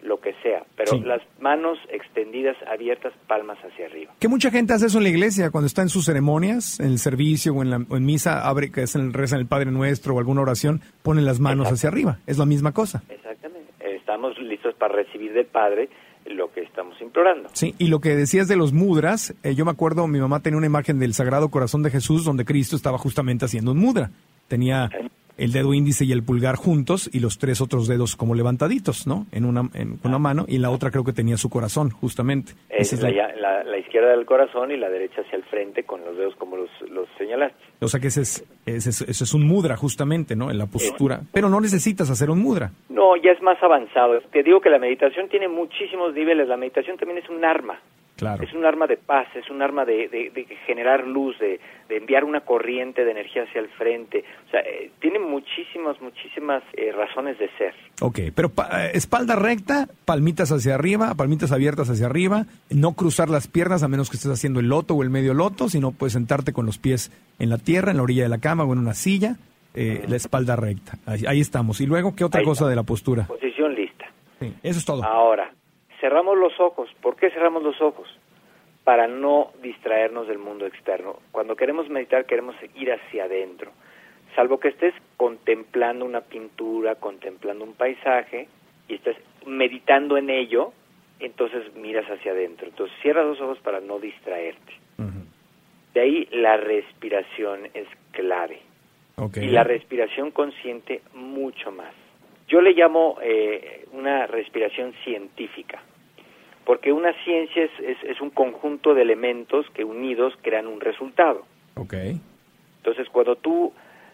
lo 0.04 0.20
que 0.20 0.34
sea, 0.42 0.64
pero 0.76 0.98
las 0.98 1.22
manos 1.40 1.78
extendidas, 1.90 2.56
abiertas, 2.70 3.12
palmas 3.26 3.58
hacia 3.64 3.86
arriba. 3.86 4.12
Que 4.20 4.28
mucha 4.28 4.50
gente 4.50 4.74
hace 4.74 4.86
eso 4.86 4.98
en 4.98 5.04
la 5.04 5.10
iglesia, 5.10 5.50
cuando 5.50 5.66
está 5.66 5.82
en 5.82 5.88
sus 5.88 6.04
ceremonias, 6.04 6.78
en 6.78 6.86
el 6.86 6.98
servicio 6.98 7.54
o 7.54 7.62
en, 7.62 7.70
la, 7.70 7.76
en 7.76 8.04
misa, 8.04 8.46
abre, 8.46 8.70
que 8.70 8.82
es 8.82 8.94
el, 8.94 9.12
reza 9.12 9.36
en 9.36 9.40
el 9.40 9.46
Padre 9.46 9.70
Nuestro 9.70 10.14
o 10.14 10.18
alguna 10.18 10.42
oración, 10.42 10.82
ponen 11.02 11.24
las 11.24 11.40
manos 11.40 11.72
hacia 11.72 11.88
arriba, 11.88 12.18
es 12.26 12.38
la 12.38 12.44
misma 12.44 12.72
cosa. 12.72 13.02
Exactamente, 13.08 13.72
estamos 13.96 14.38
listos 14.38 14.74
para 14.74 14.94
recibir 14.94 15.32
del 15.32 15.46
Padre 15.46 15.88
lo 16.26 16.52
que 16.52 16.60
estamos 16.62 17.00
implorando. 17.00 17.48
Sí, 17.52 17.74
y 17.78 17.88
lo 17.88 18.00
que 18.00 18.14
decías 18.14 18.48
de 18.48 18.56
los 18.56 18.72
mudras, 18.72 19.34
eh, 19.42 19.54
yo 19.54 19.64
me 19.64 19.70
acuerdo, 19.70 20.06
mi 20.06 20.20
mamá 20.20 20.40
tenía 20.40 20.58
una 20.58 20.66
imagen 20.66 20.98
del 20.98 21.14
Sagrado 21.14 21.50
Corazón 21.50 21.82
de 21.82 21.90
Jesús 21.90 22.24
donde 22.24 22.44
Cristo 22.44 22.76
estaba 22.76 22.98
justamente 22.98 23.44
haciendo 23.44 23.72
un 23.72 23.78
mudra. 23.78 24.10
Tenía 24.48 24.90
el 25.36 25.52
dedo 25.52 25.74
índice 25.74 26.04
y 26.04 26.12
el 26.12 26.22
pulgar 26.22 26.56
juntos 26.56 27.10
y 27.12 27.20
los 27.20 27.38
tres 27.38 27.60
otros 27.60 27.88
dedos 27.88 28.16
como 28.16 28.34
levantaditos, 28.34 29.06
¿no? 29.06 29.26
En 29.32 29.44
una, 29.44 29.68
en 29.74 29.98
una 30.04 30.18
mano 30.18 30.44
y 30.48 30.58
la 30.58 30.70
otra 30.70 30.90
creo 30.90 31.04
que 31.04 31.12
tenía 31.12 31.36
su 31.36 31.50
corazón, 31.50 31.90
justamente. 31.90 32.52
Es 32.68 32.92
Esa 32.92 33.10
la, 33.10 33.34
la- 33.36 33.64
la 33.64 33.78
izquierda 33.78 34.10
del 34.10 34.26
corazón 34.26 34.70
y 34.70 34.76
la 34.76 34.88
derecha 34.88 35.22
hacia 35.22 35.36
el 35.36 35.44
frente 35.44 35.84
con 35.84 36.04
los 36.04 36.16
dedos 36.16 36.34
como 36.36 36.56
los, 36.56 36.70
los 36.90 37.08
señalaste. 37.18 37.56
O 37.80 37.88
sea 37.88 37.98
que 38.00 38.08
ese 38.08 38.22
es, 38.22 38.44
ese 38.66 38.90
es, 38.90 39.00
ese 39.02 39.24
es 39.24 39.34
un 39.34 39.46
mudra 39.46 39.76
justamente, 39.76 40.36
¿no? 40.36 40.50
En 40.50 40.58
la 40.58 40.66
postura. 40.66 41.22
Pero 41.32 41.48
no 41.48 41.60
necesitas 41.60 42.10
hacer 42.10 42.30
un 42.30 42.40
mudra. 42.40 42.70
No, 42.88 43.16
ya 43.16 43.30
es 43.32 43.42
más 43.42 43.60
avanzado. 43.62 44.20
Te 44.32 44.42
digo 44.42 44.60
que 44.60 44.70
la 44.70 44.78
meditación 44.78 45.28
tiene 45.28 45.48
muchísimos 45.48 46.14
niveles. 46.14 46.46
La 46.48 46.56
meditación 46.56 46.96
también 46.96 47.18
es 47.22 47.28
un 47.28 47.44
arma. 47.44 47.80
Claro. 48.16 48.44
Es 48.44 48.52
un 48.54 48.64
arma 48.64 48.86
de 48.86 48.96
paz, 48.96 49.26
es 49.34 49.50
un 49.50 49.60
arma 49.60 49.84
de, 49.84 50.08
de- 50.08 50.30
de 50.30 50.46
generar 50.66 51.04
luz, 51.04 51.36
de, 51.40 51.58
de 51.88 51.96
enviar 51.96 52.22
una 52.24 52.42
corriente 52.42 53.04
de 53.04 53.10
energía 53.10 53.42
hacia 53.42 53.60
el 53.60 53.68
frente. 53.70 54.24
O 54.46 54.50
sea, 54.50 54.60
eh, 54.60 54.92
tiene 55.00 55.18
muchísimas, 55.18 56.00
muchísimas 56.00 56.62
eh, 56.74 56.92
razones 56.92 57.36
de 57.40 57.48
ser. 57.58 57.74
Ok, 58.00 58.20
pero 58.34 58.50
pa- 58.50 58.86
eh, 58.86 58.90
espalda 58.94 59.34
recta, 59.34 59.88
palmitas 60.04 60.52
hacia 60.52 60.76
arriba, 60.76 61.12
palmitas 61.16 61.50
abiertas 61.50 61.90
hacia 61.90 62.06
arriba, 62.06 62.46
no 62.70 62.92
cruzar 62.92 63.28
las 63.28 63.48
piernas 63.48 63.82
a 63.82 63.88
menos 63.88 64.10
que 64.10 64.16
estés 64.16 64.30
haciendo 64.30 64.60
el 64.60 64.68
loto 64.68 64.94
o 64.94 65.02
el 65.02 65.10
medio 65.10 65.34
loto, 65.34 65.68
sino 65.68 65.90
puedes 65.90 66.12
sentarte 66.12 66.52
con 66.52 66.66
los 66.66 66.78
pies 66.78 67.10
en 67.40 67.50
la 67.50 67.58
tierra, 67.58 67.90
en 67.90 67.96
la 67.96 68.04
orilla 68.04 68.22
de 68.22 68.28
la 68.28 68.38
cama 68.38 68.62
o 68.62 68.72
en 68.72 68.78
una 68.78 68.94
silla, 68.94 69.36
eh, 69.74 70.04
la 70.06 70.14
espalda 70.14 70.54
recta. 70.54 70.98
Ahí, 71.04 71.24
ahí 71.26 71.40
estamos. 71.40 71.80
Y 71.80 71.86
luego, 71.86 72.14
¿qué 72.14 72.22
otra 72.22 72.38
Ahí 72.38 72.44
cosa 72.46 72.62
está. 72.64 72.70
de 72.70 72.76
la 72.76 72.84
postura? 72.84 73.26
Posición 73.26 73.74
lista. 73.74 74.06
Sí, 74.38 74.54
eso 74.62 74.78
es 74.78 74.84
todo. 74.84 75.02
Ahora, 75.02 75.50
cerramos 76.04 76.36
los 76.36 76.60
ojos. 76.60 76.90
¿Por 77.00 77.16
qué 77.16 77.30
cerramos 77.30 77.62
los 77.62 77.80
ojos? 77.80 78.06
Para 78.84 79.08
no 79.08 79.52
distraernos 79.62 80.28
del 80.28 80.36
mundo 80.36 80.66
externo. 80.66 81.18
Cuando 81.32 81.56
queremos 81.56 81.88
meditar 81.88 82.26
queremos 82.26 82.54
ir 82.74 82.92
hacia 82.92 83.24
adentro. 83.24 83.70
Salvo 84.36 84.60
que 84.60 84.68
estés 84.68 84.92
contemplando 85.16 86.04
una 86.04 86.20
pintura, 86.20 86.96
contemplando 86.96 87.64
un 87.64 87.72
paisaje 87.72 88.48
y 88.86 88.96
estés 88.96 89.16
meditando 89.46 90.18
en 90.18 90.28
ello, 90.28 90.74
entonces 91.20 91.74
miras 91.74 92.04
hacia 92.10 92.32
adentro. 92.32 92.66
Entonces 92.68 92.94
cierra 93.00 93.24
los 93.24 93.40
ojos 93.40 93.58
para 93.60 93.80
no 93.80 93.98
distraerte. 93.98 94.74
De 95.94 96.00
ahí 96.00 96.28
la 96.32 96.58
respiración 96.58 97.70
es 97.72 97.88
clave. 98.10 98.60
Y 99.36 99.46
la 99.46 99.64
respiración 99.64 100.32
consciente 100.32 101.00
mucho 101.14 101.70
más. 101.70 101.94
Yo 102.48 102.60
le 102.60 102.72
llamo 102.72 103.16
eh, 103.22 103.86
una 103.92 104.26
respiración 104.26 104.92
científica, 105.04 105.80
porque 106.64 106.92
una 106.92 107.12
ciencia 107.24 107.64
es, 107.64 107.70
es, 107.80 108.02
es 108.04 108.20
un 108.20 108.30
conjunto 108.30 108.94
de 108.94 109.02
elementos 109.02 109.66
que 109.70 109.84
unidos 109.84 110.34
crean 110.42 110.66
un 110.66 110.80
resultado. 110.80 111.44
Ok. 111.76 111.94
Entonces, 112.78 113.08
cuando 113.10 113.36
tú 113.36 113.72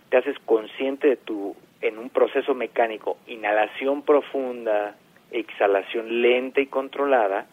te 0.08 0.16
haces 0.16 0.36
consciente 0.44 1.08
de 1.08 1.16
tu, 1.16 1.56
en 1.80 1.98
un 1.98 2.10
proceso 2.10 2.54
mecánico, 2.54 3.18
inhalación 3.26 4.02
profunda, 4.02 4.96
exhalación 5.30 6.22
lenta 6.22 6.60
y 6.60 6.66
controlada, 6.66 7.46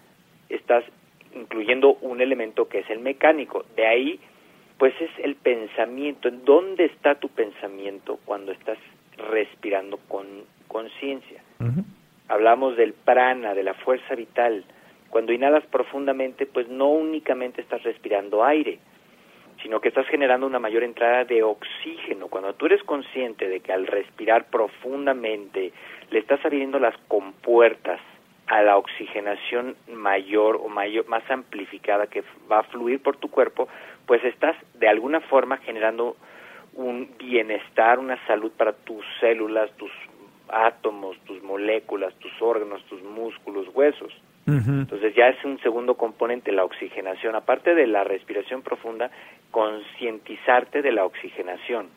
estás 0.50 0.84
incluyendo 1.36 1.96
un 2.02 2.22
elemento 2.22 2.68
que 2.68 2.80
es 2.80 2.90
el 2.90 3.00
mecánico. 3.00 3.66
De 3.76 3.86
ahí, 3.86 4.20
pues 4.78 4.94
es 5.00 5.12
el 5.24 5.36
pensamiento. 5.36 6.28
¿En 6.28 6.44
dónde 6.46 6.86
está 6.86 7.16
tu 7.16 7.30
pensamiento 7.30 8.20
cuando 8.26 8.52
estás 8.52 8.78
respirando 9.30 9.98
con 10.08 10.26
conciencia? 10.68 11.42
Hablamos 12.28 12.76
del 12.76 12.94
prana, 12.94 13.54
de 13.54 13.64
la 13.64 13.74
fuerza 13.74 14.16
vital. 14.16 14.66
Cuando 15.18 15.34
inhalas 15.34 15.66
profundamente, 15.66 16.46
pues 16.46 16.68
no 16.68 16.90
únicamente 16.90 17.60
estás 17.60 17.82
respirando 17.82 18.44
aire, 18.44 18.78
sino 19.64 19.82
que 19.82 19.88
estás 19.88 20.06
generando 20.06 20.46
una 20.46 20.60
mayor 20.60 20.84
entrada 20.84 21.26
de 21.26 21.42
oxígeno. 21.42 22.28
Cuando 22.28 22.54
tú 22.54 22.68
eres 22.68 22.84
consciente 22.84 23.50
de 23.50 23.62
que 23.62 23.74
al 23.74 23.88
respirar 23.88 24.46
profundamente 24.52 25.72
le 26.12 26.20
estás 26.20 26.46
abriendo 26.46 26.78
las 26.78 26.96
compuertas 27.08 28.00
a 28.46 28.62
la 28.62 28.78
oxigenación 28.78 29.76
mayor 29.92 30.58
o 30.58 30.70
mayor, 30.70 31.08
más 31.08 31.28
amplificada 31.32 32.06
que 32.06 32.24
va 32.48 32.60
a 32.60 32.64
fluir 32.66 33.02
por 33.02 33.18
tu 33.18 33.32
cuerpo, 33.32 33.68
pues 34.06 34.24
estás 34.24 34.56
de 34.76 34.88
alguna 34.88 35.22
forma 35.22 35.58
generando 35.58 36.16
un 36.76 37.10
bienestar, 37.18 37.98
una 37.98 38.24
salud 38.28 38.52
para 38.56 38.74
tus 38.74 39.04
células, 39.20 39.72
tus 39.78 39.92
átomos, 40.48 41.18
tus 41.26 41.42
moléculas, 41.42 42.14
tus 42.20 42.40
órganos, 42.40 42.84
tus 42.84 43.02
músculos, 43.02 43.68
huesos. 43.74 44.14
Entonces 44.48 45.14
ya 45.16 45.28
es 45.28 45.44
un 45.44 45.60
segundo 45.60 45.96
componente 45.96 46.52
la 46.54 46.64
oxigenación. 46.64 47.36
Aparte 47.36 47.76
de 47.76 47.86
la 47.86 48.04
respiración 48.06 48.62
profunda, 48.62 49.12
concientizarte 49.52 50.82
de 50.82 50.92
la 50.92 51.06
oxigenación. 51.06 51.88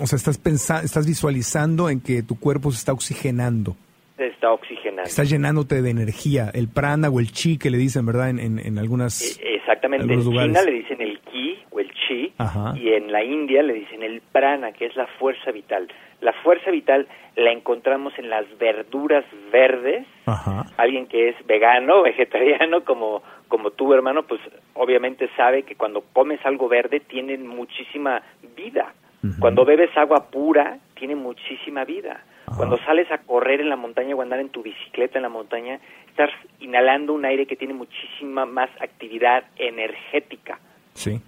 O 0.00 0.06
sea, 0.06 0.16
estás 0.16 0.38
pensa- 0.38 0.82
estás 0.82 1.06
visualizando 1.06 1.88
en 1.88 2.00
que 2.00 2.22
tu 2.22 2.38
cuerpo 2.38 2.70
se 2.72 2.78
está 2.78 2.92
oxigenando, 2.92 3.76
Se 4.16 4.26
está 4.26 4.52
oxigenando. 4.52 5.04
está 5.04 5.24
llenándote 5.24 5.80
de 5.82 5.90
energía, 5.90 6.50
el 6.52 6.68
prana 6.68 7.08
o 7.08 7.20
el 7.20 7.30
chi 7.32 7.58
que 7.58 7.70
le 7.70 7.78
dicen, 7.78 8.04
¿verdad? 8.04 8.30
En, 8.30 8.38
en, 8.38 8.58
en 8.58 8.78
algunas... 8.78 9.38
E- 9.38 9.54
Exactamente. 9.56 10.12
En 10.12 10.20
China 10.20 10.46
lugares. 10.46 10.64
le 10.66 10.72
dicen 10.72 11.00
el 11.00 11.18
ki 11.20 11.58
o 11.70 11.80
el 11.80 11.90
chi 11.92 12.32
Ajá. 12.38 12.74
y 12.76 12.88
en 12.92 13.10
la 13.12 13.24
India 13.24 13.62
le 13.62 13.72
dicen 13.74 14.02
el 14.02 14.20
prana, 14.20 14.72
que 14.72 14.86
es 14.86 14.96
la 14.96 15.06
fuerza 15.18 15.50
vital. 15.50 15.88
La 16.22 16.32
fuerza 16.32 16.70
vital 16.70 17.08
la 17.36 17.50
encontramos 17.50 18.16
en 18.16 18.30
las 18.30 18.46
verduras 18.58 19.24
verdes. 19.52 20.06
Ajá. 20.26 20.66
Alguien 20.76 21.06
que 21.06 21.30
es 21.30 21.46
vegano, 21.46 22.02
vegetariano, 22.04 22.84
como, 22.84 23.22
como 23.48 23.72
tú, 23.72 23.92
hermano, 23.92 24.22
pues 24.22 24.40
obviamente 24.74 25.28
sabe 25.36 25.64
que 25.64 25.74
cuando 25.74 26.02
comes 26.12 26.40
algo 26.46 26.68
verde 26.68 27.00
tiene 27.00 27.36
muchísima 27.38 28.22
vida. 28.56 28.94
Cuando 29.38 29.64
bebes 29.64 29.96
agua 29.96 30.30
pura, 30.32 30.78
tiene 30.96 31.14
muchísima 31.14 31.84
vida. 31.84 32.24
Ajá. 32.46 32.56
Cuando 32.56 32.76
sales 32.78 33.08
a 33.12 33.18
correr 33.18 33.60
en 33.60 33.68
la 33.68 33.76
montaña 33.76 34.16
o 34.16 34.20
andar 34.20 34.40
en 34.40 34.48
tu 34.48 34.64
bicicleta 34.64 35.16
en 35.16 35.22
la 35.22 35.28
montaña, 35.28 35.78
estás 36.08 36.30
inhalando 36.58 37.12
un 37.12 37.24
aire 37.24 37.46
que 37.46 37.54
tiene 37.54 37.72
muchísima 37.72 38.46
más 38.46 38.68
actividad 38.80 39.44
energética. 39.56 40.58
Sí. 40.94 41.20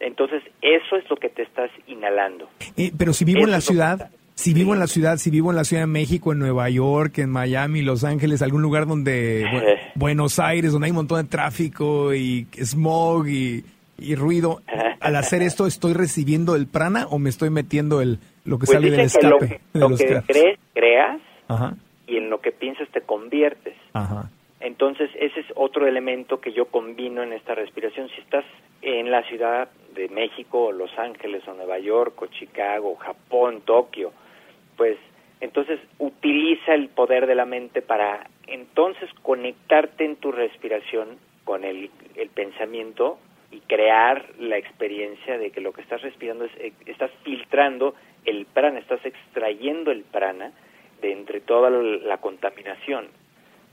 Entonces, 0.00 0.42
eso 0.62 0.96
es 0.96 1.08
lo 1.10 1.16
que 1.16 1.28
te 1.28 1.42
estás 1.42 1.70
inhalando. 1.86 2.48
Eh, 2.78 2.90
pero 2.96 3.12
si 3.12 3.26
vivo 3.26 3.40
en 3.40 3.50
la 3.50 3.60
ciudad. 3.60 4.10
Si 4.34 4.54
vivo 4.54 4.72
en 4.74 4.80
la 4.80 4.86
ciudad, 4.86 5.18
si 5.18 5.30
vivo 5.30 5.50
en 5.50 5.56
la 5.56 5.64
Ciudad 5.64 5.82
de 5.82 5.86
México, 5.86 6.32
en 6.32 6.38
Nueva 6.38 6.68
York, 6.70 7.18
en 7.18 7.30
Miami, 7.30 7.82
Los 7.82 8.02
Ángeles, 8.04 8.42
algún 8.42 8.62
lugar 8.62 8.86
donde 8.86 9.42
Eh. 9.42 9.78
Buenos 9.94 10.38
Aires, 10.38 10.72
donde 10.72 10.86
hay 10.86 10.90
un 10.90 10.96
montón 10.96 11.22
de 11.22 11.28
tráfico 11.28 12.14
y 12.14 12.46
smog 12.62 13.28
y, 13.28 13.64
y 13.98 14.14
ruido, 14.14 14.62
Ajá. 14.66 14.96
al 15.00 15.16
hacer 15.16 15.42
esto 15.42 15.66
estoy 15.66 15.92
recibiendo 15.92 16.56
el 16.56 16.66
prana 16.66 17.06
o 17.10 17.18
me 17.18 17.28
estoy 17.30 17.50
metiendo 17.50 18.00
el 18.00 18.18
lo 18.44 18.58
que 18.58 18.66
Pues 18.66 18.76
sale 18.76 18.90
del 18.90 18.96
que 19.10 19.26
lo 19.28 19.36
escape 19.36 19.48
que, 19.48 19.60
de 19.72 19.80
lo 19.80 19.88
los 19.90 20.00
que 20.00 20.22
crees, 20.26 20.58
creas 20.74 21.20
Ajá, 21.48 21.76
y 22.08 22.16
en 22.16 22.28
lo 22.30 22.40
que 22.40 22.50
piensas 22.50 22.88
te 22.90 23.00
conviertes. 23.02 23.74
ajá. 23.92 24.30
Entonces, 24.62 25.10
ese 25.18 25.40
es 25.40 25.46
otro 25.56 25.88
elemento 25.88 26.40
que 26.40 26.52
yo 26.52 26.66
combino 26.66 27.24
en 27.24 27.32
esta 27.32 27.56
respiración. 27.56 28.08
Si 28.10 28.20
estás 28.20 28.44
en 28.80 29.10
la 29.10 29.24
ciudad 29.24 29.68
de 29.92 30.08
México, 30.08 30.66
o 30.66 30.72
Los 30.72 30.96
Ángeles, 30.96 31.46
o 31.48 31.54
Nueva 31.54 31.80
York, 31.80 32.22
o 32.22 32.26
Chicago, 32.28 32.94
Japón, 32.94 33.62
Tokio, 33.62 34.12
pues 34.76 34.96
entonces 35.40 35.80
utiliza 35.98 36.74
el 36.74 36.88
poder 36.88 37.26
de 37.26 37.34
la 37.34 37.44
mente 37.44 37.82
para 37.82 38.28
entonces 38.46 39.10
conectarte 39.22 40.04
en 40.04 40.14
tu 40.14 40.30
respiración 40.30 41.18
con 41.42 41.64
el, 41.64 41.90
el 42.14 42.28
pensamiento 42.28 43.18
y 43.50 43.58
crear 43.62 44.24
la 44.38 44.58
experiencia 44.58 45.38
de 45.38 45.50
que 45.50 45.60
lo 45.60 45.72
que 45.72 45.80
estás 45.80 46.02
respirando 46.02 46.44
es, 46.44 46.52
eh, 46.58 46.72
estás 46.86 47.10
filtrando 47.24 47.96
el 48.24 48.46
prana, 48.46 48.78
estás 48.78 49.04
extrayendo 49.04 49.90
el 49.90 50.04
prana 50.04 50.52
de 51.00 51.10
entre 51.10 51.40
toda 51.40 51.68
la 51.68 52.18
contaminación. 52.18 53.08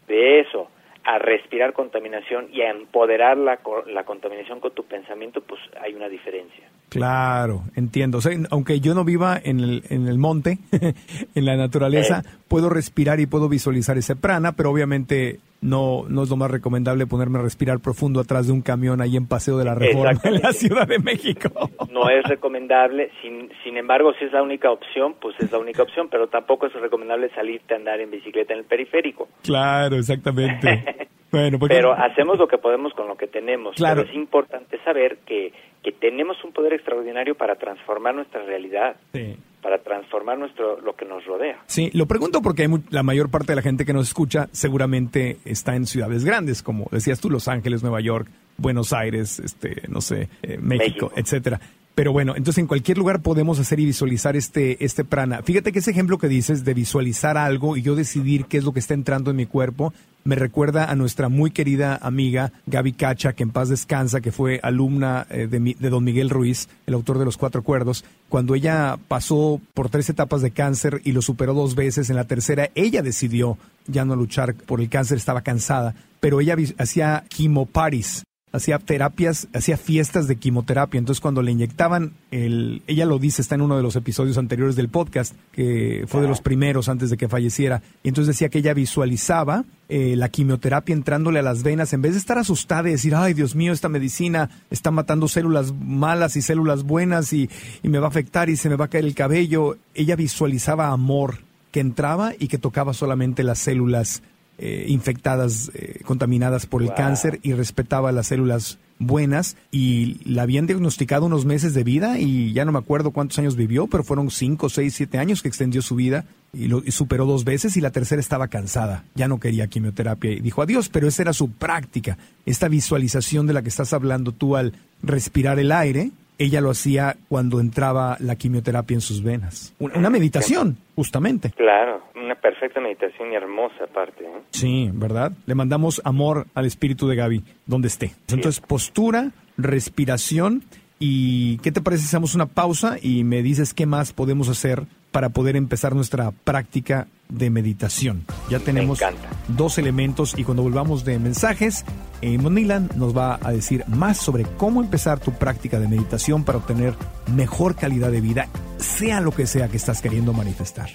De 0.07 0.39
eso 0.39 0.67
a 1.03 1.17
respirar 1.19 1.73
contaminación 1.73 2.49
y 2.51 2.61
a 2.61 2.69
empoderar 2.69 3.37
la, 3.37 3.59
la 3.87 4.03
contaminación 4.03 4.59
con 4.59 4.71
tu 4.71 4.83
pensamiento, 4.83 5.41
pues 5.41 5.61
hay 5.81 5.93
una 5.93 6.09
diferencia. 6.09 6.67
Claro, 6.89 7.63
entiendo. 7.75 8.17
O 8.17 8.21
sea, 8.21 8.35
aunque 8.49 8.79
yo 8.79 8.93
no 8.93 9.05
viva 9.05 9.39
en 9.41 9.59
el, 9.59 9.83
en 9.89 10.07
el 10.07 10.17
monte, 10.17 10.57
en 11.35 11.45
la 11.45 11.55
naturaleza, 11.55 12.23
puedo 12.47 12.69
respirar 12.69 13.19
y 13.19 13.27
puedo 13.27 13.47
visualizar 13.47 13.97
ese 13.97 14.15
prana, 14.15 14.53
pero 14.53 14.71
obviamente 14.71 15.39
no, 15.61 16.05
no 16.07 16.23
es 16.23 16.29
lo 16.29 16.37
más 16.37 16.49
recomendable 16.49 17.05
ponerme 17.05 17.39
a 17.39 17.41
respirar 17.41 17.79
profundo 17.79 18.19
atrás 18.19 18.47
de 18.47 18.53
un 18.53 18.61
camión 18.61 19.01
ahí 19.01 19.17
en 19.17 19.27
Paseo 19.27 19.57
de 19.57 19.65
la 19.65 19.75
Reforma 19.75 20.19
en 20.23 20.41
la. 20.41 20.53
Ciudad 20.53 20.87
de 20.87 20.99
México. 20.99 21.49
No 21.91 22.09
es 22.09 22.23
recomendable, 22.23 23.11
sin, 23.21 23.49
sin 23.63 23.75
embargo, 23.75 24.13
si 24.17 24.25
es 24.25 24.31
la 24.31 24.41
única 24.41 24.71
opción, 24.71 25.15
pues 25.19 25.35
es 25.39 25.51
la 25.51 25.57
única 25.57 25.83
opción, 25.83 26.07
pero 26.09 26.27
tampoco 26.27 26.67
es 26.67 26.73
recomendable 26.73 27.29
salirte 27.35 27.73
a 27.73 27.77
andar 27.77 27.99
en 27.99 28.11
bicicleta 28.11 28.53
en 28.53 28.59
el 28.59 28.65
periférico. 28.65 29.27
Claro, 29.43 29.97
exactamente. 29.97 31.07
Bueno, 31.31 31.59
porque 31.59 31.75
Pero 31.75 31.93
hacemos 31.93 32.39
lo 32.39 32.47
que 32.47 32.57
podemos 32.57 32.93
con 32.93 33.07
lo 33.07 33.15
que 33.15 33.27
tenemos. 33.27 33.75
Claro. 33.75 34.01
Pero 34.01 34.09
es 34.09 34.15
importante 34.15 34.79
saber 34.83 35.19
que, 35.27 35.53
que 35.83 35.91
tenemos 35.91 36.43
un 36.43 36.51
poder 36.51 36.73
extraordinario 36.73 37.35
para 37.35 37.55
transformar 37.55 38.15
nuestra 38.15 38.43
realidad. 38.43 38.95
Sí. 39.13 39.37
para 39.61 39.79
transformar 39.79 40.37
nuestro 40.37 40.79
lo 40.79 40.95
que 40.95 41.03
nos 41.03 41.25
rodea. 41.25 41.59
Sí, 41.67 41.89
lo 41.93 42.05
pregunto 42.05 42.41
porque 42.41 42.61
hay 42.61 42.69
la 42.91 43.03
mayor 43.03 43.29
parte 43.29 43.51
de 43.51 43.57
la 43.57 43.61
gente 43.61 43.83
que 43.83 43.91
nos 43.91 44.07
escucha 44.07 44.47
seguramente 44.53 45.37
está 45.43 45.75
en 45.75 45.85
ciudades 45.85 46.23
grandes, 46.23 46.63
como 46.63 46.87
decías 46.91 47.19
tú, 47.19 47.29
Los 47.29 47.49
Ángeles, 47.49 47.83
Nueva 47.83 47.99
York, 47.99 48.29
Buenos 48.55 48.93
Aires, 48.93 49.37
este, 49.39 49.81
no 49.89 49.99
sé, 49.99 50.29
eh, 50.43 50.57
México, 50.61 50.61
México, 50.61 51.11
etcétera. 51.13 51.59
Pero 51.95 52.13
bueno, 52.13 52.33
entonces 52.35 52.59
en 52.59 52.67
cualquier 52.67 52.97
lugar 52.97 53.21
podemos 53.21 53.59
hacer 53.59 53.79
y 53.79 53.85
visualizar 53.85 54.35
este, 54.35 54.83
este 54.83 55.03
prana. 55.03 55.41
Fíjate 55.43 55.71
que 55.71 55.79
ese 55.79 55.91
ejemplo 55.91 56.17
que 56.17 56.29
dices 56.29 56.63
de 56.63 56.73
visualizar 56.73 57.37
algo 57.37 57.75
y 57.75 57.81
yo 57.81 57.95
decidir 57.95 58.45
qué 58.45 58.57
es 58.57 58.63
lo 58.63 58.71
que 58.71 58.79
está 58.79 58.93
entrando 58.93 59.31
en 59.31 59.37
mi 59.37 59.45
cuerpo, 59.45 59.93
me 60.23 60.35
recuerda 60.35 60.85
a 60.85 60.95
nuestra 60.95 61.29
muy 61.29 61.51
querida 61.51 61.97
amiga 62.01 62.51
Gaby 62.67 62.93
Cacha, 62.93 63.33
que 63.33 63.43
en 63.43 63.51
paz 63.51 63.69
descansa, 63.69 64.21
que 64.21 64.31
fue 64.31 64.59
alumna 64.63 65.25
eh, 65.29 65.47
de, 65.47 65.75
de, 65.79 65.89
don 65.89 66.03
Miguel 66.03 66.29
Ruiz, 66.29 66.69
el 66.85 66.93
autor 66.93 67.17
de 67.19 67.25
Los 67.25 67.37
Cuatro 67.37 67.63
Cuerdos. 67.63 68.05
Cuando 68.27 68.55
ella 68.55 68.97
pasó 69.07 69.59
por 69.73 69.89
tres 69.89 70.09
etapas 70.09 70.41
de 70.41 70.51
cáncer 70.51 71.01
y 71.03 71.13
lo 71.13 71.21
superó 71.21 71.53
dos 71.53 71.75
veces, 71.75 72.09
en 72.09 72.15
la 72.15 72.25
tercera 72.25 72.69
ella 72.75 73.01
decidió 73.01 73.57
ya 73.87 74.05
no 74.05 74.15
luchar 74.15 74.53
por 74.53 74.81
el 74.81 74.89
cáncer, 74.89 75.17
estaba 75.17 75.41
cansada, 75.41 75.95
pero 76.19 76.41
ella 76.41 76.55
hacía 76.77 77.23
quimoparis, 77.27 78.23
hacía 78.51 78.79
terapias, 78.79 79.47
hacía 79.53 79.77
fiestas 79.77 80.27
de 80.27 80.37
quimioterapia. 80.37 80.97
Entonces, 80.97 81.21
cuando 81.21 81.41
le 81.41 81.51
inyectaban, 81.51 82.13
el, 82.31 82.81
ella 82.87 83.05
lo 83.05 83.19
dice, 83.19 83.41
está 83.41 83.55
en 83.55 83.61
uno 83.61 83.77
de 83.77 83.83
los 83.83 83.95
episodios 83.95 84.37
anteriores 84.37 84.75
del 84.75 84.89
podcast, 84.89 85.35
que 85.51 86.05
fue 86.07 86.21
de 86.21 86.27
los 86.27 86.41
primeros 86.41 86.89
antes 86.89 87.09
de 87.09 87.17
que 87.17 87.27
falleciera. 87.27 87.81
Y 88.03 88.09
entonces 88.09 88.35
decía 88.35 88.49
que 88.49 88.59
ella 88.59 88.73
visualizaba 88.73 89.65
eh, 89.87 90.15
la 90.15 90.29
quimioterapia 90.29 90.93
entrándole 90.93 91.39
a 91.39 91.43
las 91.43 91.63
venas, 91.63 91.93
en 91.93 92.01
vez 92.01 92.13
de 92.13 92.19
estar 92.19 92.37
asustada 92.37 92.89
y 92.89 92.93
decir, 92.93 93.15
ay, 93.15 93.33
Dios 93.33 93.55
mío, 93.55 93.73
esta 93.73 93.89
medicina 93.89 94.49
está 94.69 94.91
matando 94.91 95.27
células 95.27 95.73
malas 95.73 96.35
y 96.35 96.41
células 96.41 96.83
buenas 96.83 97.33
y, 97.33 97.49
y 97.83 97.89
me 97.89 97.99
va 97.99 98.07
a 98.07 98.09
afectar 98.09 98.49
y 98.49 98.55
se 98.55 98.69
me 98.69 98.75
va 98.75 98.85
a 98.85 98.89
caer 98.89 99.05
el 99.05 99.15
cabello. 99.15 99.77
Ella 99.93 100.15
visualizaba 100.15 100.89
amor 100.89 101.39
que 101.71 101.79
entraba 101.79 102.33
y 102.37 102.47
que 102.47 102.57
tocaba 102.57 102.93
solamente 102.93 103.43
las 103.43 103.59
células 103.59 104.23
eh, 104.61 104.85
infectadas, 104.89 105.71
eh, 105.73 106.01
contaminadas 106.03 106.65
por 106.65 106.83
el 106.83 106.93
cáncer 106.93 107.39
y 107.43 107.53
respetaba 107.53 108.11
las 108.11 108.27
células 108.27 108.77
buenas 108.99 109.55
y 109.71 110.17
la 110.25 110.41
habían 110.41 110.67
diagnosticado 110.67 111.25
unos 111.25 111.45
meses 111.45 111.73
de 111.73 111.85
vida 111.85 112.19
y 112.19 112.51
ya 112.51 112.65
no 112.65 112.73
me 112.73 112.79
acuerdo 112.79 113.11
cuántos 113.11 113.39
años 113.39 113.55
vivió, 113.55 113.87
pero 113.87 114.03
fueron 114.03 114.29
cinco, 114.29 114.69
seis, 114.69 114.95
siete 114.95 115.17
años 115.17 115.41
que 115.41 115.47
extendió 115.47 115.81
su 115.81 115.95
vida 115.95 116.25
y 116.51 116.67
lo 116.67 116.83
y 116.83 116.91
superó 116.91 117.25
dos 117.25 117.45
veces 117.45 117.77
y 117.77 117.81
la 117.81 117.91
tercera 117.91 118.19
estaba 118.19 118.49
cansada, 118.49 119.05
ya 119.15 119.29
no 119.29 119.39
quería 119.39 119.67
quimioterapia 119.67 120.31
y 120.31 120.41
dijo 120.41 120.61
adiós, 120.61 120.89
pero 120.89 121.07
esa 121.07 121.21
era 121.21 121.33
su 121.33 121.49
práctica, 121.49 122.17
esta 122.45 122.67
visualización 122.67 123.47
de 123.47 123.53
la 123.53 123.61
que 123.61 123.69
estás 123.69 123.93
hablando 123.93 124.33
tú 124.33 124.57
al 124.57 124.73
respirar 125.01 125.57
el 125.59 125.71
aire, 125.71 126.11
ella 126.39 126.61
lo 126.61 126.71
hacía 126.71 127.17
cuando 127.27 127.59
entraba 127.59 128.17
la 128.19 128.35
quimioterapia 128.35 128.95
en 128.95 129.01
sus 129.01 129.21
venas. 129.21 129.75
Una 129.77 130.09
meditación, 130.09 130.77
justamente. 130.95 131.51
Claro, 131.51 132.01
una 132.15 132.35
perfecta 132.35 132.79
meditación 132.79 133.31
y 133.31 133.35
hermosa 133.35 133.83
aparte. 133.83 134.23
¿eh? 134.23 134.41
Sí, 134.51 134.89
¿verdad? 134.93 135.33
Le 135.45 135.53
mandamos 135.53 136.01
amor 136.05 136.47
al 136.55 136.65
espíritu 136.65 137.07
de 137.07 137.17
Gaby, 137.17 137.43
donde 137.65 137.89
esté. 137.89 138.13
Entonces, 138.29 138.61
postura, 138.61 139.31
respiración 139.57 140.63
y 140.97 141.57
¿qué 141.59 141.71
te 141.71 141.81
parece 141.81 142.03
si 142.03 142.07
hacemos 142.07 142.35
una 142.35 142.45
pausa 142.45 142.97
y 143.01 143.23
me 143.23 143.41
dices 143.41 143.73
qué 143.73 143.85
más 143.85 144.13
podemos 144.13 144.49
hacer 144.49 144.83
para 145.11 145.29
poder 145.29 145.55
empezar 145.55 145.95
nuestra 145.95 146.31
práctica 146.31 147.07
de 147.29 147.49
meditación. 147.49 148.25
Ya 148.49 148.59
tenemos 148.59 148.99
dos 149.47 149.77
elementos 149.77 150.33
y 150.37 150.43
cuando 150.43 150.63
volvamos 150.63 151.05
de 151.05 151.19
mensajes, 151.19 151.85
eh, 152.21 152.37
Monilan 152.37 152.89
nos 152.95 153.15
va 153.15 153.39
a 153.41 153.51
decir 153.51 153.83
más 153.87 154.17
sobre 154.17 154.43
cómo 154.43 154.81
empezar 154.81 155.19
tu 155.19 155.31
práctica 155.33 155.79
de 155.79 155.87
meditación 155.87 156.43
para 156.43 156.57
obtener 156.57 156.95
mejor 157.33 157.75
calidad 157.75 158.11
de 158.11 158.21
vida, 158.21 158.47
sea 158.77 159.21
lo 159.21 159.31
que 159.31 159.47
sea 159.47 159.67
que 159.67 159.77
estás 159.77 160.01
queriendo 160.01 160.33
manifestar. 160.33 160.89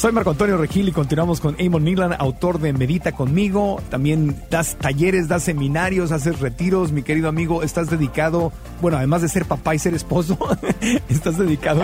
Soy 0.00 0.12
Marco 0.12 0.30
Antonio 0.30 0.56
Regil 0.56 0.88
y 0.88 0.92
continuamos 0.92 1.42
con 1.42 1.56
Amon 1.60 1.84
Nilan, 1.84 2.14
autor 2.18 2.58
de 2.58 2.72
Medita 2.72 3.12
conmigo. 3.12 3.82
También 3.90 4.34
das 4.48 4.78
talleres, 4.78 5.28
das 5.28 5.42
seminarios, 5.42 6.10
haces 6.10 6.40
retiros. 6.40 6.90
Mi 6.90 7.02
querido 7.02 7.28
amigo, 7.28 7.62
estás 7.62 7.90
dedicado, 7.90 8.50
bueno, 8.80 8.96
además 8.96 9.20
de 9.20 9.28
ser 9.28 9.44
papá 9.44 9.74
y 9.74 9.78
ser 9.78 9.92
esposo, 9.92 10.38
estás 11.10 11.36
dedicado 11.36 11.82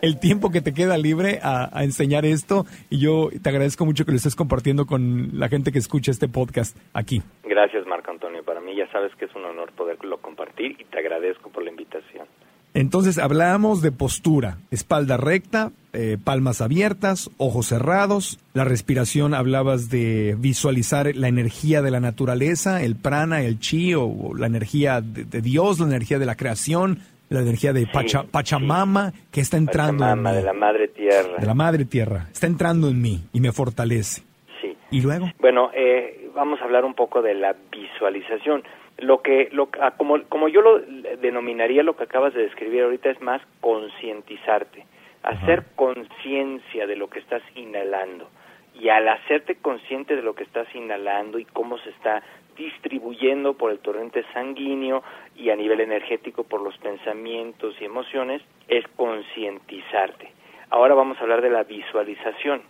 el 0.00 0.20
tiempo 0.20 0.52
que 0.52 0.60
te 0.60 0.72
queda 0.72 0.96
libre 0.96 1.40
a, 1.42 1.82
enseñar 1.82 2.24
esto. 2.24 2.66
Y 2.88 3.00
yo 3.00 3.30
te 3.42 3.48
agradezco 3.48 3.84
mucho 3.84 4.04
que 4.04 4.12
lo 4.12 4.16
estés 4.16 4.36
compartiendo 4.36 4.86
con 4.86 5.30
la 5.32 5.48
gente 5.48 5.72
que 5.72 5.80
escucha 5.80 6.12
este 6.12 6.28
podcast 6.28 6.78
aquí. 6.94 7.20
Gracias, 7.42 7.84
Marco 7.84 8.12
Antonio. 8.12 8.44
Para 8.44 8.60
mí 8.60 8.76
ya 8.76 8.86
sabes 8.92 9.12
que 9.16 9.24
es 9.24 9.34
un 9.34 9.44
honor 9.44 9.72
poderlo 9.72 10.18
compartir 10.18 10.76
y 10.78 10.84
te 10.84 11.00
agradezco 11.00 11.50
por 11.50 11.64
la 11.64 11.70
invitación. 11.70 12.28
Entonces 12.76 13.16
hablábamos 13.16 13.80
de 13.80 13.90
postura, 13.90 14.58
espalda 14.70 15.16
recta, 15.16 15.70
eh, 15.94 16.18
palmas 16.22 16.60
abiertas, 16.60 17.30
ojos 17.38 17.68
cerrados. 17.68 18.38
La 18.52 18.64
respiración 18.64 19.32
hablabas 19.32 19.88
de 19.88 20.36
visualizar 20.38 21.16
la 21.16 21.28
energía 21.28 21.80
de 21.80 21.90
la 21.90 22.00
naturaleza, 22.00 22.82
el 22.82 22.94
prana, 22.94 23.40
el 23.40 23.60
chi 23.60 23.94
o, 23.94 24.34
la 24.36 24.46
energía 24.46 25.00
de, 25.00 25.40
Dios, 25.40 25.80
la 25.80 25.86
energía 25.86 26.18
de 26.18 26.26
la 26.26 26.34
creación, 26.34 26.98
la 27.30 27.40
energía 27.40 27.72
de 27.72 27.86
Pachamama 28.30 29.14
que 29.32 29.40
está 29.40 29.56
entrando 29.56 30.06
en 30.06 30.22
mí. 30.22 30.30
de 30.32 30.42
la 30.42 30.52
madre 30.52 30.88
tierra. 30.88 31.38
De 31.38 31.46
la 31.46 31.54
madre 31.54 31.86
tierra. 31.86 32.26
Está 32.30 32.46
entrando 32.46 32.90
en 32.90 33.00
mí 33.00 33.22
y 33.32 33.40
me 33.40 33.52
fortalece. 33.52 34.20
Sí. 34.60 34.76
¿Y 34.90 35.00
luego? 35.00 35.32
Bueno, 35.40 35.70
eh, 35.74 36.28
vamos 36.34 36.60
a 36.60 36.64
hablar 36.64 36.84
un 36.84 36.92
poco 36.92 37.22
de 37.22 37.32
la 37.32 37.56
visualización 37.72 38.62
lo 38.98 39.20
que 39.22 39.48
lo, 39.52 39.68
ah, 39.80 39.92
como, 39.96 40.22
como 40.24 40.48
yo 40.48 40.62
lo 40.62 40.80
denominaría 41.20 41.82
lo 41.82 41.96
que 41.96 42.04
acabas 42.04 42.34
de 42.34 42.42
describir 42.42 42.84
ahorita 42.84 43.10
es 43.10 43.20
más 43.20 43.42
concientizarte, 43.60 44.86
hacer 45.22 45.64
conciencia 45.74 46.86
de 46.86 46.96
lo 46.96 47.08
que 47.10 47.18
estás 47.18 47.42
inhalando 47.54 48.28
y 48.74 48.88
al 48.88 49.08
hacerte 49.08 49.56
consciente 49.56 50.16
de 50.16 50.22
lo 50.22 50.34
que 50.34 50.44
estás 50.44 50.66
inhalando 50.74 51.38
y 51.38 51.44
cómo 51.44 51.78
se 51.78 51.90
está 51.90 52.22
distribuyendo 52.56 53.54
por 53.54 53.70
el 53.70 53.78
torrente 53.80 54.24
sanguíneo 54.32 55.02
y 55.34 55.50
a 55.50 55.56
nivel 55.56 55.80
energético 55.80 56.44
por 56.44 56.62
los 56.62 56.76
pensamientos 56.78 57.74
y 57.80 57.84
emociones, 57.84 58.42
es 58.68 58.86
concientizarte. 58.96 60.32
Ahora 60.70 60.94
vamos 60.94 61.18
a 61.18 61.22
hablar 61.22 61.42
de 61.42 61.50
la 61.50 61.64
visualización. 61.64 62.62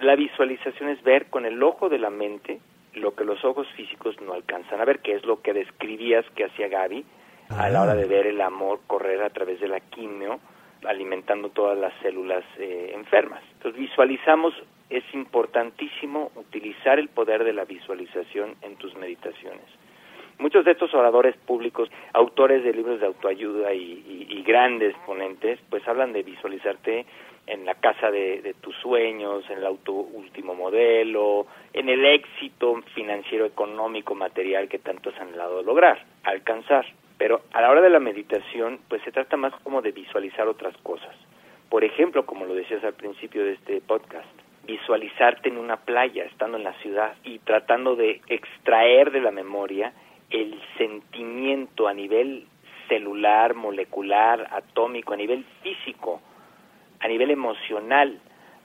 La 0.00 0.16
visualización 0.16 0.90
es 0.90 1.02
ver 1.02 1.26
con 1.26 1.44
el 1.44 1.62
ojo 1.62 1.88
de 1.88 1.98
la 1.98 2.10
mente 2.10 2.60
lo 2.94 3.14
que 3.14 3.24
los 3.24 3.44
ojos 3.44 3.66
físicos 3.76 4.20
no 4.20 4.34
alcanzan 4.34 4.80
a 4.80 4.84
ver, 4.84 5.00
que 5.00 5.14
es 5.14 5.24
lo 5.24 5.40
que 5.40 5.52
describías 5.52 6.24
que 6.34 6.44
hacía 6.44 6.68
Gaby 6.68 7.04
a 7.58 7.68
la 7.68 7.82
hora 7.82 7.94
de 7.94 8.06
ver 8.06 8.26
el 8.26 8.40
amor 8.40 8.80
correr 8.86 9.22
a 9.22 9.30
través 9.30 9.60
de 9.60 9.68
la 9.68 9.80
quimio, 9.80 10.40
alimentando 10.84 11.50
todas 11.50 11.78
las 11.78 11.92
células 12.00 12.44
eh, 12.58 12.92
enfermas. 12.94 13.42
Entonces 13.54 13.80
visualizamos, 13.80 14.54
es 14.90 15.04
importantísimo 15.12 16.30
utilizar 16.34 16.98
el 16.98 17.08
poder 17.08 17.44
de 17.44 17.52
la 17.52 17.64
visualización 17.64 18.56
en 18.62 18.76
tus 18.76 18.94
meditaciones. 18.96 19.64
Muchos 20.38 20.64
de 20.64 20.72
estos 20.72 20.92
oradores 20.94 21.36
públicos, 21.36 21.90
autores 22.14 22.64
de 22.64 22.72
libros 22.72 23.00
de 23.00 23.06
autoayuda 23.06 23.74
y, 23.74 24.26
y 24.28 24.42
grandes 24.42 24.94
ponentes, 25.06 25.60
pues 25.68 25.86
hablan 25.86 26.12
de 26.12 26.22
visualizarte 26.22 27.06
en 27.46 27.64
la 27.64 27.74
casa 27.74 28.10
de, 28.10 28.54
tus 28.60 28.74
sueños, 28.76 29.44
en 29.50 29.58
el 29.58 29.66
auto 29.66 29.92
último 29.92 30.54
modelo, 30.54 31.46
en 31.72 31.88
el 31.88 32.04
éxito 32.04 32.80
financiero, 32.94 33.44
económico, 33.46 34.14
material 34.14 34.68
que 34.68 34.78
tanto 34.78 35.10
has 35.10 35.20
anhelado 35.20 35.62
lograr, 35.62 36.04
alcanzar. 36.24 36.86
Pero 37.18 37.42
a 37.52 37.60
la 37.60 37.70
hora 37.70 37.80
de 37.80 37.90
la 37.90 38.00
meditación, 38.00 38.80
pues 38.88 39.02
se 39.02 39.12
trata 39.12 39.36
más 39.36 39.52
como 39.62 39.82
de 39.82 39.92
visualizar 39.92 40.48
otras 40.48 40.76
cosas. 40.78 41.14
Por 41.68 41.84
ejemplo, 41.84 42.26
como 42.26 42.44
lo 42.44 42.54
decías 42.54 42.84
al 42.84 42.94
principio 42.94 43.44
de 43.44 43.52
este 43.52 43.80
podcast, 43.80 44.28
visualizarte 44.66 45.48
en 45.48 45.58
una 45.58 45.76
playa, 45.76 46.24
estando 46.24 46.56
en 46.56 46.64
la 46.64 46.74
ciudad 46.74 47.14
y 47.24 47.38
tratando 47.40 47.96
de 47.96 48.20
extraer 48.28 49.10
de 49.10 49.20
la 49.20 49.30
memoria 49.30 49.92
el 50.30 50.60
sentimiento 50.78 51.88
a 51.88 51.94
nivel 51.94 52.46
celular, 52.88 53.54
molecular, 53.54 54.48
atómico, 54.50 55.12
a 55.12 55.16
nivel 55.16 55.44
físico, 55.62 56.20
a 57.02 57.08
nivel 57.08 57.30
emocional 57.30 58.18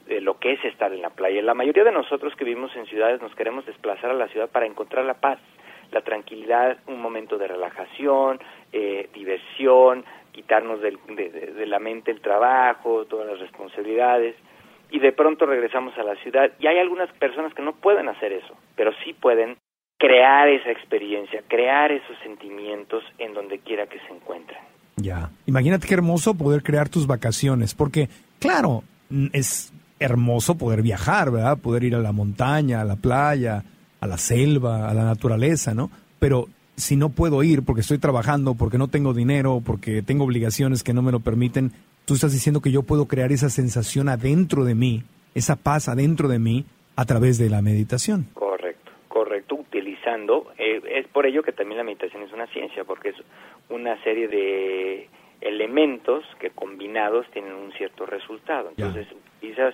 de 0.07 0.21
lo 0.21 0.39
que 0.39 0.53
es 0.53 0.63
estar 0.63 0.93
en 0.93 1.01
la 1.01 1.09
playa. 1.09 1.41
La 1.41 1.53
mayoría 1.53 1.83
de 1.83 1.91
nosotros 1.91 2.33
que 2.35 2.45
vivimos 2.45 2.75
en 2.75 2.85
ciudades 2.85 3.21
nos 3.21 3.35
queremos 3.35 3.65
desplazar 3.65 4.11
a 4.11 4.13
la 4.13 4.27
ciudad 4.29 4.49
para 4.49 4.65
encontrar 4.65 5.03
la 5.05 5.15
paz, 5.15 5.39
la 5.91 6.01
tranquilidad, 6.01 6.77
un 6.88 7.01
momento 7.01 7.38
de 7.38 7.47
relajación, 7.47 8.39
eh, 8.71 9.09
diversión, 9.13 10.05
quitarnos 10.31 10.79
de, 10.81 10.97
de 11.57 11.65
la 11.65 11.79
mente 11.79 12.11
el 12.11 12.21
trabajo, 12.21 13.05
todas 13.05 13.27
las 13.27 13.39
responsabilidades 13.39 14.35
y 14.89 14.99
de 14.99 15.11
pronto 15.11 15.45
regresamos 15.45 15.97
a 15.97 16.03
la 16.03 16.15
ciudad 16.17 16.51
y 16.59 16.67
hay 16.67 16.77
algunas 16.77 17.11
personas 17.13 17.53
que 17.53 17.61
no 17.61 17.73
pueden 17.73 18.07
hacer 18.07 18.31
eso, 18.31 18.55
pero 18.75 18.91
sí 19.03 19.13
pueden 19.13 19.57
crear 19.97 20.47
esa 20.47 20.71
experiencia, 20.71 21.43
crear 21.47 21.91
esos 21.91 22.17
sentimientos 22.19 23.03
en 23.17 23.33
donde 23.33 23.59
quiera 23.59 23.88
que 23.88 23.99
se 23.99 24.13
encuentren. 24.13 24.59
Ya, 24.95 25.29
imagínate 25.45 25.88
qué 25.88 25.93
hermoso 25.93 26.35
poder 26.35 26.63
crear 26.63 26.89
tus 26.89 27.05
vacaciones, 27.05 27.75
porque 27.75 28.07
claro, 28.39 28.83
es 29.33 29.73
hermoso 29.99 30.57
poder 30.57 30.81
viajar, 30.81 31.31
¿verdad? 31.31 31.57
Poder 31.57 31.83
ir 31.83 31.95
a 31.95 31.99
la 31.99 32.11
montaña, 32.11 32.81
a 32.81 32.85
la 32.85 32.95
playa, 32.95 33.63
a 33.99 34.07
la 34.07 34.17
selva, 34.17 34.89
a 34.89 34.93
la 34.93 35.03
naturaleza, 35.03 35.73
¿no? 35.73 35.89
Pero 36.19 36.47
si 36.75 36.95
no 36.95 37.09
puedo 37.09 37.41
ir 37.43 37.63
porque 37.63 37.81
estoy 37.81 37.97
trabajando, 37.97 38.55
porque 38.55 38.77
no 38.77 38.88
tengo 38.88 39.13
dinero, 39.13 39.61
porque 39.65 40.01
tengo 40.01 40.25
obligaciones 40.25 40.83
que 40.83 40.93
no 40.93 41.01
me 41.01 41.11
lo 41.11 41.19
permiten, 41.19 41.71
tú 42.05 42.13
estás 42.13 42.31
diciendo 42.31 42.61
que 42.61 42.71
yo 42.71 42.83
puedo 42.83 43.07
crear 43.07 43.31
esa 43.31 43.49
sensación 43.49 44.09
adentro 44.09 44.63
de 44.63 44.75
mí, 44.75 45.03
esa 45.33 45.55
paz 45.55 45.89
adentro 45.89 46.27
de 46.27 46.39
mí 46.39 46.65
a 46.95 47.05
través 47.05 47.38
de 47.38 47.49
la 47.49 47.61
meditación. 47.61 48.27
Correcto, 48.33 48.91
correcto, 49.07 49.55
utilizando, 49.55 50.51
eh, 50.57 50.81
es 50.95 51.07
por 51.07 51.25
ello 51.25 51.41
que 51.41 51.51
también 51.51 51.77
la 51.79 51.83
meditación 51.83 52.23
es 52.23 52.31
una 52.31 52.47
ciencia, 52.47 52.83
porque 52.83 53.09
es 53.09 53.15
una 53.69 54.01
serie 54.03 54.27
de 54.27 55.09
elementos 55.41 56.23
que 56.39 56.49
combinados 56.49 57.29
tienen 57.31 57.53
un 57.53 57.71
cierto 57.73 58.05
resultado. 58.05 58.69
Entonces, 58.69 59.07
utilizas 59.35 59.73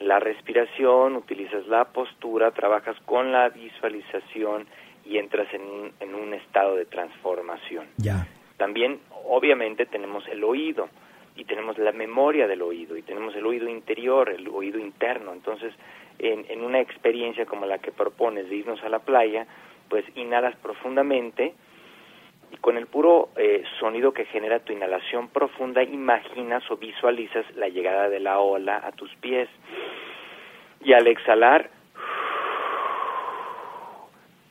la 0.00 0.20
respiración, 0.20 1.16
utilizas 1.16 1.66
la 1.66 1.86
postura, 1.86 2.50
trabajas 2.50 2.96
con 3.04 3.32
la 3.32 3.48
visualización 3.48 4.66
y 5.04 5.18
entras 5.18 5.52
en 5.52 5.62
un, 5.62 5.92
en 6.00 6.14
un 6.14 6.34
estado 6.34 6.76
de 6.76 6.86
transformación. 6.86 7.86
Ya. 7.96 8.26
También, 8.56 9.00
obviamente, 9.26 9.86
tenemos 9.86 10.26
el 10.28 10.44
oído 10.44 10.88
y 11.36 11.44
tenemos 11.44 11.76
la 11.78 11.92
memoria 11.92 12.46
del 12.46 12.62
oído 12.62 12.96
y 12.96 13.02
tenemos 13.02 13.34
el 13.34 13.44
oído 13.46 13.68
interior, 13.68 14.30
el 14.30 14.48
oído 14.48 14.78
interno. 14.78 15.32
Entonces, 15.32 15.74
en, 16.18 16.46
en 16.48 16.62
una 16.62 16.80
experiencia 16.80 17.44
como 17.46 17.66
la 17.66 17.78
que 17.78 17.90
propones 17.90 18.48
de 18.48 18.56
irnos 18.56 18.82
a 18.82 18.88
la 18.88 19.00
playa, 19.00 19.46
pues 19.88 20.04
inhalas 20.14 20.56
profundamente 20.56 21.54
y 22.54 22.56
con 22.58 22.76
el 22.76 22.86
puro 22.86 23.30
eh, 23.36 23.64
sonido 23.80 24.12
que 24.12 24.26
genera 24.26 24.60
tu 24.60 24.72
inhalación 24.72 25.28
profunda 25.28 25.82
imaginas 25.82 26.62
o 26.70 26.76
visualizas 26.76 27.44
la 27.56 27.68
llegada 27.68 28.08
de 28.08 28.20
la 28.20 28.38
ola 28.38 28.80
a 28.84 28.92
tus 28.92 29.12
pies. 29.16 29.48
Y 30.84 30.92
al 30.92 31.08
exhalar, 31.08 31.68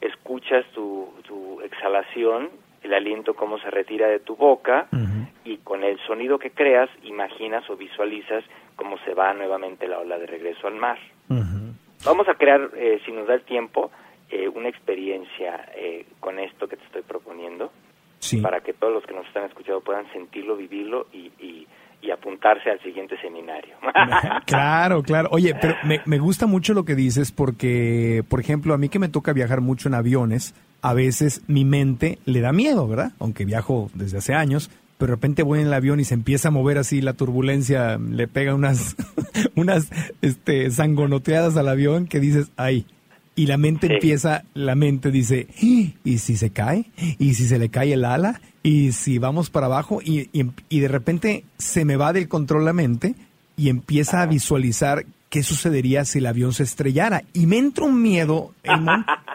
escuchas 0.01 0.65
tu, 0.73 1.13
tu 1.25 1.61
exhalación, 1.61 2.49
el 2.81 2.93
aliento 2.93 3.35
cómo 3.35 3.57
se 3.59 3.71
retira 3.71 4.07
de 4.07 4.19
tu 4.19 4.35
boca 4.35 4.87
y 5.45 5.57
con 5.57 5.83
el 5.83 5.97
sonido 5.99 6.39
que 6.39 6.51
creas 6.51 6.89
imaginas 7.03 7.69
o 7.69 7.77
visualizas 7.77 8.43
cómo 8.75 8.97
se 9.05 9.13
va 9.13 9.33
nuevamente 9.33 9.87
la 9.87 9.99
ola 9.99 10.17
de 10.17 10.27
regreso 10.27 10.67
al 10.67 10.75
mar. 10.75 10.99
Vamos 12.05 12.27
a 12.27 12.33
crear, 12.33 12.69
eh, 12.75 12.99
si 13.05 13.13
nos 13.13 13.27
da 13.27 13.35
el 13.35 13.43
tiempo, 13.43 13.91
eh, 14.29 14.49
una 14.49 14.67
experiencia 14.67 15.69
eh, 15.73 16.05
con 16.19 16.37
esto 16.39 16.67
que 16.67 16.75
te 16.75 16.83
estoy 16.83 17.03
proponiendo 17.03 17.71
para 18.41 18.61
que 18.61 18.73
todos 18.73 18.93
los 18.93 19.05
que 19.05 19.13
nos 19.13 19.25
están 19.27 19.45
escuchando 19.45 19.81
puedan 19.81 20.11
sentirlo, 20.11 20.55
vivirlo 20.55 21.07
y, 21.13 21.31
y, 21.39 21.67
apuntarse 22.11 22.69
al 22.69 22.79
siguiente 22.81 23.19
seminario. 23.21 23.75
claro, 24.45 25.01
claro. 25.01 25.29
Oye, 25.31 25.55
pero 25.59 25.75
me, 25.83 25.99
me 26.05 26.19
gusta 26.19 26.45
mucho 26.45 26.73
lo 26.73 26.85
que 26.85 26.95
dices 26.95 27.31
porque, 27.31 28.23
por 28.29 28.39
ejemplo, 28.39 28.73
a 28.73 28.77
mí 28.77 28.89
que 28.89 28.99
me 28.99 29.09
toca 29.09 29.33
viajar 29.33 29.61
mucho 29.61 29.87
en 29.87 29.95
aviones, 29.95 30.53
a 30.83 30.93
veces 30.93 31.41
mi 31.47 31.65
mente 31.65 32.19
le 32.25 32.41
da 32.41 32.51
miedo, 32.51 32.87
¿verdad? 32.87 33.13
Aunque 33.19 33.45
viajo 33.45 33.89
desde 33.95 34.19
hace 34.19 34.35
años, 34.35 34.69
pero 34.97 35.11
de 35.11 35.15
repente 35.15 35.43
voy 35.43 35.61
en 35.61 35.67
el 35.67 35.73
avión 35.73 35.99
y 35.99 36.03
se 36.03 36.13
empieza 36.13 36.49
a 36.49 36.51
mover 36.51 36.77
así 36.77 37.01
la 37.01 37.13
turbulencia, 37.13 37.97
le 37.97 38.27
pega 38.27 38.53
unas, 38.53 38.95
unas 39.55 39.89
este, 40.21 40.69
sangonoteadas 40.71 41.57
al 41.57 41.67
avión 41.67 42.05
que 42.07 42.19
dices, 42.19 42.51
ay, 42.57 42.85
y 43.35 43.47
la 43.47 43.57
mente 43.57 43.93
empieza, 43.93 44.43
la 44.53 44.75
mente 44.75 45.11
dice, 45.11 45.47
¿y 45.59 45.93
si 46.17 46.37
se 46.37 46.51
cae? 46.51 46.85
¿Y 47.17 47.33
si 47.33 47.47
se 47.47 47.57
le 47.57 47.69
cae 47.69 47.93
el 47.93 48.05
ala? 48.05 48.41
¿Y 48.61 48.91
si 48.91 49.17
vamos 49.17 49.49
para 49.49 49.65
abajo? 49.65 50.01
Y, 50.01 50.29
y, 50.69 50.79
de 50.79 50.87
repente 50.87 51.43
se 51.57 51.83
me 51.83 51.97
va 51.97 52.13
del 52.13 52.27
control 52.27 52.65
la 52.65 52.73
mente 52.73 53.15
y 53.57 53.69
empieza 53.69 54.21
a 54.21 54.25
visualizar 54.25 55.05
qué 55.29 55.43
sucedería 55.43 56.05
si 56.05 56.19
el 56.19 56.27
avión 56.27 56.53
se 56.53 56.63
estrellara. 56.63 57.23
Y 57.33 57.47
me 57.47 57.57
entra 57.57 57.85
un 57.85 58.01
miedo, 58.01 58.53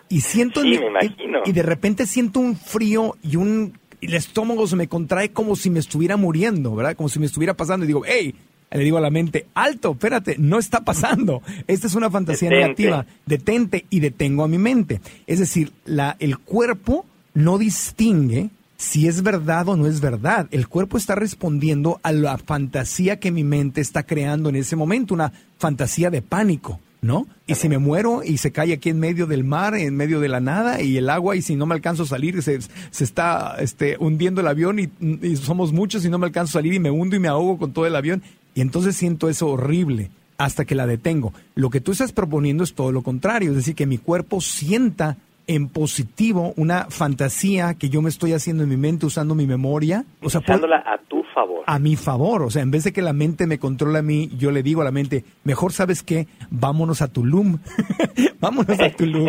y 0.09 0.21
siento... 0.21 0.63
Sí, 0.63 0.79
me 0.79 0.87
imagino. 0.87 1.41
Y 1.45 1.53
de 1.53 1.63
repente 1.63 2.07
siento 2.07 2.41
un 2.41 2.57
frío 2.57 3.17
y 3.23 3.37
un... 3.37 3.77
el 4.01 4.15
estómago 4.15 4.67
se 4.67 4.77
me 4.77 4.89
contrae 4.89 5.33
como 5.33 5.57
si 5.57 5.71
me 5.71 5.81
estuviera 5.81 6.17
muriendo, 6.17 6.75
¿verdad? 6.75 6.97
Como 6.97 7.09
si 7.09 7.19
me 7.19 7.27
estuviera 7.27 7.55
pasando 7.55 7.85
y 7.85 7.89
digo, 7.89 8.03
hey, 8.07 8.35
le 8.71 8.85
digo 8.85 8.99
a 8.99 9.01
la 9.01 9.11
mente, 9.11 9.47
alto, 9.55 9.93
espérate, 9.93 10.37
no 10.39 10.59
está 10.59 10.85
pasando. 10.85 11.43
Esta 11.67 11.87
es 11.87 11.95
una 11.95 12.11
fantasía 12.11 12.51
negativa. 12.51 13.07
Detente 13.27 13.87
y 13.91 14.01
detengo 14.01 14.45
a 14.45 14.49
mi 14.49 14.59
mente. 14.59 15.01
Es 15.27 15.39
decir, 15.39 15.73
la, 15.85 16.17
el 16.19 16.39
cuerpo 16.39 17.07
no 17.35 17.59
distingue 17.59 18.51
si 18.77 19.09
es 19.09 19.23
verdad 19.23 19.69
o 19.69 19.77
no 19.77 19.87
es 19.87 20.01
verdad. 20.01 20.49
El 20.51 20.69
cuerpo 20.69 20.99
está 20.99 21.15
respondiendo 21.15 21.99
a 22.03 22.13
la 22.13 22.39
fantasía 22.39 23.19
que 23.19 23.33
mi 23.33 23.43
mente 23.43 23.81
está 23.81 24.05
creando 24.05 24.49
en 24.49 24.57
ese 24.57 24.77
momento, 24.77 25.15
una 25.15 25.33
fantasía 25.59 26.11
de 26.11 26.23
pánico. 26.23 26.81
¿no? 27.01 27.29
Y 27.47 27.55
si 27.55 27.69
me 27.69 27.79
muero 27.79 28.23
y 28.25 28.39
se 28.39 28.51
cae 28.51 28.73
aquí 28.73 28.91
en 28.91 28.99
medio 28.99 29.27
del 29.27 29.45
mar, 29.45 29.75
en 29.77 29.97
medio 29.97 30.21
de 30.21 30.29
la 30.29 30.41
nada, 30.41 30.83
y 30.83 30.97
el 30.97 31.11
agua, 31.11 31.37
y 31.37 31.43
si 31.43 31.55
no 31.55 31.67
me 31.67 31.75
alcanzo 31.75 32.03
a 32.03 32.07
salir, 32.07 32.43
se, 32.43 32.59
se 32.61 33.05
está 33.05 33.57
este, 33.61 33.97
hundiendo 34.01 34.41
el 34.41 34.49
avión 34.49 34.79
y, 34.79 34.91
y, 35.01 35.37
somos 35.37 35.73
muchos 35.73 36.05
y 36.05 36.11
no 36.11 36.19
me 36.19 36.27
alcanzo 36.27 36.59
a 36.59 36.61
salir 36.61 36.75
y 36.75 36.81
me 36.81 36.91
hundo 36.91 37.15
y 37.15 37.21
me 37.21 37.29
ahogo 37.29 37.59
con 37.59 37.73
todo 37.73 37.87
el 37.87 37.95
avión. 37.95 38.23
Y 38.59 38.61
entonces 38.61 38.97
siento 38.97 39.29
eso 39.29 39.47
horrible 39.51 40.11
hasta 40.37 40.65
que 40.65 40.75
la 40.75 40.89
detengo. 40.89 41.33
Lo 41.55 41.71
que 41.71 41.81
tú 41.81 41.93
estás 41.93 42.11
proponiendo 42.11 42.65
es 42.65 42.75
todo 42.75 42.91
lo 42.91 43.03
contrario, 43.03 43.51
es 43.51 43.57
decir, 43.57 43.77
que 43.77 43.87
mi 43.87 43.99
cuerpo 43.99 44.41
sienta 44.41 45.17
en 45.47 45.69
positivo 45.69 46.55
una 46.57 46.87
fantasía 46.87 47.75
que 47.79 47.89
yo 47.89 48.03
me 48.03 48.09
estoy 48.09 48.33
haciendo 48.33 48.65
en 48.65 48.69
mi 48.69 48.77
mente 48.77 49.07
usando 49.07 49.37
mi 49.37 49.47
memoria. 49.47 50.03
O 50.21 50.29
sea, 50.29 50.41
Usándola 50.41 50.83
a 50.85 50.99
tu 50.99 51.23
favor. 51.33 51.63
A 51.69 51.79
mi 51.79 51.95
favor. 51.95 52.43
O 52.43 52.51
sea, 52.51 52.63
en 52.63 52.73
vez 52.73 52.83
de 52.83 52.93
que 52.93 53.01
la 53.01 53.13
mente 53.13 53.47
me 53.47 53.61
controle 53.61 54.01
a 54.01 54.03
mí, 54.03 54.29
yo 54.37 54.51
le 54.51 54.65
digo 54.65 54.83
a 54.83 54.85
la 54.85 54.91
mente, 54.91 55.23
mejor 55.45 55.71
sabes 55.71 56.03
qué, 56.03 56.27
vámonos 56.51 57.01
a 57.01 57.13
Tulum. 57.13 57.59
vámonos 58.41 58.81
a 58.81 58.91
Tulum. 58.91 59.29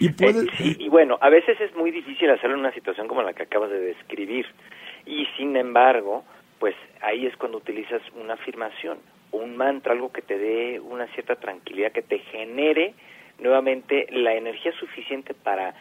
y, 0.00 0.08
puedes... 0.12 0.46
y 0.60 0.88
bueno, 0.88 1.18
a 1.20 1.28
veces 1.28 1.60
es 1.60 1.76
muy 1.76 1.90
difícil 1.90 2.30
hacerlo 2.30 2.54
en 2.54 2.60
una 2.60 2.72
situación 2.72 3.06
como 3.06 3.22
la 3.22 3.34
que 3.34 3.42
acabas 3.42 3.68
de 3.68 3.80
describir. 3.80 4.46
Y 5.04 5.26
sin 5.36 5.56
embargo, 5.56 6.24
pues 6.62 6.76
ahí 7.00 7.26
es 7.26 7.36
cuando 7.36 7.58
utilizas 7.58 8.00
una 8.14 8.34
afirmación, 8.34 8.98
un 9.32 9.56
mantra, 9.56 9.94
algo 9.94 10.12
que 10.12 10.22
te 10.22 10.38
dé 10.38 10.78
una 10.78 11.08
cierta 11.08 11.34
tranquilidad, 11.34 11.90
que 11.90 12.02
te 12.02 12.20
genere 12.20 12.94
nuevamente 13.40 14.06
la 14.10 14.34
energía 14.34 14.70
suficiente 14.78 15.34
para 15.34 15.74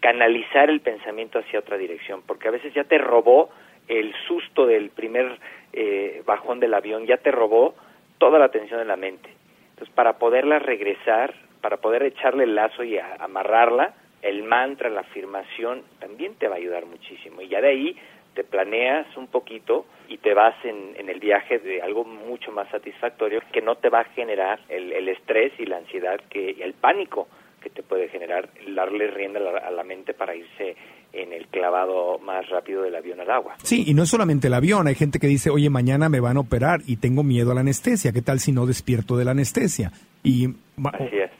canalizar 0.00 0.68
el 0.68 0.82
pensamiento 0.82 1.38
hacia 1.38 1.60
otra 1.60 1.78
dirección, 1.78 2.20
porque 2.26 2.46
a 2.46 2.50
veces 2.50 2.74
ya 2.74 2.84
te 2.84 2.98
robó 2.98 3.48
el 3.88 4.12
susto 4.26 4.66
del 4.66 4.90
primer 4.90 5.38
eh, 5.72 6.22
bajón 6.26 6.60
del 6.60 6.74
avión, 6.74 7.06
ya 7.06 7.16
te 7.16 7.30
robó 7.30 7.74
toda 8.18 8.38
la 8.38 8.44
atención 8.44 8.80
de 8.80 8.84
la 8.84 8.96
mente. 8.96 9.30
Entonces, 9.70 9.94
para 9.94 10.18
poderla 10.18 10.58
regresar, 10.58 11.32
para 11.62 11.78
poder 11.78 12.02
echarle 12.02 12.44
el 12.44 12.54
lazo 12.54 12.84
y 12.84 12.98
amarrarla, 12.98 13.94
el 14.20 14.42
mantra, 14.42 14.90
la 14.90 15.00
afirmación, 15.00 15.84
también 16.00 16.34
te 16.34 16.48
va 16.48 16.56
a 16.56 16.58
ayudar 16.58 16.84
muchísimo. 16.84 17.40
Y 17.40 17.48
ya 17.48 17.62
de 17.62 17.68
ahí 17.68 17.96
te 18.34 18.44
planeas 18.44 19.06
un 19.16 19.26
poquito 19.26 19.86
y 20.08 20.18
te 20.18 20.34
vas 20.34 20.54
en, 20.64 21.08
el 21.08 21.20
viaje 21.20 21.58
de 21.58 21.82
algo 21.82 22.04
mucho 22.04 22.52
más 22.52 22.68
satisfactorio 22.70 23.42
que 23.52 23.62
no 23.62 23.76
te 23.76 23.88
va 23.88 24.00
a 24.00 24.04
generar 24.04 24.60
el, 24.68 24.92
el 24.92 25.08
estrés 25.08 25.52
y 25.58 25.66
la 25.66 25.78
ansiedad 25.78 26.20
que 26.30 26.56
el 26.60 26.74
pánico 26.74 27.28
que 27.60 27.70
te 27.70 27.82
puede 27.82 28.08
generar 28.08 28.48
darle 28.68 29.08
rienda 29.08 29.40
a 29.40 29.42
la, 29.42 29.58
a 29.58 29.70
la, 29.70 29.82
mente 29.82 30.14
para 30.14 30.34
irse 30.34 30.76
en 31.12 31.32
el 31.32 31.46
clavado 31.48 32.18
más 32.18 32.48
rápido 32.48 32.82
del 32.82 32.94
avión 32.94 33.20
al 33.20 33.30
agua. 33.30 33.56
Sí, 33.62 33.84
y 33.86 33.94
no 33.94 34.02
es 34.02 34.08
solamente 34.08 34.48
el 34.48 34.54
avión, 34.54 34.86
hay 34.86 34.94
gente 34.94 35.18
que 35.18 35.26
dice, 35.26 35.50
oye, 35.50 35.70
mañana 35.70 36.08
me 36.08 36.20
van 36.20 36.36
a 36.36 36.40
operar 36.40 36.82
y 36.86 36.96
tengo 36.96 37.22
miedo 37.22 37.50
a 37.52 37.54
la 37.54 37.60
anestesia, 37.60 38.12
¿qué 38.12 38.22
tal 38.22 38.40
si 38.40 38.52
no 38.52 38.66
despierto 38.66 39.16
de 39.16 39.24
la 39.24 39.32
anestesia? 39.32 39.92
Y 40.22 40.48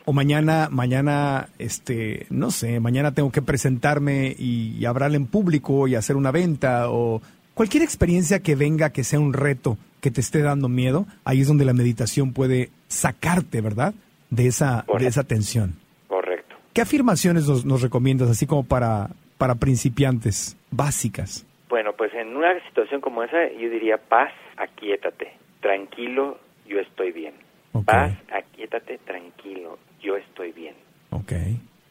o, 0.05 0.13
mañana, 0.13 0.69
mañana, 0.71 1.49
este, 1.59 2.27
no 2.31 2.51
sé, 2.51 2.81
mañana 2.81 3.13
tengo 3.13 3.31
que 3.31 3.43
presentarme 3.43 4.35
y, 4.39 4.77
y 4.79 4.85
hablar 4.87 5.15
en 5.15 5.27
público 5.27 5.89
y 5.89 5.95
hacer 5.95 6.17
una 6.17 6.31
venta 6.31 6.91
o 6.91 7.21
cualquier 7.55 7.83
experiencia 7.83 8.41
que 8.41 8.55
venga 8.55 8.91
que 8.91 9.05
sea 9.05 9.21
un 9.21 9.33
reto 9.33 9.77
que 10.01 10.11
te 10.11 10.21
esté 10.21 10.43
dando 10.43 10.69
miedo, 10.69 11.07
ahí 11.25 11.41
es 11.41 11.49
donde 11.49 11.65
la 11.65 11.73
meditación 11.73 12.33
puede 12.33 12.71
sacarte, 12.87 13.61
¿verdad? 13.61 13.95
De 14.31 14.47
esa, 14.47 14.85
de 14.99 15.07
esa 15.07 15.25
tensión. 15.25 15.75
Correcto. 16.07 16.57
¿Qué 16.73 16.83
afirmaciones 16.83 17.49
nos, 17.49 17.65
nos 17.65 17.83
recomiendas, 17.83 18.31
así 18.31 18.47
como 18.47 18.63
para, 18.63 19.11
para 19.39 19.55
principiantes, 19.55 20.57
básicas? 20.71 21.47
Bueno, 21.69 21.93
pues 21.93 22.13
en 22.15 22.37
una 22.37 22.61
situación 22.67 23.01
como 23.01 23.23
esa, 23.23 23.51
yo 23.53 23.71
diría 23.71 23.97
paz, 23.99 24.33
aquíétate, 24.57 25.33
tranquilo, 25.61 26.39
yo 26.67 26.81
estoy 26.81 27.13
bien. 27.13 27.35
Okay. 27.73 27.85
Paz, 27.85 28.13
aquíétate, 28.33 28.99
tranquilo, 28.99 29.79
yo 30.01 30.17
estoy 30.17 30.53
bien. 30.53 30.75
Ok. 31.11 31.33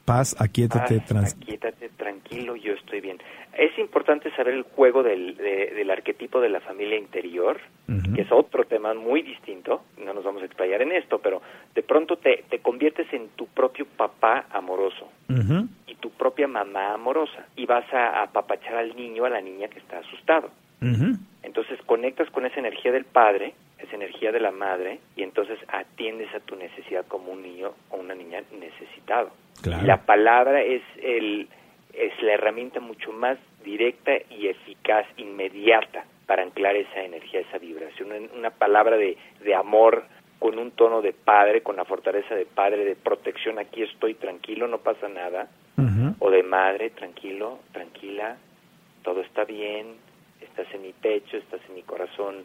Paz, 0.04 0.36
aquíétate, 0.40 1.02
Paz, 1.02 1.36
aquíétate, 1.36 1.90
tranquilo, 1.90 2.56
yo 2.56 2.74
estoy 2.74 3.02
bien. 3.02 3.18
Es 3.58 3.78
importante 3.78 4.34
saber 4.36 4.54
el 4.54 4.64
juego 4.64 5.04
del, 5.04 5.36
de, 5.36 5.74
del 5.76 5.92
arquetipo 5.92 6.40
de 6.40 6.48
la 6.48 6.62
familia 6.62 6.98
interior, 6.98 7.60
uh 7.90 7.92
-huh. 7.92 8.16
que 8.16 8.22
es 8.22 8.32
otro 8.32 8.64
tema 8.64 8.94
muy 8.94 9.22
distinto, 9.22 9.84
no 9.98 10.14
nos 10.14 10.24
vamos 10.24 10.44
a 10.44 10.46
explayar 10.46 10.82
en 10.82 10.94
esto, 10.94 11.20
pero 11.20 11.42
de 11.76 11.84
pronto 11.84 12.16
te, 12.18 12.46
te 12.50 12.60
conviertes 12.60 13.12
en 13.12 13.28
tu 13.36 13.48
propio 13.48 13.86
papá 13.86 14.46
amoroso 14.52 15.10
uh 15.30 15.34
-huh. 15.34 15.68
Mamá 16.48 16.94
amorosa, 16.94 17.46
y 17.56 17.66
vas 17.66 17.92
a 17.94 18.24
apapachar 18.24 18.76
al 18.76 18.96
niño, 18.96 19.26
a 19.26 19.30
la 19.30 19.42
niña 19.42 19.68
que 19.68 19.80
está 19.80 20.00
asustado. 20.00 20.50
Uh 20.82 20.86
-huh. 20.86 21.18
Entonces 21.44 21.80
conectas 21.86 22.30
con 22.30 22.46
esa 22.46 22.60
energía 22.60 22.92
del 22.92 23.06
padre, 23.06 23.54
esa 23.80 23.96
energía 23.96 24.32
de 24.32 24.40
la 24.40 24.52
madre, 24.52 25.00
y 25.16 25.24
entonces 25.24 25.60
atiendes 25.68 26.34
a 26.34 26.40
tu 26.40 26.56
necesidad 26.56 27.06
como 27.08 27.32
un 27.32 27.42
niño 27.42 27.74
o 27.90 27.98
una 27.98 28.16
niña 28.16 28.42
necesitado. 28.60 29.32
Claro. 29.62 29.86
La 29.86 29.98
palabra 30.06 30.62
es 30.62 30.82
el, 31.02 31.48
es 31.94 32.14
la 32.22 32.34
herramienta 32.34 32.80
mucho 32.80 33.12
más 33.12 33.38
directa 33.64 34.12
y 34.30 34.48
eficaz, 34.48 35.06
inmediata, 35.18 36.06
para 36.26 36.44
anclar 36.44 36.76
esa 36.76 37.02
energía, 37.02 37.40
esa 37.40 37.58
vibración. 37.58 38.30
Una 38.36 38.50
palabra 38.50 38.98
de, 38.98 39.18
de 39.44 39.56
amor 39.56 40.04
con 40.58 40.66
un 40.66 40.72
tono 40.72 41.02
de 41.02 41.14
padre, 41.14 41.62
con 41.62 41.76
la 41.76 41.86
fortaleza 41.86 42.34
de 42.34 42.46
padre, 42.46 42.84
de 42.84 42.96
protección, 42.96 43.60
aquí 43.60 43.84
estoy 43.84 44.16
tranquilo, 44.16 44.68
no 44.68 44.80
pasa 44.80 45.08
nada, 45.08 45.48
o 46.20 46.32
de 46.32 46.42
madre, 46.42 46.90
tranquilo, 46.90 47.60
tranquila, 47.72 48.38
todo 49.04 49.22
está 49.22 49.44
bien, 49.44 49.86
estás 50.42 50.66
en 50.74 50.82
mi 50.82 50.94
pecho, 50.94 51.38
estás 51.38 51.62
en 51.70 51.76
mi 51.76 51.84
corazón, 51.84 52.38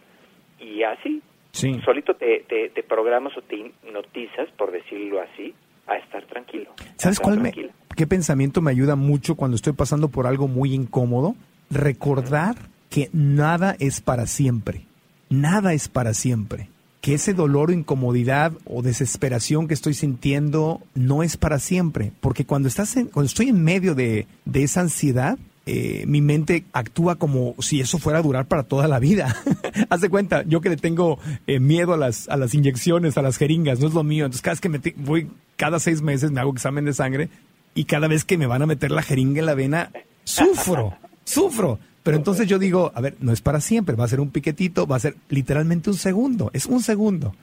y 0.60 0.82
así, 0.82 1.22
solito 1.52 2.14
te, 2.14 2.44
te, 2.48 2.82
programas 2.82 3.34
o 3.36 3.40
te 3.40 3.56
hipnotizas, 3.56 4.50
por 4.58 4.72
decirlo 4.72 5.22
así, 5.22 5.54
a 5.86 5.96
estar 5.96 6.24
tranquilo. 6.26 6.70
¿Sabes 6.96 7.18
cuál 7.18 7.40
me, 7.40 7.52
qué 7.96 8.06
pensamiento 8.06 8.60
me 8.60 8.70
ayuda 8.70 8.94
mucho 8.94 9.36
cuando 9.36 9.54
estoy 9.54 9.72
pasando 9.72 10.08
por 10.08 10.26
algo 10.26 10.48
muy 10.48 10.74
incómodo? 10.74 11.34
Recordar 11.70 12.56
que 12.90 13.08
nada 13.14 13.74
es 13.80 14.02
para 14.02 14.26
siempre, 14.26 14.82
nada 15.30 15.72
es 15.72 15.88
para 15.88 16.12
siempre 16.12 16.71
que 17.02 17.14
ese 17.14 17.34
dolor 17.34 17.70
o 17.70 17.72
incomodidad 17.72 18.52
o 18.64 18.80
desesperación 18.80 19.66
que 19.66 19.74
estoy 19.74 19.92
sintiendo 19.92 20.80
no 20.94 21.24
es 21.24 21.36
para 21.36 21.58
siempre, 21.58 22.12
porque 22.20 22.46
cuando 22.46 22.68
estás 22.68 22.96
en, 22.96 23.06
cuando 23.06 23.26
estoy 23.26 23.48
en 23.48 23.62
medio 23.62 23.96
de, 23.96 24.28
esa 24.54 24.82
ansiedad, 24.82 25.36
eh, 25.66 26.04
mi 26.06 26.20
mente 26.22 26.64
actúa 26.72 27.16
como 27.16 27.56
si 27.58 27.80
eso 27.80 27.98
fuera 27.98 28.20
a 28.20 28.22
durar 28.22 28.46
para 28.46 28.62
toda 28.62 28.86
la 28.86 29.00
vida. 29.00 29.36
Haz 29.90 30.00
de 30.00 30.10
cuenta, 30.10 30.44
yo 30.44 30.60
que 30.60 30.68
le 30.68 30.76
tengo 30.76 31.18
eh, 31.48 31.58
miedo 31.58 31.92
a 31.92 31.96
las, 31.96 32.28
a 32.28 32.36
las 32.36 32.54
inyecciones, 32.54 33.18
a 33.18 33.22
las 33.22 33.36
jeringas, 33.36 33.80
no 33.80 33.88
es 33.88 33.94
lo 33.94 34.04
mío. 34.04 34.24
Entonces, 34.24 34.42
cada 34.42 34.52
vez 34.52 34.60
que 34.60 34.68
me 34.68 34.80
voy, 35.04 35.28
cada 35.56 35.80
seis 35.80 36.02
meses 36.02 36.30
me 36.30 36.40
hago 36.40 36.52
examen 36.52 36.84
de 36.84 36.92
sangre 36.92 37.30
y 37.74 37.84
cada 37.84 38.06
vez 38.06 38.24
que 38.24 38.38
me 38.38 38.46
van 38.46 38.62
a 38.62 38.66
meter 38.66 38.92
la 38.92 39.02
jeringa 39.02 39.40
en 39.40 39.46
la 39.46 39.54
vena, 39.54 39.90
sufro, 40.22 40.94
sufro. 41.24 41.80
Pero 42.02 42.16
entonces 42.16 42.48
yo 42.48 42.58
digo, 42.58 42.90
a 42.94 43.00
ver, 43.00 43.14
no 43.20 43.32
es 43.32 43.40
para 43.40 43.60
siempre, 43.60 43.94
va 43.94 44.04
a 44.04 44.08
ser 44.08 44.20
un 44.20 44.30
piquetito, 44.30 44.86
va 44.86 44.96
a 44.96 45.00
ser 45.00 45.14
literalmente 45.28 45.88
un 45.88 45.96
segundo, 45.96 46.50
es 46.52 46.66
un 46.66 46.80
segundo. 46.80 47.34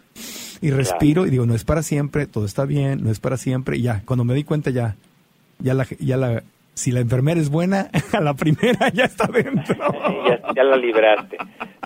Y 0.62 0.72
respiro 0.72 1.26
y 1.26 1.30
digo, 1.30 1.46
no 1.46 1.56
es 1.56 1.64
para 1.64 1.82
siempre, 1.82 2.28
todo 2.28 2.46
está 2.46 2.66
bien, 2.66 3.02
no 3.02 3.10
es 3.10 3.20
para 3.22 3.38
siempre, 3.38 3.78
y 3.78 3.84
ya, 3.84 4.04
cuando 4.06 4.26
me 4.26 4.34
di 4.34 4.44
cuenta 4.44 4.70
ya, 4.70 4.98
ya 5.60 5.74
la, 5.74 5.88
ya 6.00 6.18
la, 6.18 6.44
si 6.74 6.92
la 6.92 7.00
enfermera 7.00 7.40
es 7.40 7.50
buena, 7.50 7.90
a 8.12 8.20
la 8.20 8.34
primera 8.34 8.90
ya 8.90 9.06
está 9.06 9.28
dentro. 9.28 9.78
ya, 10.56 10.64
la 10.64 10.76
libraste. 10.76 11.38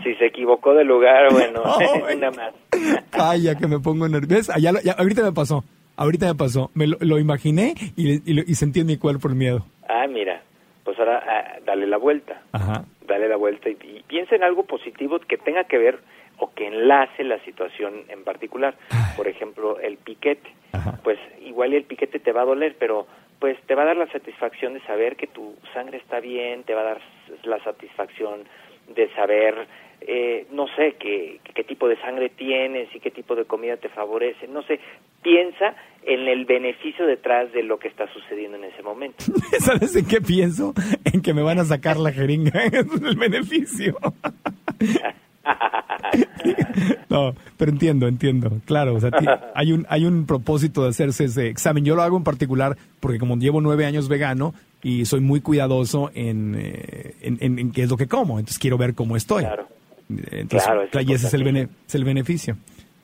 Si 0.03 0.15
se 0.15 0.25
equivocó 0.25 0.73
de 0.73 0.83
lugar, 0.83 1.31
bueno, 1.31 1.61
una 2.15 2.31
más. 2.31 2.53
Calla, 3.11 3.53
que 3.55 3.67
me 3.67 3.79
pongo 3.79 4.09
nervioso. 4.09 4.51
Ya, 4.57 4.71
ahorita 4.97 5.21
me 5.21 5.31
pasó, 5.31 5.63
ahorita 5.95 6.25
me 6.25 6.35
pasó. 6.35 6.71
Me 6.73 6.87
lo, 6.87 7.19
imaginé 7.19 7.75
y, 7.95 8.13
y, 8.13 8.51
y 8.51 8.55
sentí 8.55 8.79
en 8.79 8.87
mi 8.87 8.97
cuerpo 8.97 9.27
el 9.27 9.35
miedo. 9.35 9.63
Ah, 9.87 10.07
mira 10.07 10.41
pues 10.83 10.99
ahora 10.99 11.23
ah, 11.25 11.59
dale 11.65 11.87
la 11.87 11.97
vuelta. 11.97 12.41
Dale 13.05 13.27
la 13.27 13.35
vuelta 13.35 13.69
y, 13.69 13.75
piensa 14.07 14.35
en 14.35 14.43
algo 14.43 14.63
positivo 14.63 15.19
que 15.19 15.37
tenga 15.37 15.65
que 15.65 15.77
ver 15.77 15.99
o 16.37 16.53
que 16.53 16.67
enlace 16.67 17.23
la 17.23 17.39
situación 17.39 18.05
en 18.09 18.23
particular. 18.23 18.75
Por 19.15 19.27
ejemplo, 19.27 19.79
el 19.79 19.97
piquete. 19.97 20.49
Pues 21.03 21.19
igual 21.41 21.73
el 21.73 21.83
piquete 21.83 22.19
te 22.19 22.31
va 22.31 22.41
a 22.41 22.45
doler, 22.45 22.75
pero 22.79 23.07
pues 23.39 23.57
te 23.67 23.75
va 23.75 23.83
a 23.83 23.87
dar 23.87 23.97
la 23.97 24.07
satisfacción 24.07 24.73
de 24.73 24.81
saber 24.81 25.15
que 25.15 25.27
tu 25.27 25.55
sangre 25.73 25.97
está 25.97 26.19
bien, 26.19 26.63
te 26.63 26.73
va 26.73 26.81
a 26.81 26.85
dar 26.85 27.01
la 27.43 27.61
satisfacción 27.63 28.43
de 28.87 29.09
saber 29.15 29.67
eh, 30.01 30.47
no 30.51 30.67
sé 30.75 30.95
qué, 30.99 31.39
qué 31.53 31.63
tipo 31.63 31.87
de 31.87 31.99
sangre 32.01 32.29
tienes 32.29 32.93
y 32.93 32.99
qué 32.99 33.11
tipo 33.11 33.35
de 33.35 33.45
comida 33.45 33.77
te 33.77 33.89
favorece, 33.89 34.47
no 34.47 34.61
sé, 34.63 34.79
piensa 35.23 35.75
en 36.05 36.27
el 36.27 36.45
beneficio 36.45 37.05
detrás 37.05 37.51
de 37.53 37.63
lo 37.63 37.79
que 37.79 37.87
está 37.87 38.11
sucediendo 38.11 38.57
en 38.57 38.65
ese 38.65 38.83
momento. 38.83 39.23
¿Sabes 39.59 39.95
en 39.95 40.05
qué 40.05 40.21
pienso? 40.21 40.73
En 41.05 41.21
que 41.21 41.33
me 41.33 41.41
van 41.41 41.59
a 41.59 41.65
sacar 41.65 41.97
la 41.97 42.11
jeringa, 42.11 42.63
es 42.65 42.85
el 43.01 43.17
beneficio. 43.17 43.97
no, 47.09 47.33
pero 47.57 47.71
entiendo, 47.71 48.07
entiendo. 48.07 48.51
Claro, 48.65 48.95
o 48.95 48.99
sea, 48.99 49.11
hay 49.55 49.71
un, 49.71 49.85
hay 49.89 50.05
un 50.05 50.25
propósito 50.25 50.83
de 50.83 50.89
hacerse 50.89 51.25
ese 51.25 51.47
examen. 51.47 51.85
Yo 51.85 51.95
lo 51.95 52.01
hago 52.01 52.17
en 52.17 52.23
particular 52.23 52.77
porque 52.99 53.19
como 53.19 53.37
llevo 53.37 53.61
nueve 53.61 53.85
años 53.85 54.09
vegano 54.09 54.53
y 54.81 55.05
soy 55.05 55.21
muy 55.21 55.41
cuidadoso 55.41 56.11
en, 56.13 56.55
eh, 56.57 57.15
en, 57.21 57.71
qué 57.71 57.83
es 57.83 57.89
lo 57.89 57.97
que 57.97 58.07
como, 58.07 58.39
entonces 58.39 58.59
quiero 58.59 58.77
ver 58.77 58.93
cómo 58.93 59.15
estoy. 59.15 59.43
Claro. 59.43 59.67
Entonces, 60.09 60.69
y 61.07 61.13
ese 61.13 61.27
es 61.27 61.33
el, 61.33 61.69
es 61.87 61.95
el 61.95 62.03
beneficio. 62.03 62.57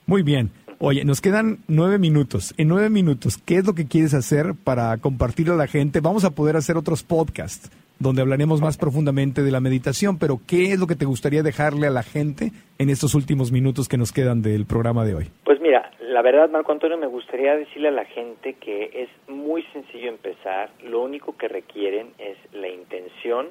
Muy 0.05 0.21
bien. 0.21 0.51
Oye, 0.81 1.03
nos 1.03 1.19
quedan 1.19 1.57
nueve 1.67 1.99
minutos. 1.99 2.53
En 2.57 2.69
nueve 2.69 2.89
minutos, 2.89 3.37
¿qué 3.37 3.55
es 3.55 3.67
lo 3.67 3.73
que 3.73 3.85
quieres 3.85 4.13
hacer 4.13 4.53
para 4.63 4.95
compartirlo 4.99 5.55
a 5.55 5.57
la 5.57 5.67
gente? 5.67 5.99
Vamos 5.99 6.23
a 6.23 6.29
poder 6.29 6.55
hacer 6.55 6.77
otros 6.77 7.03
podcasts 7.03 7.69
donde 7.99 8.21
hablaremos 8.21 8.61
más 8.61 8.77
profundamente 8.77 9.43
de 9.43 9.51
la 9.51 9.59
meditación, 9.59 10.17
pero 10.17 10.39
¿qué 10.47 10.71
es 10.71 10.79
lo 10.79 10.87
que 10.87 10.95
te 10.95 11.03
gustaría 11.03 11.43
dejarle 11.43 11.87
a 11.87 11.89
la 11.89 12.01
gente 12.01 12.53
en 12.77 12.89
estos 12.89 13.13
últimos 13.13 13.51
minutos 13.51 13.89
que 13.89 13.97
nos 13.97 14.13
quedan 14.13 14.41
del 14.41 14.65
programa 14.65 15.03
de 15.03 15.15
hoy? 15.15 15.25
Pues 15.43 15.59
mira, 15.59 15.91
la 15.99 16.21
verdad, 16.21 16.49
Marco 16.49 16.71
Antonio, 16.71 16.97
me 16.97 17.07
gustaría 17.07 17.57
decirle 17.57 17.89
a 17.89 17.91
la 17.91 18.05
gente 18.05 18.53
que 18.53 18.89
es 19.03 19.09
muy 19.29 19.63
sencillo 19.73 20.07
empezar. 20.07 20.69
Lo 20.81 21.01
único 21.01 21.35
que 21.35 21.49
requieren 21.49 22.13
es 22.19 22.37
la 22.53 22.69
intención, 22.69 23.47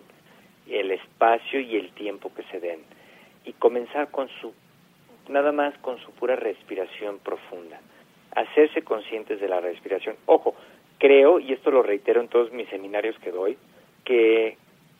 el 0.66 0.92
espacio 0.92 1.60
y 1.60 1.76
el 1.76 1.90
tiempo 1.92 2.32
que 2.34 2.44
se 2.44 2.58
den. 2.58 2.78
Y 3.44 3.52
comenzar 3.52 4.10
con 4.10 4.28
su 4.40 4.54
nada 5.28 5.52
más 5.52 5.76
con 5.78 5.98
su 5.98 6.10
pura 6.12 6.36
respiración 6.36 7.18
profunda. 7.18 7.80
Hacerse 8.34 8.82
conscientes 8.82 9.40
de 9.40 9.48
la 9.48 9.60
respiración. 9.60 10.16
Ojo, 10.26 10.54
creo, 10.98 11.38
y 11.38 11.52
esto 11.52 11.70
lo 11.70 11.82
reitero 11.82 12.20
en 12.20 12.28
todos 12.28 12.52
mis 12.52 12.68
seminarios 12.68 13.18
que 13.20 13.30
doy, 13.30 13.56
que 14.04 14.56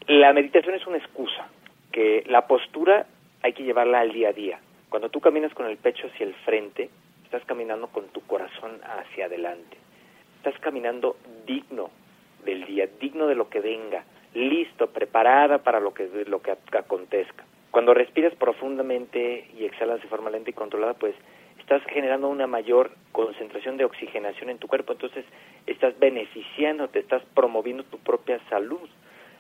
la 0.07 0.33
meditación 0.33 0.75
es 0.75 0.87
una 0.87 0.99
excusa, 0.99 1.49
que 1.93 2.25
la 2.27 2.47
postura 2.47 3.07
hay 3.43 3.53
que 3.53 3.65
llevarla 3.65 4.01
al 4.01 4.13
día 4.13 4.31
a 4.31 4.33
día. 4.33 4.61
Cuando 4.89 5.11
tú 5.11 5.21
caminas 5.21 5.53
con 5.55 5.67
el 5.67 5.77
pecho 5.77 6.07
hacia 6.07 6.27
el 6.27 6.35
frente, 6.35 6.91
estás 7.25 7.45
caminando 7.45 7.89
con 7.89 8.09
tu 8.09 8.23
corazón 8.23 8.81
hacia 8.83 9.27
adelante. 9.27 9.77
Estás 10.39 10.59
caminando 10.61 11.17
digno 11.47 11.91
del 12.45 12.65
día, 12.65 12.89
digno 13.01 13.27
de 13.27 13.35
lo 13.35 13.49
que 13.49 13.61
venga, 13.61 14.05
listo, 14.35 14.89
preparada 14.89 15.59
para 15.59 15.81
lo 15.81 15.93
que, 15.93 16.09
lo 16.27 16.41
que 16.41 16.57
acontezca. 16.73 17.45
Cuando 17.79 17.95
respiras 17.95 18.35
profundamente 18.35 19.47
y 19.57 19.65
exhalas 19.65 20.03
de 20.03 20.09
forma 20.09 20.31
lenta 20.31 20.51
y 20.51 20.53
controlada, 20.53 20.95
pues 20.95 21.15
estás 21.61 21.81
generando 21.85 22.29
una 22.29 22.49
mayor 22.49 22.91
concentración 23.13 23.77
de 23.77 23.85
oxigenación 23.85 24.51
en 24.51 24.59
tu 24.59 24.67
cuerpo, 24.67 24.95
entonces 24.95 25.25
estás 25.65 25.97
beneficiando, 26.01 26.89
te 26.89 26.99
estás 26.99 27.23
promoviendo 27.37 27.85
tu 27.85 27.99
propia 27.99 28.41
salud. 28.51 28.89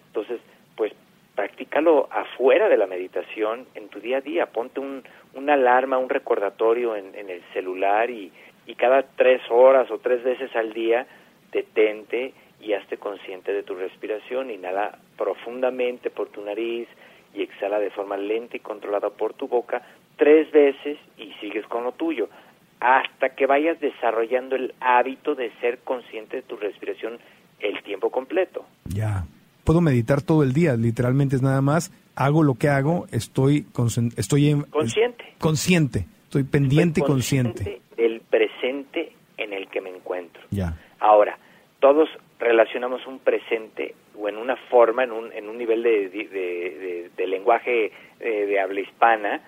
Entonces, 0.06 0.40
pues 0.76 0.92
practícalo 1.34 2.06
afuera 2.12 2.68
de 2.68 2.76
la 2.76 2.86
meditación 2.86 3.66
en 3.74 3.88
tu 3.88 3.98
día 3.98 4.18
a 4.18 4.20
día, 4.20 4.46
ponte 4.46 4.78
un, 4.78 5.02
una 5.34 5.54
alarma, 5.54 5.98
un 5.98 6.08
recordatorio 6.08 6.94
en, 6.94 7.16
el 7.16 7.42
celular 7.52 8.08
y, 8.08 8.30
y 8.66 8.76
cada 8.76 9.02
tres 9.02 9.42
horas 9.50 9.90
o 9.90 9.98
tres 9.98 10.22
veces 10.22 10.54
al 10.54 10.72
día 10.72 11.08
detente 11.50 12.34
y 12.60 12.74
hazte 12.74 12.98
consciente 12.98 13.52
de 13.52 13.64
tu 13.64 13.74
respiración, 13.74 14.52
inhala 14.52 14.96
profundamente 15.16 16.08
por 16.08 16.28
tu 16.28 16.40
nariz, 16.40 16.86
y 17.38 17.42
exhala 17.42 17.78
de 17.78 17.90
forma 17.90 18.16
lenta 18.16 18.56
y 18.56 18.60
controlada 18.60 19.10
por 19.10 19.32
tu 19.34 19.46
boca 19.46 19.82
tres 20.16 20.50
veces 20.50 20.98
y 21.16 21.32
sigues 21.40 21.64
con 21.66 21.84
lo 21.84 21.92
tuyo, 21.92 22.28
hasta 22.80 23.30
que 23.30 23.46
vayas 23.46 23.80
desarrollando 23.80 24.56
el 24.56 24.74
hábito 24.80 25.34
de 25.34 25.50
ser 25.60 25.78
consciente 25.78 26.38
de 26.38 26.42
tu 26.42 26.56
respiración 26.56 27.18
el 27.60 27.82
tiempo 27.82 28.10
completo. 28.10 28.64
Ya. 28.84 29.24
Puedo 29.64 29.80
meditar 29.80 30.22
todo 30.22 30.42
el 30.42 30.52
día, 30.52 30.74
literalmente 30.76 31.36
es 31.36 31.42
nada 31.42 31.60
más, 31.60 31.92
hago 32.16 32.42
lo 32.42 32.54
que 32.54 32.68
hago, 32.68 33.06
estoy, 33.12 33.66
estoy 34.16 34.48
en, 34.48 34.62
consciente. 34.62 35.24
Consciente, 35.38 36.06
estoy 36.24 36.44
pendiente 36.44 37.00
y 37.00 37.04
consciente. 37.04 37.80
Del 37.96 38.20
presente 38.22 39.12
en 39.36 39.52
el 39.52 39.68
que 39.68 39.80
me 39.80 39.90
encuentro. 39.90 40.42
Ya. 40.50 40.76
Ahora, 40.98 41.38
todos 41.80 42.08
relacionamos 42.40 43.06
un 43.06 43.18
presente 43.18 43.94
o 44.28 44.30
en 44.30 44.36
una 44.36 44.56
forma, 44.56 45.04
en 45.04 45.12
un, 45.12 45.32
en 45.32 45.48
un 45.48 45.58
nivel 45.58 45.82
de, 45.82 47.10
de, 47.16 47.26
lenguaje 47.26 47.92
eh, 48.20 48.46
de 48.46 48.60
habla 48.60 48.80
hispana, 48.80 49.40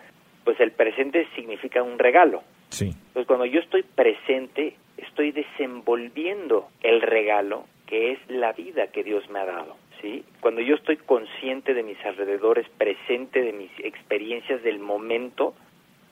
pues 0.44 0.58
el 0.60 0.72
presente 0.72 1.26
significa 1.34 1.82
un 1.82 1.98
regalo. 1.98 2.42
Sí. 2.70 2.86
Entonces 2.86 3.26
cuando 3.26 3.46
yo 3.46 3.60
estoy 3.60 3.82
presente, 3.82 4.76
estoy 4.96 5.32
desenvolviendo 5.32 6.68
el 6.82 7.02
regalo 7.02 7.64
que 7.86 8.12
es 8.12 8.18
la 8.28 8.52
vida 8.52 8.86
que 8.88 9.02
Dios 9.02 9.28
me 9.30 9.40
ha 9.40 9.46
dado. 9.46 9.76
¿sí? 10.00 10.24
Cuando 10.40 10.60
yo 10.60 10.76
estoy 10.76 10.96
consciente 10.96 11.74
de 11.74 11.82
mis 11.82 12.02
alrededores, 12.04 12.66
presente 12.78 13.42
de 13.42 13.52
mis 13.52 13.70
experiencias 13.80 14.62
del 14.62 14.78
momento, 14.78 15.54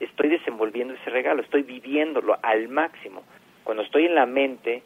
estoy 0.01 0.29
desenvolviendo 0.29 0.95
ese 0.95 1.11
regalo, 1.11 1.43
estoy 1.43 1.63
viviéndolo 1.63 2.37
al 2.43 2.69
máximo. 2.69 3.23
Cuando 3.63 3.85
estoy 3.85 4.07
en 4.07 4.15
la 4.15 4.27
mente 4.27 4.83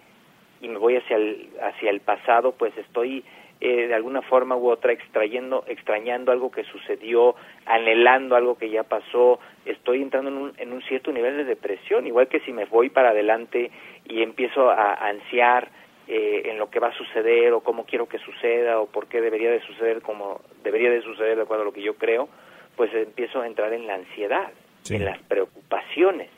y 0.61 0.69
me 0.69 0.79
voy 0.79 0.97
hacia 0.97 1.17
el, 1.17 1.49
hacia 1.63 1.91
el 1.91 2.01
pasado, 2.01 2.53
pues 2.53 2.77
estoy 2.77 3.25
eh, 3.65 3.87
de 3.87 3.95
alguna 3.95 4.23
forma 4.23 4.57
u 4.57 4.69
otra 4.69 4.93
extrayendo, 4.93 5.63
extrañando 5.69 6.33
algo 6.33 6.51
que 6.51 6.65
sucedió, 6.65 7.37
anhelando 7.65 8.35
algo 8.35 8.59
que 8.59 8.69
ya 8.69 8.83
pasó, 8.83 9.39
estoy 9.65 10.03
entrando 10.03 10.31
en 10.33 10.37
un, 10.37 10.53
en 10.57 10.73
un 10.73 10.83
cierto 10.83 11.13
nivel 11.13 11.37
de 11.37 11.45
depresión, 11.45 12.05
igual 12.09 12.27
que 12.27 12.41
si 12.41 12.53
me 12.53 12.65
voy 12.65 12.91
para 12.91 13.11
adelante 13.11 13.71
y 14.05 14.21
empiezo 14.23 14.69
a, 14.69 14.95
ansiar 14.95 15.69
eh, 16.09 16.43
en 16.47 16.59
lo 16.59 16.71
que 16.71 16.81
va 16.81 16.89
a 16.89 16.97
suceder 16.97 17.53
o 17.53 17.61
cómo 17.61 17.87
quiero 17.87 18.09
que 18.09 18.19
suceda 18.19 18.81
o 18.81 18.87
por 18.87 19.07
qué 19.07 19.21
debería 19.21 19.53
de 19.53 19.61
suceder 19.61 20.03
como 20.03 20.41
debería 20.65 20.91
de 20.91 21.01
suceder 21.03 21.37
de 21.37 21.43
acuerdo 21.43 21.63
a 21.63 21.67
lo 21.67 21.73
que 21.73 21.83
yo 21.83 21.95
creo, 21.95 22.29
pues 22.75 22.93
empiezo 22.93 23.43
a 23.43 23.47
entrar 23.47 23.73
en 23.73 23.87
la 23.87 23.95
ansiedad, 23.95 24.51
en 24.91 25.05
las 25.05 25.21
preocupaciones. 25.21 26.31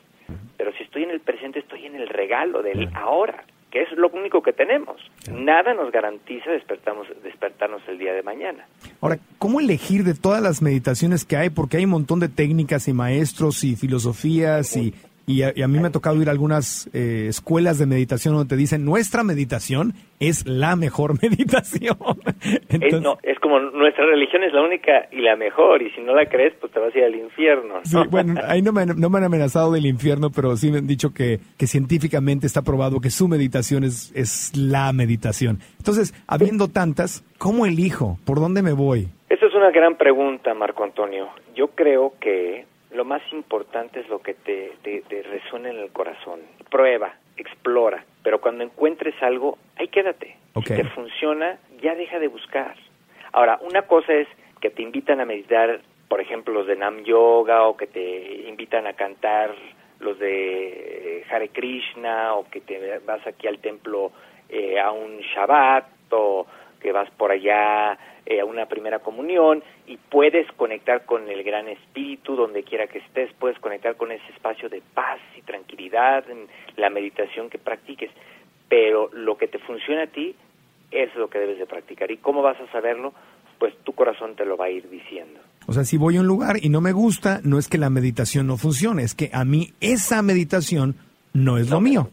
Pero 0.57 0.73
si 0.73 0.83
estoy 0.83 1.01
en 1.01 1.09
el 1.09 1.21
presente, 1.21 1.57
estoy 1.57 1.87
en 1.87 1.95
el 1.95 2.07
regalo 2.07 2.61
del 2.61 2.87
ahora, 2.93 3.45
que 3.75 3.81
es 3.81 3.91
lo 3.97 4.07
único 4.07 4.41
que 4.41 4.53
tenemos. 4.53 4.95
Nada 5.29 5.73
nos 5.73 5.91
garantiza 5.91 6.49
despertamos, 6.49 7.07
despertarnos 7.21 7.81
el 7.89 7.97
día 7.97 8.13
de 8.13 8.23
mañana. 8.23 8.65
Ahora, 9.01 9.19
¿cómo 9.37 9.59
elegir 9.59 10.05
de 10.05 10.13
todas 10.13 10.41
las 10.41 10.61
meditaciones 10.61 11.25
que 11.25 11.35
hay? 11.35 11.49
Porque 11.49 11.75
hay 11.75 11.83
un 11.83 11.89
montón 11.89 12.21
de 12.21 12.29
técnicas 12.29 12.87
y 12.87 12.93
maestros 12.93 13.65
y 13.65 13.75
filosofías 13.75 14.77
y, 14.77 14.93
y 15.27 15.41
a, 15.41 15.67
mí 15.67 15.79
me 15.79 15.87
ha 15.87 15.91
tocado 15.91 16.21
ir 16.21 16.27
a 16.27 16.31
algunas 16.31 16.87
eh, 16.93 17.25
escuelas 17.29 17.79
de 17.79 17.87
meditación 17.87 18.35
donde 18.35 18.49
te 18.49 18.57
dicen, 18.57 18.85
nuestra 18.85 19.23
meditación 19.23 19.93
es 20.19 20.45
la 20.47 20.75
mejor 20.75 21.19
meditación. 21.21 21.97
es, 22.69 23.01
no, 23.01 23.17
es 23.23 23.39
como 23.39 23.59
nuestra 23.59 24.05
religión 24.05 24.43
es 24.43 24.53
la 24.53 24.61
única 24.61 25.07
y 25.11 25.21
la 25.21 25.35
mejor, 25.35 25.81
y 25.81 25.89
si 25.91 26.01
no 26.01 26.13
la 26.13 26.27
crees, 26.27 26.53
pues 26.61 26.71
te 26.71 26.79
vas 26.79 26.93
a 26.93 26.97
ir 26.97 27.05
al 27.05 27.15
infierno. 27.15 27.75
Sí, 27.83 27.97
bueno, 28.09 28.39
ahí 28.47 28.61
no 28.61 28.71
me, 28.71 28.85
no 28.85 29.09
me, 29.09 29.17
han 29.17 29.23
amenazado 29.23 29.71
del 29.71 29.87
infierno, 29.87 30.29
pero 30.29 30.55
sí 30.57 30.71
me 30.71 30.77
han 30.77 30.87
dicho 30.87 31.11
que, 31.11 31.39
que 31.57 31.65
científicamente 31.65 32.45
está 32.45 32.61
probado 32.61 33.01
que 33.01 33.09
su 33.09 33.27
meditación 33.27 33.83
es, 33.83 34.11
es 34.15 34.55
la 34.55 34.93
meditación. 34.93 35.59
Entonces, 35.79 36.13
habiendo 36.27 36.67
tantas, 36.67 37.23
¿cómo 37.39 37.65
elijo? 37.65 38.19
¿Por 38.25 38.39
dónde 38.39 38.61
me 38.61 38.73
voy? 38.73 39.07
Esa 39.29 39.47
es 39.47 39.55
una 39.55 39.71
gran 39.71 39.95
pregunta, 39.95 40.53
Marco 40.53 40.83
Antonio. 40.83 41.29
Yo 41.55 41.69
creo 41.69 42.13
que 42.21 42.65
lo 42.95 43.05
más 43.05 43.21
importante 43.31 43.99
es 43.99 44.09
lo 44.09 44.19
que 44.19 44.33
te, 44.33 44.73
te, 44.81 45.23
resuena 45.23 45.69
en 45.69 45.77
el 45.77 45.91
corazón. 45.91 46.39
Prueba, 46.69 47.13
explora, 47.37 48.03
pero 48.23 48.39
cuando 48.39 48.63
encuentres 48.63 49.15
algo, 49.21 49.57
ahí 49.77 49.87
quédate. 49.89 50.35
Si 50.55 50.73
te 50.73 50.85
funciona, 50.85 51.59
ya 51.81 51.95
deja 51.95 52.17
de 52.19 52.29
buscar. 52.29 52.75
Ahora, 53.33 53.59
una 53.61 53.83
cosa 53.83 54.13
es 54.13 54.27
que 54.61 54.69
te 54.69 54.81
invitan 54.81 55.19
a 55.19 55.25
meditar, 55.25 55.81
por 56.07 56.21
ejemplo, 56.21 56.53
los 56.53 56.67
de 56.67 56.77
Nam 56.77 57.03
Yoga, 57.03 57.63
o 57.63 57.75
que 57.75 57.87
te 57.87 58.47
invitan 58.47 58.87
a 58.87 58.93
cantar 58.93 59.53
los 59.99 60.17
de 60.17 61.19
eh, 61.19 61.25
Hare 61.29 61.49
Krishna, 61.49 62.33
o 62.35 62.49
que 62.49 62.61
te 62.61 62.99
vas 62.99 63.25
aquí 63.27 63.47
al 63.47 63.59
templo 63.59 64.11
eh, 64.47 64.79
a 64.79 64.91
un 64.91 65.19
Shabbat, 65.19 65.85
o 66.11 66.47
que 66.85 66.91
vas 66.91 67.09
por 67.17 67.31
allá 67.31 67.97
eh, 68.27 68.41
a 68.41 68.45
una 68.45 68.67
primera 68.67 68.99
comunión 68.99 69.63
y 69.87 69.97
puedes 69.97 70.45
conectar 70.51 71.03
con 71.05 71.27
el 71.31 71.41
gran 71.43 71.67
espíritu 71.67 72.35
donde 72.35 72.61
quiera 72.61 72.85
que 72.85 72.99
estés, 72.99 73.33
puedes 73.39 73.57
conectar 73.57 73.95
con 73.95 74.11
ese 74.11 74.31
espacio 74.35 74.69
de 74.69 74.83
paz 74.93 75.17
y 75.35 75.41
tranquilidad 75.41 76.29
en 76.29 76.45
la 76.75 76.91
meditación 76.91 77.49
que 77.49 77.57
practiques, 77.57 78.11
pero 78.69 79.09
lo 79.13 79.35
que 79.35 79.47
te 79.47 79.57
funciona 79.57 80.03
a 80.03 80.07
ti 80.07 80.35
es 80.91 81.15
lo 81.15 81.27
que 81.27 81.39
debes 81.39 81.57
de 81.57 81.65
practicar. 81.65 82.11
¿Y 82.11 82.17
cómo 82.17 82.43
vas 82.43 82.61
a 82.61 82.71
saberlo? 82.71 83.15
Pues 83.57 83.75
tu 83.83 83.93
corazón 83.93 84.35
te 84.35 84.45
lo 84.45 84.57
va 84.57 84.65
a 84.65 84.69
ir 84.69 84.87
diciendo. 84.87 85.39
O 85.65 85.73
sea, 85.73 85.85
si 85.85 85.97
voy 85.97 86.17
a 86.17 86.19
un 86.19 86.27
lugar 86.27 86.57
y 86.61 86.69
no 86.69 86.81
me 86.81 86.91
gusta, 86.91 87.41
no 87.43 87.57
es 87.57 87.67
que 87.67 87.79
la 87.79 87.89
meditación 87.89 88.45
no 88.45 88.57
funcione, 88.57 89.01
es 89.01 89.15
que 89.15 89.31
a 89.33 89.43
mí 89.43 89.73
esa 89.81 90.21
meditación 90.21 90.97
no 91.33 91.57
es 91.57 91.71
lo 91.71 91.81
mío. 91.81 92.11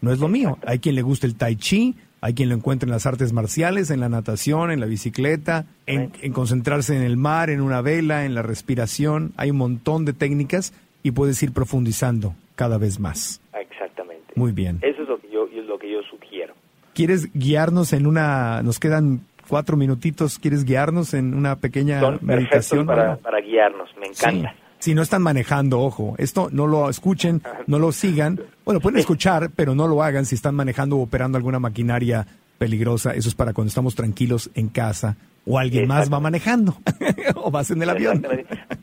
No 0.00 0.12
es 0.12 0.18
lo 0.18 0.28
mío. 0.28 0.56
Hay 0.66 0.78
quien 0.78 0.94
le 0.94 1.02
gusta 1.02 1.26
el 1.26 1.36
tai 1.36 1.56
chi, 1.56 1.94
hay 2.24 2.32
quien 2.32 2.48
lo 2.48 2.54
encuentra 2.54 2.86
en 2.86 2.90
las 2.90 3.04
artes 3.04 3.34
marciales, 3.34 3.90
en 3.90 4.00
la 4.00 4.08
natación, 4.08 4.70
en 4.70 4.80
la 4.80 4.86
bicicleta, 4.86 5.66
en, 5.84 6.08
concentrarse 6.32 6.96
en 6.96 7.02
el 7.02 7.18
mar, 7.18 7.50
en 7.50 7.60
una 7.60 7.82
vela, 7.82 8.24
en 8.24 8.34
la 8.34 8.40
respiración. 8.40 9.34
Hay 9.36 9.50
un 9.50 9.58
montón 9.58 10.06
de 10.06 10.14
técnicas 10.14 10.72
y 11.02 11.10
puedes 11.10 11.42
ir 11.42 11.52
profundizando 11.52 12.34
cada 12.56 12.78
vez 12.78 12.98
más. 12.98 13.42
Exactamente. 13.52 14.32
Muy 14.36 14.52
bien. 14.52 14.78
Eso 14.80 15.02
es 15.02 15.08
lo 15.10 15.18
que 15.18 15.28
yo, 15.30 15.46
lo 15.68 15.78
que 15.78 15.92
yo 15.92 16.00
sugiero. 16.04 16.54
¿Quieres 16.94 17.30
guiarnos 17.34 17.92
en 17.92 18.06
una... 18.06 18.62
Nos 18.62 18.80
quedan 18.80 19.20
cuatro 19.46 19.76
minutitos. 19.76 20.38
¿Quieres 20.38 20.64
guiarnos 20.64 21.12
en 21.12 21.34
una 21.34 21.56
pequeña 21.56 22.00
meditación? 22.22 22.86
Para, 22.86 23.16
para 23.16 23.42
guiarnos, 23.42 23.90
me 23.98 24.06
encanta 24.06 24.54
si 24.84 24.94
no 24.94 25.00
están 25.00 25.22
manejando, 25.22 25.80
ojo, 25.80 26.14
esto 26.18 26.50
no 26.52 26.66
lo 26.66 26.90
escuchen, 26.90 27.40
no 27.66 27.78
lo 27.78 27.90
sigan. 27.90 28.38
Bueno, 28.66 28.80
pueden 28.80 28.98
escuchar, 28.98 29.48
pero 29.56 29.74
no 29.74 29.88
lo 29.88 30.02
hagan 30.02 30.26
si 30.26 30.34
están 30.34 30.54
manejando 30.54 30.98
o 30.98 31.04
operando 31.04 31.38
alguna 31.38 31.58
maquinaria 31.58 32.26
peligrosa. 32.58 33.14
Eso 33.14 33.30
es 33.30 33.34
para 33.34 33.54
cuando 33.54 33.68
estamos 33.68 33.94
tranquilos 33.94 34.50
en 34.54 34.68
casa 34.68 35.16
o 35.46 35.58
alguien 35.58 35.88
más 35.88 36.12
va 36.12 36.20
manejando 36.20 36.76
o 37.36 37.50
vas 37.50 37.70
en 37.70 37.80
el 37.80 37.88
avión. 37.88 38.26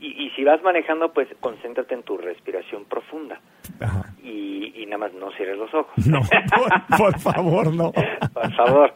Y, 0.00 0.30
si 0.30 0.42
vas 0.42 0.60
manejando, 0.64 1.12
pues 1.12 1.28
concéntrate 1.38 1.94
en 1.94 2.02
tu 2.02 2.18
respiración 2.18 2.84
profunda. 2.86 3.40
Y, 4.24 4.84
nada 4.86 4.98
más 4.98 5.12
no 5.14 5.30
cierres 5.36 5.56
los 5.56 5.72
ojos. 5.72 6.04
No, 6.04 6.20
por, 6.98 7.16
favor, 7.20 7.72
no. 7.72 7.92
por 7.92 8.52
favor. 8.54 8.92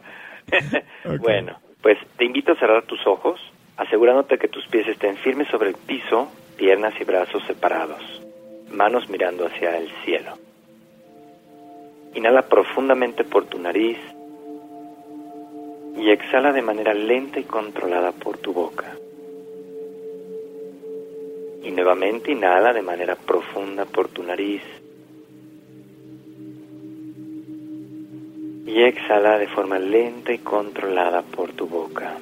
Bueno, 1.21 1.57
pues 1.81 1.97
te 2.17 2.25
invito 2.25 2.51
a 2.51 2.55
cerrar 2.55 2.83
tus 2.83 2.99
ojos, 3.07 3.39
asegurándote 3.77 4.37
que 4.37 4.49
tus 4.49 4.67
pies 4.67 4.87
estén 4.89 5.15
firmes 5.15 5.47
sobre 5.47 5.69
el 5.69 5.75
piso 5.75 6.29
piernas 6.57 6.93
y 6.99 7.03
brazos 7.03 7.43
separados, 7.45 8.01
manos 8.71 9.07
mirando 9.09 9.45
hacia 9.45 9.77
el 9.77 9.89
cielo. 10.03 10.37
Inhala 12.15 12.41
profundamente 12.49 13.23
por 13.23 13.45
tu 13.45 13.59
nariz 13.59 13.97
y 15.95 16.09
exhala 16.09 16.51
de 16.51 16.61
manera 16.63 16.93
lenta 16.93 17.39
y 17.39 17.43
controlada 17.43 18.11
por 18.11 18.37
tu 18.39 18.53
boca. 18.53 18.97
Y 21.63 21.71
nuevamente 21.71 22.31
inhala 22.31 22.73
de 22.73 22.81
manera 22.81 23.15
profunda 23.15 23.85
por 23.85 24.07
tu 24.07 24.23
nariz. 24.23 24.63
Y 28.65 28.83
exhala 28.83 29.37
de 29.37 29.47
forma 29.47 29.77
lenta 29.77 30.33
y 30.33 30.39
controlada 30.39 31.21
por 31.21 31.51
tu 31.53 31.67
boca. 31.67 32.17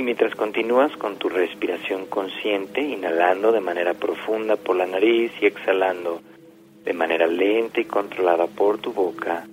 Y 0.00 0.02
mientras 0.02 0.34
continúas 0.34 0.96
con 0.96 1.16
tu 1.16 1.28
respiración 1.28 2.06
consciente, 2.06 2.80
inhalando 2.80 3.52
de 3.52 3.60
manera 3.60 3.92
profunda 3.92 4.56
por 4.56 4.74
la 4.74 4.86
nariz 4.86 5.30
y 5.42 5.44
exhalando 5.44 6.22
de 6.86 6.94
manera 6.94 7.26
lenta 7.26 7.82
y 7.82 7.84
controlada 7.84 8.46
por 8.46 8.78
tu 8.78 8.94
boca, 8.94 9.46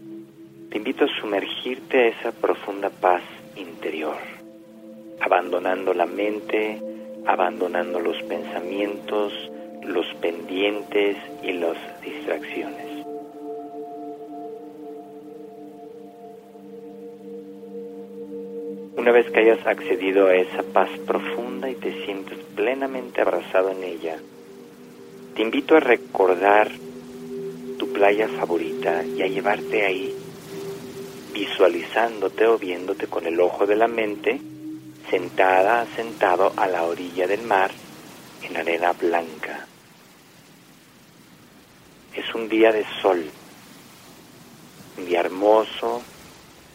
te 0.70 0.78
invito 0.78 1.04
a 1.04 1.20
sumergirte 1.20 1.98
a 1.98 2.08
esa 2.08 2.32
profunda 2.32 2.90
paz 2.90 3.24
interior, 3.58 4.16
abandonando 5.20 5.94
la 5.94 6.06
mente, 6.06 6.82
abandonando 7.26 8.00
los 8.00 8.16
pensamientos, 8.24 9.34
los 9.84 10.08
pendientes 10.22 11.18
y 11.44 11.52
las 11.52 11.76
distracciones. 12.02 12.87
Una 19.08 19.20
vez 19.20 19.32
que 19.32 19.40
hayas 19.40 19.66
accedido 19.66 20.28
a 20.28 20.36
esa 20.36 20.64
paz 20.64 20.90
profunda 21.06 21.70
y 21.70 21.76
te 21.76 22.04
sientes 22.04 22.40
plenamente 22.58 23.22
abrazado 23.22 23.70
en 23.70 23.82
ella, 23.82 24.18
te 25.34 25.44
invito 25.44 25.78
a 25.78 25.80
recordar 25.80 26.70
tu 27.80 27.94
playa 27.94 28.28
favorita 28.28 29.06
y 29.06 29.22
a 29.22 29.28
llevarte 29.28 29.86
ahí, 29.86 30.14
visualizándote 31.34 32.48
o 32.48 32.58
viéndote 32.58 33.08
con 33.08 33.26
el 33.26 33.40
ojo 33.40 33.66
de 33.66 33.78
la 33.78 33.88
mente, 33.88 34.42
sentada, 35.10 35.86
sentado 35.96 36.52
a 36.58 36.68
la 36.68 36.84
orilla 36.84 37.28
del 37.28 37.44
mar, 37.44 37.72
en 38.44 38.58
arena 38.58 38.92
blanca. 38.92 39.68
Es 42.14 42.36
un 42.36 42.50
día 42.50 42.74
de 42.74 42.84
sol, 43.02 43.24
un 44.98 45.06
día 45.06 45.22
hermoso, 45.22 46.04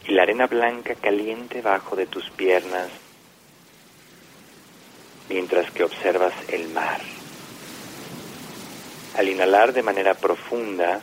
y 0.06 0.12
la 0.12 0.22
arena 0.22 0.46
blanca 0.46 0.94
caliente 0.94 1.62
bajo 1.62 1.96
de 1.96 2.06
tus 2.06 2.28
piernas 2.30 2.88
mientras 5.28 5.70
que 5.70 5.84
observas 5.84 6.34
el 6.48 6.68
mar. 6.68 7.00
Al 9.16 9.28
inhalar 9.28 9.72
de 9.72 9.82
manera 9.82 10.14
profunda, 10.14 11.02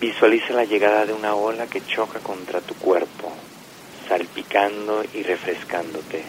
visualiza 0.00 0.52
la 0.52 0.64
llegada 0.64 1.04
de 1.06 1.12
una 1.12 1.34
ola 1.34 1.66
que 1.66 1.84
choca 1.84 2.20
contra 2.20 2.60
tu 2.60 2.74
cuerpo, 2.74 3.32
salpicando 4.08 5.04
y 5.14 5.22
refrescándote. 5.22 6.22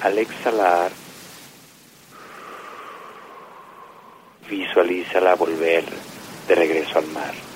Al 0.00 0.18
exhalar, 0.18 0.90
visualízala 4.48 5.34
volver 5.36 5.84
de 6.48 6.54
regreso 6.54 6.98
al 6.98 7.06
mar. 7.06 7.51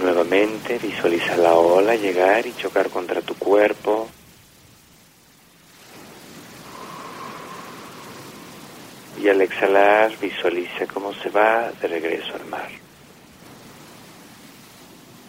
Nuevamente 0.00 0.78
visualiza 0.78 1.36
la 1.36 1.52
ola 1.52 1.94
llegar 1.94 2.46
y 2.46 2.54
chocar 2.54 2.88
contra 2.88 3.20
tu 3.20 3.34
cuerpo. 3.34 4.08
Y 9.22 9.28
al 9.28 9.42
exhalar 9.42 10.16
visualiza 10.18 10.86
cómo 10.86 11.12
se 11.12 11.28
va 11.28 11.70
de 11.82 11.86
regreso 11.86 12.34
al 12.34 12.46
mar. 12.46 12.70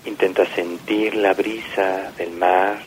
Intenta 0.05 0.45
sentir 0.55 1.15
la 1.15 1.33
brisa 1.33 2.13
del 2.17 2.31
mar 2.31 2.77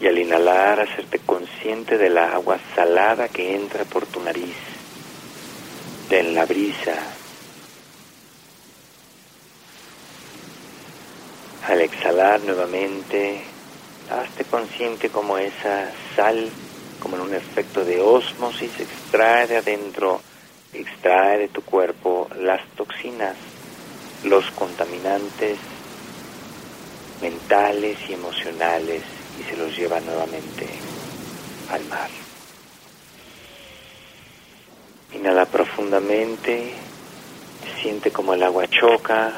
y 0.00 0.08
al 0.08 0.18
inhalar 0.18 0.80
hacerte 0.80 1.20
consciente 1.20 1.98
de 1.98 2.10
la 2.10 2.32
agua 2.32 2.58
salada 2.74 3.28
que 3.28 3.54
entra 3.54 3.84
por 3.84 4.06
tu 4.06 4.20
nariz 4.20 4.56
en 6.10 6.34
la 6.34 6.44
brisa. 6.46 6.94
Al 11.66 11.80
exhalar 11.80 12.42
nuevamente, 12.42 13.42
hazte 14.08 14.44
consciente 14.44 15.08
como 15.08 15.36
esa 15.36 15.90
sal, 16.14 16.48
como 17.00 17.16
en 17.16 17.22
un 17.22 17.34
efecto 17.34 17.84
de 17.84 18.00
osmosis, 18.00 18.70
extrae 18.78 19.48
de 19.48 19.56
adentro, 19.56 20.20
extrae 20.72 21.38
de 21.38 21.48
tu 21.48 21.62
cuerpo 21.62 22.28
las 22.38 22.64
toxinas, 22.76 23.34
los 24.22 24.48
contaminantes 24.52 25.58
mentales 27.20 27.98
y 28.08 28.12
emocionales 28.12 29.02
y 29.40 29.42
se 29.50 29.56
los 29.56 29.76
lleva 29.76 29.98
nuevamente 29.98 30.68
al 31.72 31.84
mar. 31.86 32.10
Inhala 35.14 35.46
profundamente, 35.46 36.74
siente 37.82 38.12
como 38.12 38.34
el 38.34 38.42
agua 38.44 38.68
choca, 38.68 39.32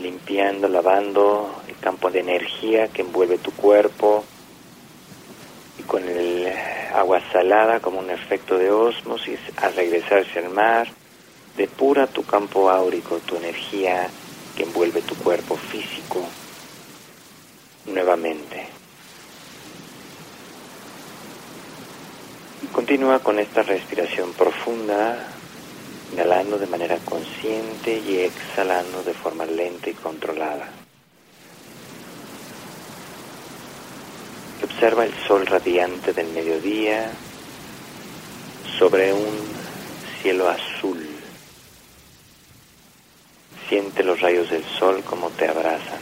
limpiando, 0.00 0.68
lavando 0.68 1.62
el 1.68 1.76
campo 1.78 2.10
de 2.10 2.20
energía 2.20 2.88
que 2.88 3.02
envuelve 3.02 3.38
tu 3.38 3.52
cuerpo 3.52 4.24
y 5.78 5.82
con 5.82 6.02
el 6.08 6.52
agua 6.94 7.20
salada 7.32 7.80
como 7.80 7.98
un 7.98 8.10
efecto 8.10 8.56
de 8.58 8.70
osmosis 8.70 9.40
al 9.56 9.74
regresarse 9.74 10.38
al 10.38 10.50
mar, 10.50 10.88
depura 11.56 12.06
tu 12.06 12.24
campo 12.24 12.70
áurico, 12.70 13.18
tu 13.18 13.36
energía 13.36 14.08
que 14.56 14.62
envuelve 14.62 15.02
tu 15.02 15.14
cuerpo 15.16 15.56
físico 15.56 16.24
nuevamente. 17.86 18.66
Continúa 22.72 23.20
con 23.20 23.38
esta 23.38 23.62
respiración 23.62 24.32
profunda, 24.32 25.35
inhalando 26.12 26.58
de 26.58 26.66
manera 26.66 26.96
consciente 26.98 27.98
y 27.98 28.18
exhalando 28.18 29.02
de 29.02 29.14
forma 29.14 29.44
lenta 29.44 29.90
y 29.90 29.94
controlada. 29.94 30.68
Observa 34.62 35.04
el 35.04 35.12
sol 35.26 35.46
radiante 35.46 36.12
del 36.12 36.28
mediodía 36.28 37.10
sobre 38.78 39.12
un 39.12 39.36
cielo 40.22 40.48
azul. 40.48 41.06
Siente 43.68 44.02
los 44.02 44.20
rayos 44.20 44.50
del 44.50 44.64
sol 44.64 45.02
como 45.02 45.30
te 45.30 45.48
abrazan, 45.48 46.00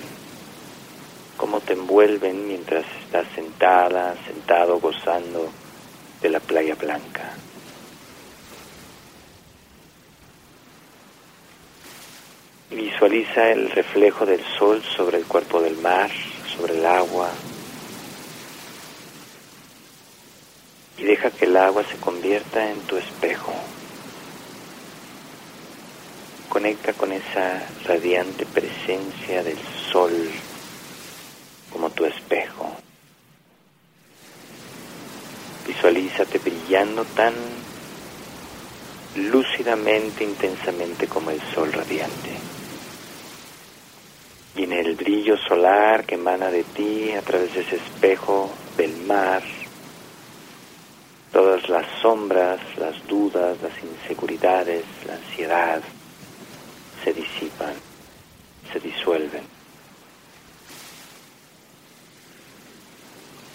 como 1.36 1.60
te 1.60 1.72
envuelven 1.72 2.46
mientras 2.46 2.84
estás 3.04 3.26
sentada, 3.34 4.14
sentado, 4.26 4.78
gozando 4.80 5.50
de 6.20 6.30
la 6.30 6.40
playa 6.40 6.74
blanca. 6.74 7.32
Visualiza 12.74 13.52
el 13.52 13.70
reflejo 13.70 14.26
del 14.26 14.42
sol 14.58 14.82
sobre 14.82 15.18
el 15.18 15.26
cuerpo 15.26 15.60
del 15.60 15.76
mar, 15.76 16.10
sobre 16.56 16.76
el 16.76 16.84
agua. 16.84 17.30
Y 20.98 21.04
deja 21.04 21.30
que 21.30 21.44
el 21.44 21.56
agua 21.56 21.84
se 21.84 21.96
convierta 21.98 22.68
en 22.68 22.80
tu 22.80 22.96
espejo. 22.96 23.52
Conecta 26.48 26.92
con 26.94 27.12
esa 27.12 27.64
radiante 27.84 28.44
presencia 28.44 29.44
del 29.44 29.58
sol 29.92 30.30
como 31.70 31.90
tu 31.90 32.04
espejo. 32.06 32.76
Visualízate 35.64 36.38
brillando 36.38 37.04
tan 37.04 37.34
lúcidamente, 39.14 40.24
intensamente 40.24 41.06
como 41.06 41.30
el 41.30 41.40
sol 41.54 41.72
radiante. 41.72 42.53
Y 44.56 44.64
en 44.64 44.72
el 44.72 44.94
brillo 44.94 45.36
solar 45.36 46.04
que 46.04 46.14
emana 46.14 46.50
de 46.50 46.62
ti 46.62 47.12
a 47.12 47.22
través 47.22 47.54
de 47.54 47.62
ese 47.62 47.76
espejo 47.76 48.50
del 48.76 48.96
mar, 48.98 49.42
todas 51.32 51.68
las 51.68 51.86
sombras, 52.00 52.60
las 52.78 53.06
dudas, 53.08 53.56
las 53.60 53.72
inseguridades, 53.82 54.84
la 55.06 55.14
ansiedad 55.14 55.82
se 57.02 57.12
disipan, 57.12 57.74
se 58.72 58.78
disuelven. 58.80 59.42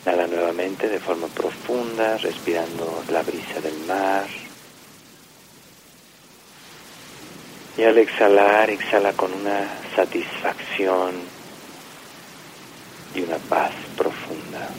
Inhala 0.06 0.28
nuevamente 0.28 0.90
de 0.90 1.00
forma 1.00 1.28
profunda, 1.28 2.18
respirando 2.18 3.04
la 3.12 3.22
brisa 3.22 3.62
del 3.62 3.78
mar. 3.86 4.26
Y 7.78 7.84
al 7.84 7.98
exhalar, 7.98 8.70
exhala 8.70 9.14
con 9.14 9.32
una 9.34 9.68
satisfacción 9.96 11.14
y 13.16 13.22
una 13.22 13.38
paz 13.38 13.72
profunda. 13.98 14.70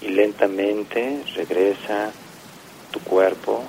Y 0.00 0.08
lentamente 0.08 1.22
regresa 1.34 2.12
tu 2.90 3.00
cuerpo, 3.00 3.64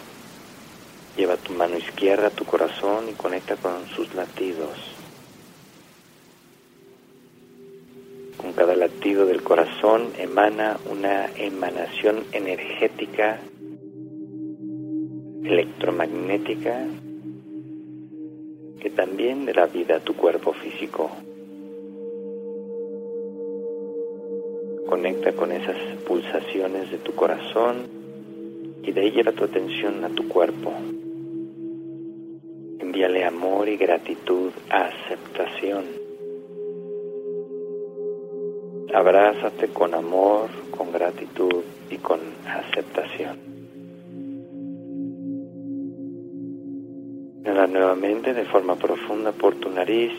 lleva 1.16 1.38
tu 1.38 1.54
mano 1.54 1.78
izquierda 1.78 2.28
a 2.28 2.32
tu 2.32 2.46
corazón 2.46 3.10
y 3.10 3.14
conecta 3.14 3.56
con 3.56 3.88
sus 3.90 4.14
latidos. 4.14 4.78
Con 8.38 8.54
cada 8.54 8.76
latido 8.76 9.26
del 9.26 9.42
corazón 9.42 10.14
emana 10.18 10.78
una 10.86 11.26
emanación 11.36 12.26
energética, 12.32 13.40
electromagnética, 15.44 16.86
que 18.80 18.90
también 18.90 19.46
le 19.46 19.54
da 19.54 19.66
vida 19.66 19.98
a 19.98 20.00
tu 20.00 20.16
cuerpo 20.16 20.54
físico. 20.54 21.10
Conecta 24.88 25.34
con 25.34 25.52
esas 25.52 25.78
pulsaciones 26.08 26.92
de 26.92 26.98
tu 27.00 27.14
corazón 27.14 27.88
y 28.84 28.92
de 28.92 29.02
ahí 29.02 29.12
lleva 29.12 29.32
tu 29.32 29.44
atención 29.44 30.04
a 30.06 30.10
tu 30.10 30.28
cuerpo. 30.28 30.72
Envíale 32.80 33.26
amor 33.26 33.68
y 33.68 33.78
gratitud, 33.78 34.52
aceptación 34.70 36.08
Abrázate 38.94 39.68
con 39.68 39.94
amor, 39.94 40.50
con 40.72 40.92
gratitud 40.92 41.64
y 41.90 41.98
con 41.98 42.20
aceptación. 42.48 43.57
Inhala 47.48 47.66
nuevamente 47.66 48.34
de 48.34 48.44
forma 48.44 48.76
profunda 48.76 49.32
por 49.32 49.56
tu 49.56 49.70
nariz 49.70 50.12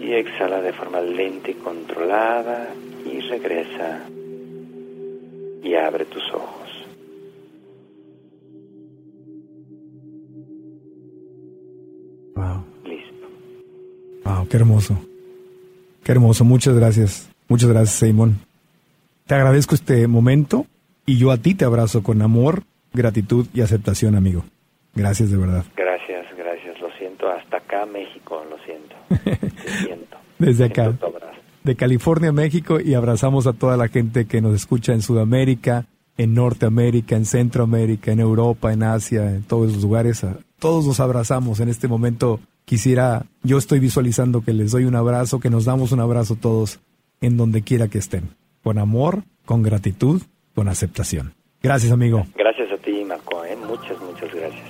y 0.00 0.14
exhala 0.14 0.62
de 0.62 0.72
forma 0.72 1.02
lenta 1.02 1.50
y 1.50 1.54
controlada 1.54 2.68
y 3.04 3.20
regresa 3.20 4.00
y 5.62 5.74
abre 5.74 6.06
tus 6.06 6.22
ojos. 6.32 6.70
Wow. 12.34 12.64
Listo. 12.84 13.26
Wow, 14.24 14.48
qué 14.48 14.56
hermoso. 14.56 14.98
Qué 16.02 16.12
hermoso, 16.12 16.46
muchas 16.46 16.74
gracias. 16.76 17.28
Muchas 17.46 17.68
gracias, 17.68 17.98
Simón. 17.98 18.38
Te 19.26 19.34
agradezco 19.34 19.74
este 19.74 20.08
momento 20.08 20.64
y 21.04 21.18
yo 21.18 21.30
a 21.30 21.36
ti 21.36 21.54
te 21.54 21.66
abrazo 21.66 22.02
con 22.02 22.22
amor, 22.22 22.62
gratitud 22.94 23.48
y 23.52 23.60
aceptación, 23.60 24.14
amigo. 24.14 24.44
Gracias 24.94 25.30
de 25.30 25.36
verdad. 25.36 25.64
Gracias, 25.76 26.26
gracias. 26.36 26.80
Lo 26.80 26.88
siento. 26.98 27.28
Hasta 27.28 27.56
acá, 27.58 27.84
México, 27.86 28.42
lo 28.48 28.56
siento. 28.64 28.94
Te 29.64 29.70
siento. 29.84 30.16
Desde 30.38 30.64
acá. 30.66 30.84
Siento. 30.84 31.12
De 31.64 31.76
California, 31.76 32.30
México 32.30 32.78
y 32.78 32.92
abrazamos 32.92 33.46
a 33.46 33.54
toda 33.54 33.76
la 33.78 33.88
gente 33.88 34.26
que 34.26 34.42
nos 34.42 34.54
escucha 34.54 34.92
en 34.92 35.00
Sudamérica, 35.00 35.86
en 36.18 36.34
Norteamérica, 36.34 37.16
en 37.16 37.24
Centroamérica, 37.24 38.12
en 38.12 38.20
Europa, 38.20 38.70
en 38.72 38.82
Asia, 38.82 39.30
en 39.34 39.44
todos 39.44 39.72
los 39.72 39.82
lugares. 39.82 40.22
A- 40.24 40.36
Todos 40.58 40.86
nos 40.86 41.00
abrazamos 41.00 41.60
en 41.60 41.70
este 41.70 41.88
momento. 41.88 42.38
Quisiera, 42.66 43.24
yo 43.42 43.56
estoy 43.58 43.78
visualizando 43.78 44.42
que 44.42 44.52
les 44.52 44.72
doy 44.72 44.84
un 44.84 44.94
abrazo, 44.94 45.40
que 45.40 45.48
nos 45.50 45.64
damos 45.64 45.90
un 45.92 46.00
abrazo 46.00 46.36
todos 46.36 46.80
en 47.22 47.36
donde 47.38 47.62
quiera 47.62 47.88
que 47.88 47.96
estén. 47.98 48.28
Con 48.62 48.78
amor, 48.78 49.22
con 49.46 49.62
gratitud, 49.62 50.20
con 50.54 50.68
aceptación. 50.68 51.32
Gracias, 51.62 51.92
amigo. 51.92 52.26
Gracias 52.36 52.70
a 52.72 52.76
ti, 52.76 53.04
Marco. 53.06 53.42
¿eh? 53.44 53.56
Muchas, 53.56 53.98
muchas 54.02 54.32
gracias. 54.34 54.64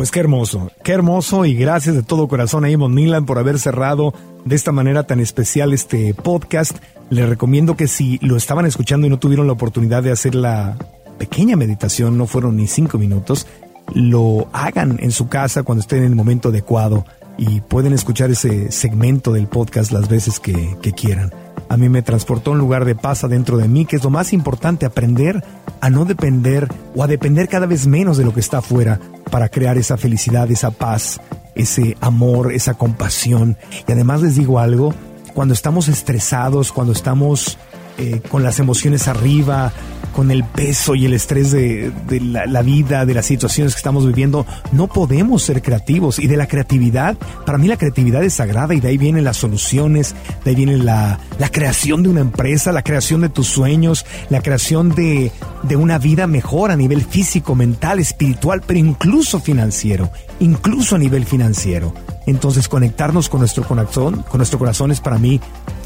Pues 0.00 0.10
qué 0.10 0.20
hermoso, 0.20 0.70
qué 0.82 0.92
hermoso 0.92 1.44
y 1.44 1.54
gracias 1.54 1.94
de 1.94 2.02
todo 2.02 2.26
corazón 2.26 2.64
a 2.64 2.70
Eamon 2.70 2.94
Milan 2.94 3.26
por 3.26 3.38
haber 3.38 3.58
cerrado 3.58 4.14
de 4.46 4.56
esta 4.56 4.72
manera 4.72 5.02
tan 5.02 5.20
especial 5.20 5.74
este 5.74 6.14
podcast. 6.14 6.74
Les 7.10 7.28
recomiendo 7.28 7.76
que 7.76 7.86
si 7.86 8.16
lo 8.22 8.38
estaban 8.38 8.64
escuchando 8.64 9.06
y 9.06 9.10
no 9.10 9.18
tuvieron 9.18 9.46
la 9.46 9.52
oportunidad 9.52 10.02
de 10.02 10.10
hacer 10.10 10.34
la 10.34 10.78
pequeña 11.18 11.54
meditación, 11.54 12.16
no 12.16 12.26
fueron 12.26 12.56
ni 12.56 12.66
cinco 12.66 12.96
minutos, 12.96 13.46
lo 13.92 14.48
hagan 14.54 14.96
en 15.02 15.10
su 15.10 15.28
casa 15.28 15.64
cuando 15.64 15.82
estén 15.82 15.98
en 15.98 16.06
el 16.06 16.16
momento 16.16 16.48
adecuado 16.48 17.04
y 17.36 17.60
pueden 17.60 17.92
escuchar 17.92 18.30
ese 18.30 18.72
segmento 18.72 19.32
del 19.32 19.48
podcast 19.48 19.92
las 19.92 20.08
veces 20.08 20.40
que, 20.40 20.78
quieran. 20.96 21.30
A 21.68 21.76
mí 21.76 21.90
me 21.90 22.00
transportó 22.00 22.52
un 22.52 22.58
lugar 22.58 22.86
de 22.86 22.94
paz 22.94 23.22
adentro 23.24 23.58
de 23.58 23.68
mí, 23.68 23.84
que 23.84 23.96
es 23.96 24.04
lo 24.04 24.08
más 24.08 24.32
importante, 24.32 24.86
aprender 24.86 25.44
a 25.80 25.90
no 25.90 26.04
depender 26.04 26.68
o 26.94 27.02
a 27.02 27.06
depender 27.06 27.48
cada 27.48 27.66
vez 27.66 27.86
menos 27.86 28.16
de 28.16 28.24
lo 28.24 28.34
que 28.34 28.40
está 28.40 28.58
afuera 28.58 29.00
para 29.30 29.48
crear 29.48 29.78
esa 29.78 29.96
felicidad, 29.96 30.50
esa 30.50 30.70
paz, 30.70 31.20
ese 31.54 31.96
amor, 32.00 32.52
esa 32.52 32.74
compasión. 32.74 33.56
Y 33.86 33.92
además 33.92 34.22
les 34.22 34.36
digo 34.36 34.58
algo, 34.58 34.94
cuando 35.34 35.54
estamos 35.54 35.88
estresados, 35.88 36.72
cuando 36.72 36.92
estamos 36.92 37.58
eh, 38.00 38.22
con 38.30 38.42
las 38.42 38.58
emociones 38.58 39.08
arriba, 39.08 39.72
con 40.14 40.30
el 40.30 40.42
peso 40.42 40.94
y 40.94 41.04
el 41.04 41.12
estrés 41.12 41.52
de, 41.52 41.92
la, 42.08 42.62
vida, 42.62 43.04
de 43.04 43.12
las 43.12 43.26
situaciones 43.26 43.74
que 43.74 43.78
estamos 43.78 44.06
viviendo, 44.06 44.46
no 44.72 44.86
podemos 44.86 45.42
ser 45.42 45.60
creativos. 45.60 46.18
Y 46.18 46.26
de 46.26 46.38
la 46.38 46.48
creatividad, 46.48 47.18
para 47.44 47.58
mí 47.58 47.68
la 47.68 47.76
creatividad 47.76 48.24
es 48.24 48.34
sagrada 48.34 48.74
y 48.74 48.80
de 48.80 48.88
ahí 48.88 48.96
vienen 48.96 49.24
las 49.24 49.36
soluciones, 49.36 50.14
de 50.44 50.50
ahí 50.50 50.56
viene 50.56 50.78
la, 50.78 51.20
creación 51.52 52.02
de 52.02 52.08
una 52.08 52.20
empresa, 52.22 52.72
la 52.72 52.82
creación 52.82 53.20
de 53.20 53.28
tus 53.28 53.48
sueños, 53.48 54.06
la 54.30 54.40
creación 54.40 54.94
de 54.94 55.30
una 55.76 55.98
vida 55.98 56.26
mejor 56.26 56.70
a 56.70 56.76
nivel 56.76 57.02
físico, 57.02 57.54
mental, 57.54 57.98
espiritual, 57.98 58.62
pero 58.66 58.78
incluso 58.78 59.40
financiero, 59.40 60.10
incluso 60.38 60.96
a 60.96 60.98
nivel 60.98 61.26
financiero. 61.26 61.92
Entonces 62.30 62.68
conectarnos 62.68 63.28
con 63.28 63.40
nuestro 63.40 63.64
corazón, 63.64 64.24
con 64.28 64.38
nuestro 64.38 64.58
corazón 64.58 64.90
es 64.90 65.00
para 65.00 65.18
mí 65.18 65.40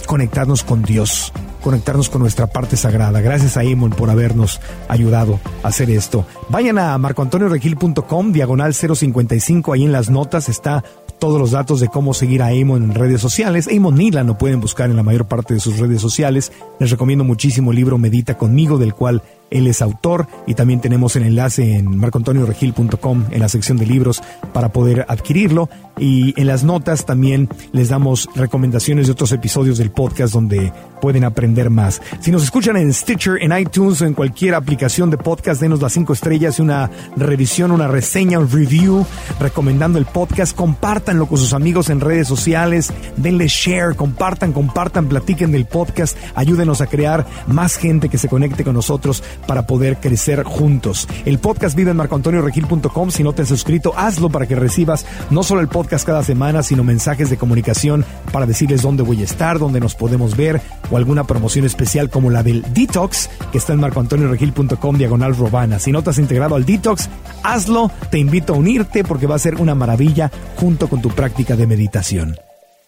conectarnos 0.07 0.63
con 0.63 0.83
Dios, 0.83 1.33
conectarnos 1.63 2.11
con 2.11 2.21
nuestra 2.21 2.47
parte 2.47 2.77
sagrada. 2.77 3.21
Gracias 3.21 3.57
a 3.57 3.65
Emon 3.65 3.91
por 3.91 4.11
habernos 4.11 4.61
ayudado 4.89 5.41
a 5.63 5.69
hacer 5.69 5.91
esto. 5.91 6.27
Vayan 6.51 6.79
a 6.79 6.97
marcoantonioregil.com, 6.99 8.33
diagonal 8.33 8.75
055, 8.75 9.73
ahí 9.73 9.85
en 9.85 9.93
las 9.93 10.11
notas 10.11 10.49
está 10.49 10.85
todos 11.19 11.41
los 11.41 11.53
datos 11.53 11.81
de 11.81 11.89
cómo 11.89 12.13
seguir 12.13 12.43
a 12.43 12.49
Amon 12.49 12.83
en 12.83 12.95
redes 12.95 13.21
sociales. 13.21 13.69
Amon 13.75 13.95
Nila 13.95 14.23
lo 14.25 14.37
pueden 14.37 14.61
buscar 14.61 14.91
en 14.91 14.97
la 14.97 15.03
mayor 15.03 15.27
parte 15.27 15.55
de 15.55 15.61
sus 15.61 15.79
redes 15.79 16.03
sociales. 16.03 16.53
Les 16.79 16.91
recomiendo 16.91 17.25
muchísimo 17.25 17.71
el 17.71 17.77
libro 17.77 17.97
Medita 17.97 18.37
conmigo, 18.37 18.77
del 18.77 18.95
cual 18.95 19.23
él 19.51 19.67
es 19.67 19.83
autor 19.83 20.27
y 20.47 20.55
también 20.55 20.81
tenemos 20.81 21.17
el 21.17 21.25
enlace 21.25 21.77
en 21.77 21.97
marcoantonioregil.com 21.97 23.25
en 23.31 23.41
la 23.41 23.49
sección 23.49 23.79
de 23.79 23.87
libros 23.87 24.23
para 24.53 24.71
poder 24.71 25.07
adquirirlo. 25.09 25.69
Y 25.97 26.39
en 26.41 26.49
las 26.49 26.65
notas 26.65 27.07
también 27.07 27.49
les 27.73 27.89
damos 27.89 28.29
recomendaciones 28.35 29.07
de 29.07 29.13
otros 29.13 29.31
episodios 29.31 29.79
del 29.79 29.93
podcast 29.93 30.35
donde 30.35 30.73
pueden 31.01 31.23
aprender 31.23 31.71
más. 31.71 32.03
Si 32.21 32.33
nos 32.33 32.43
escuchan 32.43 32.77
en 32.77 32.93
Stitcher, 32.93 33.41
en 33.41 33.57
iTunes 33.57 34.01
o 34.01 34.07
en 34.07 34.15
cualquier 34.15 34.55
aplicación 34.55 35.11
de 35.11 35.19
podcast, 35.19 35.61
denos 35.61 35.81
las 35.81 35.93
cinco 35.93 36.15
estrellas 36.15 36.59
y 36.59 36.63
una 36.63 36.91
revisión, 37.17 37.71
una 37.71 37.87
reseña, 37.87 38.41
un 38.41 38.51
review 38.51 39.07
recomendando 39.39 39.99
el 39.99 40.07
podcast. 40.07 40.57
Compártanlo 40.57 41.27
con 41.27 41.39
sus 41.39 41.53
amigos 41.53 41.91
en 41.91 42.01
redes 42.01 42.27
sociales, 42.27 42.93
denle 43.17 43.47
share, 43.47 43.95
compartan, 43.95 44.53
compartan, 44.53 45.07
platiquen 45.07 45.53
del 45.53 45.67
podcast, 45.67 46.17
ayúdenos 46.35 46.81
a 46.81 46.87
crear 46.87 47.27
más 47.47 47.77
gente 47.77 48.09
que 48.09 48.19
se 48.19 48.29
conecte 48.29 48.65
con 48.65 48.75
nosotros 48.75 49.23
para 49.47 49.67
poder 49.67 49.99
crecer 49.99 50.43
juntos. 50.43 51.09
El 51.25 51.39
podcast 51.39 51.77
vive 51.77 51.91
en 51.91 51.97
marcoantonioregil.com. 51.97 53.11
Si 53.11 53.23
no 53.23 53.33
te 53.33 53.43
has 53.43 53.49
suscrito, 53.49 53.93
hazlo 53.97 54.31
para 54.31 54.47
que 54.47 54.57
recibas 54.57 55.07
no 55.31 55.43
solo 55.43 55.61
el 55.61 55.69
podcast 55.69 56.07
cada 56.07 56.23
semana, 56.23 56.63
sino 56.63 56.85
mensajes 56.85 57.31
de 57.31 57.37
comunicación 57.37 58.05
para 58.33 58.47
decirles 58.47 58.83
dónde 58.83 59.03
voy 59.03 59.23
a 59.23 59.25
estar, 59.25 59.59
dónde 59.59 59.81
nos 59.81 59.95
podemos 59.95 60.37
ver 60.37 60.61
o 60.91 60.97
alguna 60.97 61.25
promoción 61.25 61.65
especial 61.65 62.11
como 62.11 62.31
la 62.31 62.43
del 62.43 62.65
Detox, 62.73 63.31
que 63.53 63.59
está 63.59 63.73
en 63.73 63.81
marcoantonioregil.com 63.81 64.97
diagonal 64.97 65.37
robana. 65.37 65.79
Si 65.79 65.93
no 65.93 66.03
te 66.03 66.11
has 66.11 66.19
integrado 66.19 66.55
al 66.55 66.65
Detox, 66.65 67.09
hazlo. 67.43 67.91
Te 68.11 68.19
invito 68.19 68.55
a 68.55 68.57
unirte 68.57 69.05
porque 69.05 69.27
va 69.27 69.37
a 69.37 69.41
ser 69.41 69.57
una 69.57 69.75
maravilla 69.75 70.31
junto 70.57 70.89
con 70.89 71.01
tu 71.03 71.11
práctica 71.11 71.57
de 71.57 71.67
meditación. 71.67 72.37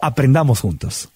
Aprendamos 0.00 0.60
juntos. 0.60 1.15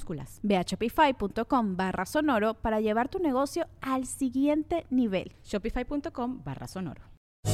minúsculas 0.01 0.39
Ve 0.43 0.57
a 0.57 0.63
shopify.com 0.63 1.75
barra 1.75 2.05
sonoro 2.05 2.53
para 2.55 2.79
llevar 2.79 3.09
tu 3.09 3.19
negocio 3.19 3.67
al 3.81 4.05
siguiente 4.05 4.85
nivel. 4.89 5.31
Shopify.com 5.43 6.41
barra 6.43 6.67
sonoro. 6.67 7.01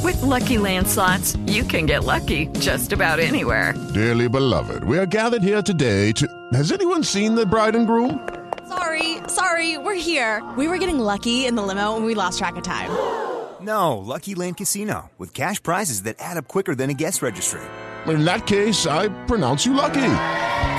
With 0.04 0.22
lucky 0.22 0.58
landslots, 0.58 1.38
you 1.48 1.64
can 1.64 1.86
get 1.86 2.04
lucky 2.04 2.48
just 2.60 2.92
about 2.92 3.20
anywhere. 3.20 3.74
Dearly 3.94 4.28
beloved, 4.28 4.84
we 4.84 4.98
are 4.98 5.06
gathered 5.06 5.42
here 5.42 5.62
today 5.62 6.12
to. 6.14 6.28
Has 6.54 6.72
anyone 6.72 7.04
seen 7.04 7.36
the 7.36 7.46
bride 7.46 7.76
and 7.76 7.88
groom? 7.88 8.20
Sorry, 8.68 9.18
sorry, 9.28 9.78
we're 9.78 9.96
here. 9.96 10.44
We 10.58 10.68
were 10.68 10.78
getting 10.78 11.00
lucky 11.00 11.46
in 11.46 11.56
the 11.56 11.64
limo 11.64 11.96
and 11.96 12.06
we 12.06 12.16
lost 12.16 12.38
track 12.40 12.56
of 12.58 12.64
time. 12.64 12.90
No, 13.60 13.98
Lucky 13.98 14.36
Land 14.36 14.58
Casino, 14.58 15.10
with 15.18 15.34
cash 15.34 15.62
prizes 15.62 16.04
that 16.04 16.18
add 16.20 16.38
up 16.38 16.48
quicker 16.48 16.76
than 16.76 16.92
a 16.92 16.94
guest 16.94 17.24
registry. 17.24 17.60
In 18.06 18.24
that 18.24 18.46
case, 18.46 18.86
I 18.86 19.10
pronounce 19.26 19.66
you 19.66 19.74
lucky. 19.74 20.14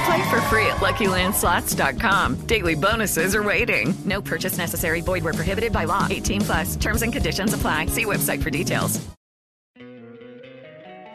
Play 0.09 0.31
for 0.31 0.41
free 0.49 0.67
at 0.67 0.79
LuckyLandSlots.com. 0.81 2.47
Daily 2.47 2.75
bonuses 2.75 3.35
are 3.35 3.43
waiting. 3.43 3.93
No 4.07 4.23
purchase 4.23 4.57
necessary. 4.57 5.03
Void 5.03 5.23
were 5.23 5.35
prohibited 5.35 5.71
by 5.71 5.85
law. 5.85 6.07
18 6.09 6.41
plus. 6.41 6.77
Terms 6.77 7.03
and 7.03 7.13
conditions 7.13 7.53
apply. 7.53 7.87
See 7.87 8.07
website 8.07 8.43
for 8.43 8.49
details. 8.51 9.01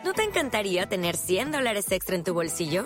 ¿No 0.04 0.14
te 0.14 0.24
encantaría 0.24 0.86
tener 0.86 1.16
100 1.16 1.52
dólares 1.52 1.92
extra 1.92 2.16
en 2.16 2.24
tu 2.24 2.34
bolsillo? 2.34 2.86